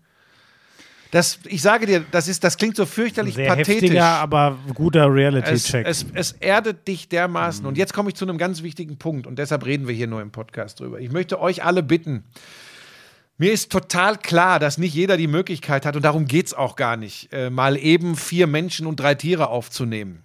[1.10, 3.74] Das, ich sage dir, das, ist, das klingt so fürchterlich Sehr pathetisch.
[3.82, 5.86] heftiger, aber guter Es, Reality-Check.
[5.86, 7.66] es, es erdet dich dermaßen.
[7.66, 10.22] Und jetzt komme ich zu einem ganz wichtigen Punkt und deshalb reden wir hier nur
[10.22, 11.00] im Podcast drüber.
[11.00, 12.24] Ich möchte euch alle bitten,
[13.38, 16.76] mir ist total klar, dass nicht jeder die Möglichkeit hat, und darum geht es auch
[16.76, 20.22] gar nicht, äh, mal eben vier Menschen und drei Tiere aufzunehmen.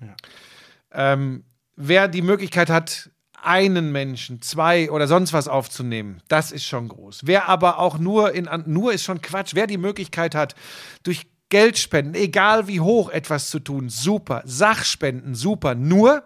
[0.93, 1.43] Ähm,
[1.75, 3.09] wer die Möglichkeit hat,
[3.41, 7.21] einen Menschen, zwei oder sonst was aufzunehmen, das ist schon groß.
[7.25, 9.53] Wer aber auch nur in, nur ist schon Quatsch.
[9.53, 10.55] Wer die Möglichkeit hat,
[11.03, 14.41] durch Geldspenden, egal wie hoch etwas zu tun, super.
[14.45, 15.75] Sachspenden, super.
[15.75, 16.23] Nur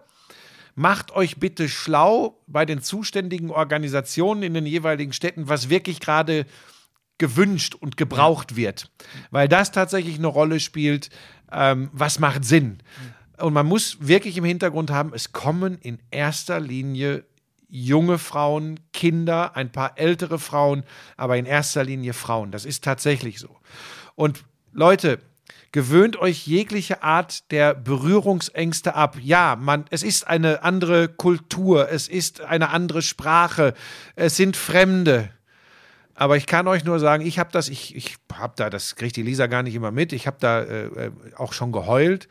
[0.74, 6.46] macht euch bitte schlau bei den zuständigen Organisationen in den jeweiligen Städten, was wirklich gerade
[7.18, 8.90] gewünscht und gebraucht wird.
[9.30, 11.10] Weil das tatsächlich eine Rolle spielt,
[11.52, 12.80] ähm, was macht Sinn.
[13.42, 17.26] Und man muss wirklich im Hintergrund haben, es kommen in erster Linie
[17.68, 20.84] junge Frauen, Kinder, ein paar ältere Frauen,
[21.16, 22.52] aber in erster Linie Frauen.
[22.52, 23.58] Das ist tatsächlich so.
[24.16, 24.44] Und
[24.74, 25.20] Leute,
[25.72, 29.18] gewöhnt euch jegliche Art der Berührungsängste ab.
[29.22, 33.74] Ja, man, es ist eine andere Kultur, es ist eine andere Sprache,
[34.16, 35.30] es sind Fremde.
[36.14, 39.16] Aber ich kann euch nur sagen, ich habe das, ich, ich habe da, das kriegt
[39.16, 42.28] die Lisa gar nicht immer mit, ich habe da äh, äh, auch schon geheult.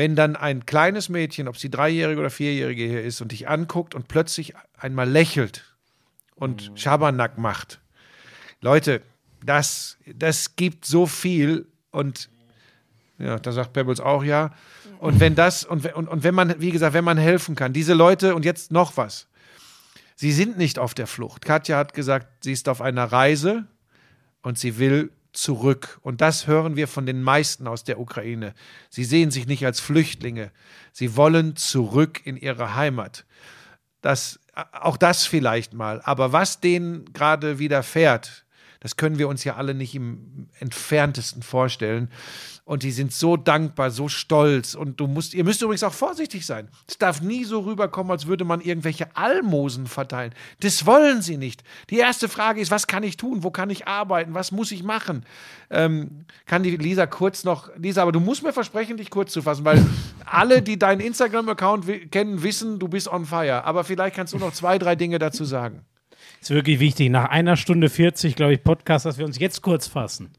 [0.00, 3.94] Wenn dann ein kleines Mädchen, ob sie dreijährige oder vierjährige hier ist und dich anguckt
[3.94, 5.76] und plötzlich einmal lächelt
[6.36, 7.82] und Schabernack macht.
[8.62, 9.02] Leute,
[9.44, 12.30] das, das gibt so viel und
[13.18, 14.54] ja, da sagt Pebbles auch ja.
[15.00, 17.92] Und wenn das, und, und, und wenn man, wie gesagt, wenn man helfen kann, diese
[17.92, 19.28] Leute, und jetzt noch was.
[20.16, 21.44] Sie sind nicht auf der Flucht.
[21.44, 23.66] Katja hat gesagt, sie ist auf einer Reise
[24.40, 25.98] und sie will zurück.
[26.02, 28.54] Und das hören wir von den meisten aus der Ukraine.
[28.88, 30.50] Sie sehen sich nicht als Flüchtlinge.
[30.92, 33.24] Sie wollen zurück in ihre Heimat.
[34.00, 34.40] Das,
[34.72, 36.00] auch das vielleicht mal.
[36.02, 38.44] Aber was denen gerade widerfährt,
[38.80, 42.10] das können wir uns ja alle nicht im entferntesten vorstellen.
[42.64, 44.74] Und die sind so dankbar, so stolz.
[44.74, 46.68] Und du musst, ihr müsst übrigens auch vorsichtig sein.
[46.88, 50.32] Es darf nie so rüberkommen, als würde man irgendwelche Almosen verteilen.
[50.60, 51.62] Das wollen sie nicht.
[51.90, 53.42] Die erste Frage ist, was kann ich tun?
[53.42, 54.32] Wo kann ich arbeiten?
[54.32, 55.26] Was muss ich machen?
[55.68, 59.42] Ähm, kann die Lisa kurz noch, Lisa, aber du musst mir versprechen, dich kurz zu
[59.42, 59.84] fassen, weil
[60.24, 63.64] alle, die deinen Instagram-Account kennen, wissen, du bist on fire.
[63.64, 65.84] Aber vielleicht kannst du noch zwei, drei Dinge dazu sagen.
[66.40, 67.10] Ist wirklich wichtig.
[67.10, 70.32] Nach einer Stunde 40, glaube ich, Podcast, dass wir uns jetzt kurz fassen.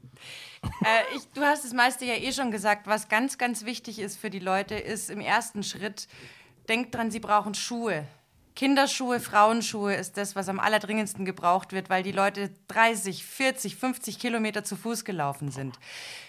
[0.62, 2.86] Äh, ich, du hast das meiste ja eh schon gesagt.
[2.86, 6.08] Was ganz, ganz wichtig ist für die Leute, ist im ersten Schritt,
[6.68, 8.04] denkt dran, sie brauchen Schuhe.
[8.54, 14.18] Kinderschuhe, Frauenschuhe ist das, was am allerdringendsten gebraucht wird, weil die Leute 30, 40, 50
[14.18, 15.78] Kilometer zu Fuß gelaufen sind.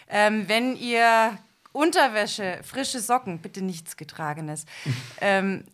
[0.08, 1.38] Ähm, wenn ihr
[1.74, 4.66] Unterwäsche, frische Socken, bitte nichts Getragenes,
[5.22, 5.66] ähm,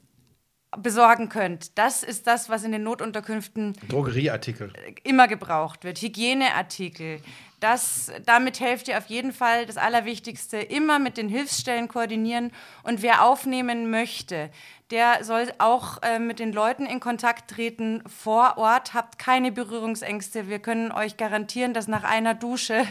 [0.78, 4.72] besorgen könnt, das ist das, was in den Notunterkünften Drogerieartikel.
[5.04, 6.02] immer gebraucht wird.
[6.02, 7.22] Hygieneartikel.
[7.60, 9.66] Das, damit helft ihr auf jeden Fall.
[9.66, 12.52] Das Allerwichtigste, immer mit den Hilfsstellen koordinieren.
[12.84, 14.50] Und wer aufnehmen möchte,
[14.92, 18.94] der soll auch äh, mit den Leuten in Kontakt treten vor Ort.
[18.94, 20.48] Habt keine Berührungsängste.
[20.48, 22.86] Wir können euch garantieren, dass nach einer Dusche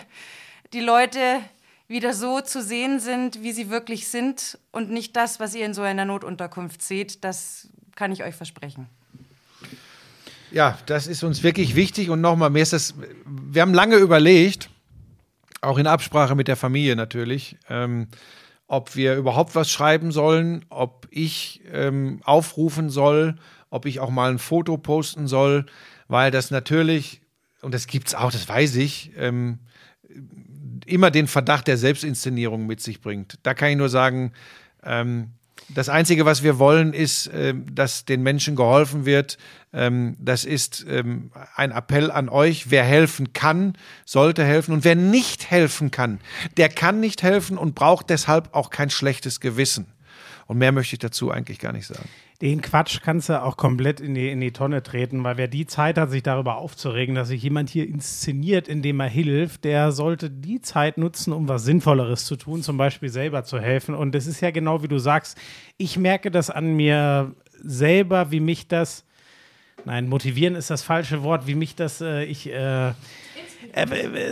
[0.73, 1.41] die Leute
[1.89, 5.75] wieder so zu sehen sind, wie sie wirklich sind und nicht das, was ihr in
[5.75, 7.25] so einer Notunterkunft seht.
[7.25, 8.87] Das kann ich euch versprechen.
[10.51, 12.95] Ja, das ist uns wirklich wichtig und nochmal, mir ist das,
[13.27, 14.71] wir haben lange überlegt,
[15.61, 18.09] auch in Absprache mit der Familie natürlich, ähm,
[18.67, 23.37] ob wir überhaupt was schreiben sollen, ob ich ähm, aufrufen soll,
[23.71, 25.67] ob ich auch mal ein Foto posten soll,
[26.07, 27.21] weil das natürlich,
[27.61, 29.59] und das gibt's auch, das weiß ich, ähm,
[30.87, 33.39] immer den Verdacht der Selbstinszenierung mit sich bringt.
[33.43, 34.33] Da kann ich nur sagen,
[34.85, 35.33] ähm,
[35.75, 39.37] das Einzige, was wir wollen, ist, ähm, dass den Menschen geholfen wird.
[39.73, 42.71] Ähm, das ist ähm, ein Appell an euch.
[42.71, 43.75] Wer helfen kann,
[44.05, 44.73] sollte helfen.
[44.73, 46.21] Und wer nicht helfen kann,
[46.57, 49.87] der kann nicht helfen und braucht deshalb auch kein schlechtes Gewissen.
[50.49, 52.09] Und mehr möchte ich dazu eigentlich gar nicht sagen.
[52.41, 55.67] Den Quatsch kannst du auch komplett in die, in die Tonne treten, weil wer die
[55.67, 60.31] Zeit hat, sich darüber aufzuregen, dass sich jemand hier inszeniert, indem er hilft, der sollte
[60.31, 63.95] die Zeit nutzen, um was Sinnvolleres zu tun, zum Beispiel selber zu helfen.
[63.95, 65.37] Und es ist ja genau wie du sagst,
[65.77, 69.05] ich merke das an mir selber, wie mich das,
[69.85, 72.93] nein, motivieren ist das falsche Wort, wie mich das, äh, ich, äh,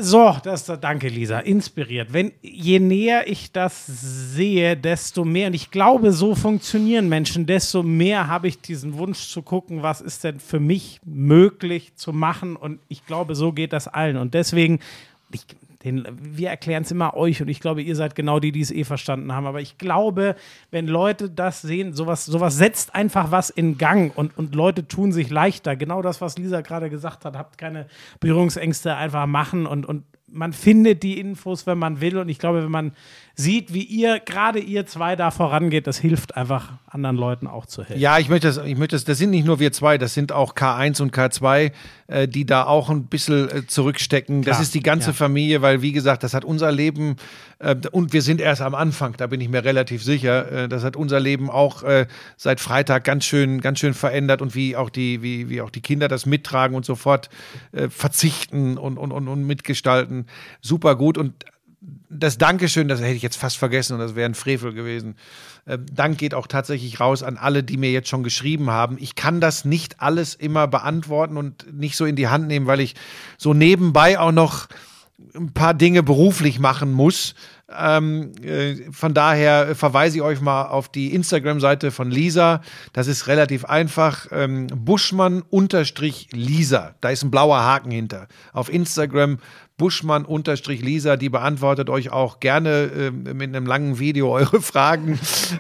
[0.01, 2.13] so, das, danke Lisa, inspiriert.
[2.13, 7.83] Wenn, je näher ich das sehe, desto mehr, und ich glaube, so funktionieren Menschen, desto
[7.83, 12.57] mehr habe ich diesen Wunsch zu gucken, was ist denn für mich möglich zu machen
[12.57, 14.81] und ich glaube, so geht das allen und deswegen,
[15.33, 15.45] ich,
[15.87, 18.73] den, wir erklären es immer euch und ich glaube, ihr seid genau die, die es
[18.73, 19.47] eh verstanden haben.
[19.47, 20.35] Aber ich glaube,
[20.73, 25.13] wenn Leute das sehen, sowas, sowas setzt einfach was in Gang und, und Leute tun
[25.13, 25.77] sich leichter.
[25.77, 27.87] Genau das, was Lisa gerade gesagt hat, habt keine
[28.19, 32.19] Berührungsängste, einfach machen und, und man findet die Infos, wenn man will.
[32.19, 32.93] Und ich glaube, wenn man
[33.39, 37.85] sieht, wie ihr, gerade ihr zwei da vorangeht, das hilft einfach anderen Leuten auch zu
[37.85, 38.01] helfen.
[38.01, 40.33] Ja, ich möchte das, ich möchte das, das sind nicht nur wir zwei, das sind
[40.33, 41.71] auch K1 und K2,
[42.07, 44.41] äh, die da auch ein bisschen äh, zurückstecken.
[44.41, 45.13] Klar, das ist die ganze ja.
[45.13, 47.17] Familie, weil wie gesagt, das hat unser Leben
[47.59, 50.51] äh, und wir sind erst am Anfang, da bin ich mir relativ sicher.
[50.65, 52.07] Äh, das hat unser Leben auch äh,
[52.39, 55.83] seit Freitag ganz schön, ganz schön verändert und wie auch die, wie, wie auch die
[55.83, 57.29] Kinder das mittragen und sofort
[57.73, 60.25] äh, verzichten und, und, und, und mitgestalten.
[60.63, 61.45] Super gut und
[62.09, 65.17] das Dankeschön, das hätte ich jetzt fast vergessen und das wäre ein Frevel gewesen.
[65.67, 68.97] Äh, Dank geht auch tatsächlich raus an alle, die mir jetzt schon geschrieben haben.
[68.99, 72.81] Ich kann das nicht alles immer beantworten und nicht so in die Hand nehmen, weil
[72.81, 72.95] ich
[73.39, 74.69] so nebenbei auch noch
[75.35, 77.35] ein paar Dinge beruflich machen muss.
[77.75, 82.61] Ähm, äh, von daher verweise ich euch mal auf die Instagram-Seite von Lisa.
[82.93, 84.27] Das ist relativ einfach.
[84.31, 86.95] Ähm, Buschmann-Lisa.
[87.01, 88.29] Da ist ein blauer Haken hinter.
[88.53, 89.39] Auf Instagram
[89.79, 95.19] Buschmann-Lisa, die beantwortet euch auch gerne ähm, mit einem langen Video eure Fragen.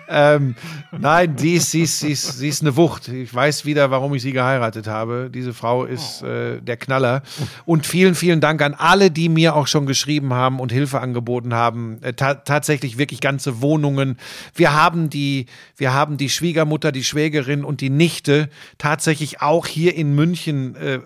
[0.08, 0.54] ähm,
[0.98, 3.08] nein, die ist, sie, ist, sie, ist, sie ist eine Wucht.
[3.08, 5.30] Ich weiß wieder, warum ich sie geheiratet habe.
[5.32, 7.22] Diese Frau ist äh, der Knaller.
[7.66, 11.52] Und vielen, vielen Dank an alle, die mir auch schon geschrieben haben und Hilfe angeboten
[11.52, 11.98] haben.
[12.02, 14.16] Äh, ta tatsächlich wirklich ganze Wohnungen.
[14.54, 15.44] Wir haben die,
[15.76, 18.48] wir haben die Schwiegermutter, die Schwägerin und die Nichte
[18.78, 21.00] tatsächlich auch hier in München äh,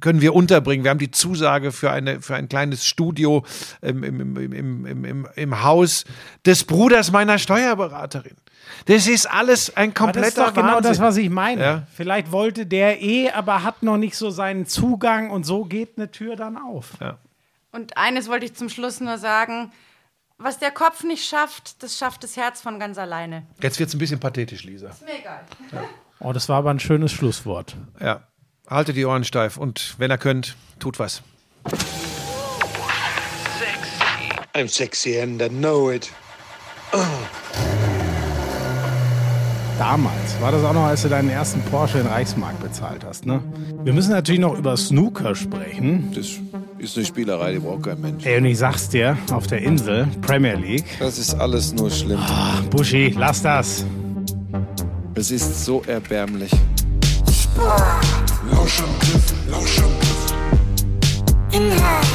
[0.00, 0.84] können wir unterbringen.
[0.84, 3.44] Wir haben die Zusage für eine für ein kleines Studio
[3.80, 6.04] im, im, im, im, im, im Haus
[6.44, 8.36] des Bruders meiner Steuerberaterin.
[8.86, 10.92] Das ist alles ein Aber das ist kompletter doch genau Wahnsinn.
[10.92, 11.62] das, was ich meine.
[11.62, 11.86] Ja.
[11.94, 16.10] Vielleicht wollte der eh, aber hat noch nicht so seinen Zugang und so geht eine
[16.10, 16.90] Tür dann auf.
[17.72, 19.72] Und eines wollte ich zum Schluss nur sagen:
[20.38, 23.46] Was der Kopf nicht schafft, das schafft das Herz von ganz alleine.
[23.60, 24.88] Jetzt wird es ein bisschen pathetisch, Lisa.
[24.88, 25.40] Ist mir egal.
[26.20, 27.76] Oh, das war aber ein schönes Schlusswort.
[28.00, 28.22] Ja.
[28.68, 31.22] Haltet die Ohren steif und wenn ihr könnt, tut was.
[34.56, 36.12] I'm sexy and I know it.
[39.76, 43.42] Damals war das auch noch, als du deinen ersten Porsche in Reichsmark bezahlt hast, ne?
[43.82, 46.12] Wir müssen natürlich noch über Snooker sprechen.
[46.14, 46.26] Das
[46.78, 48.24] ist eine Spielerei, die braucht kein Mensch.
[48.24, 50.84] Ey, und ich sag's dir, auf der Insel, Premier League.
[51.00, 52.20] Das ist alles nur schlimm.
[52.70, 53.84] Buschi, lass das.
[55.16, 56.52] Es ist so erbärmlich.
[58.52, 60.34] Lauschangriff, Lauschangriff.
[61.50, 62.14] Inhalt.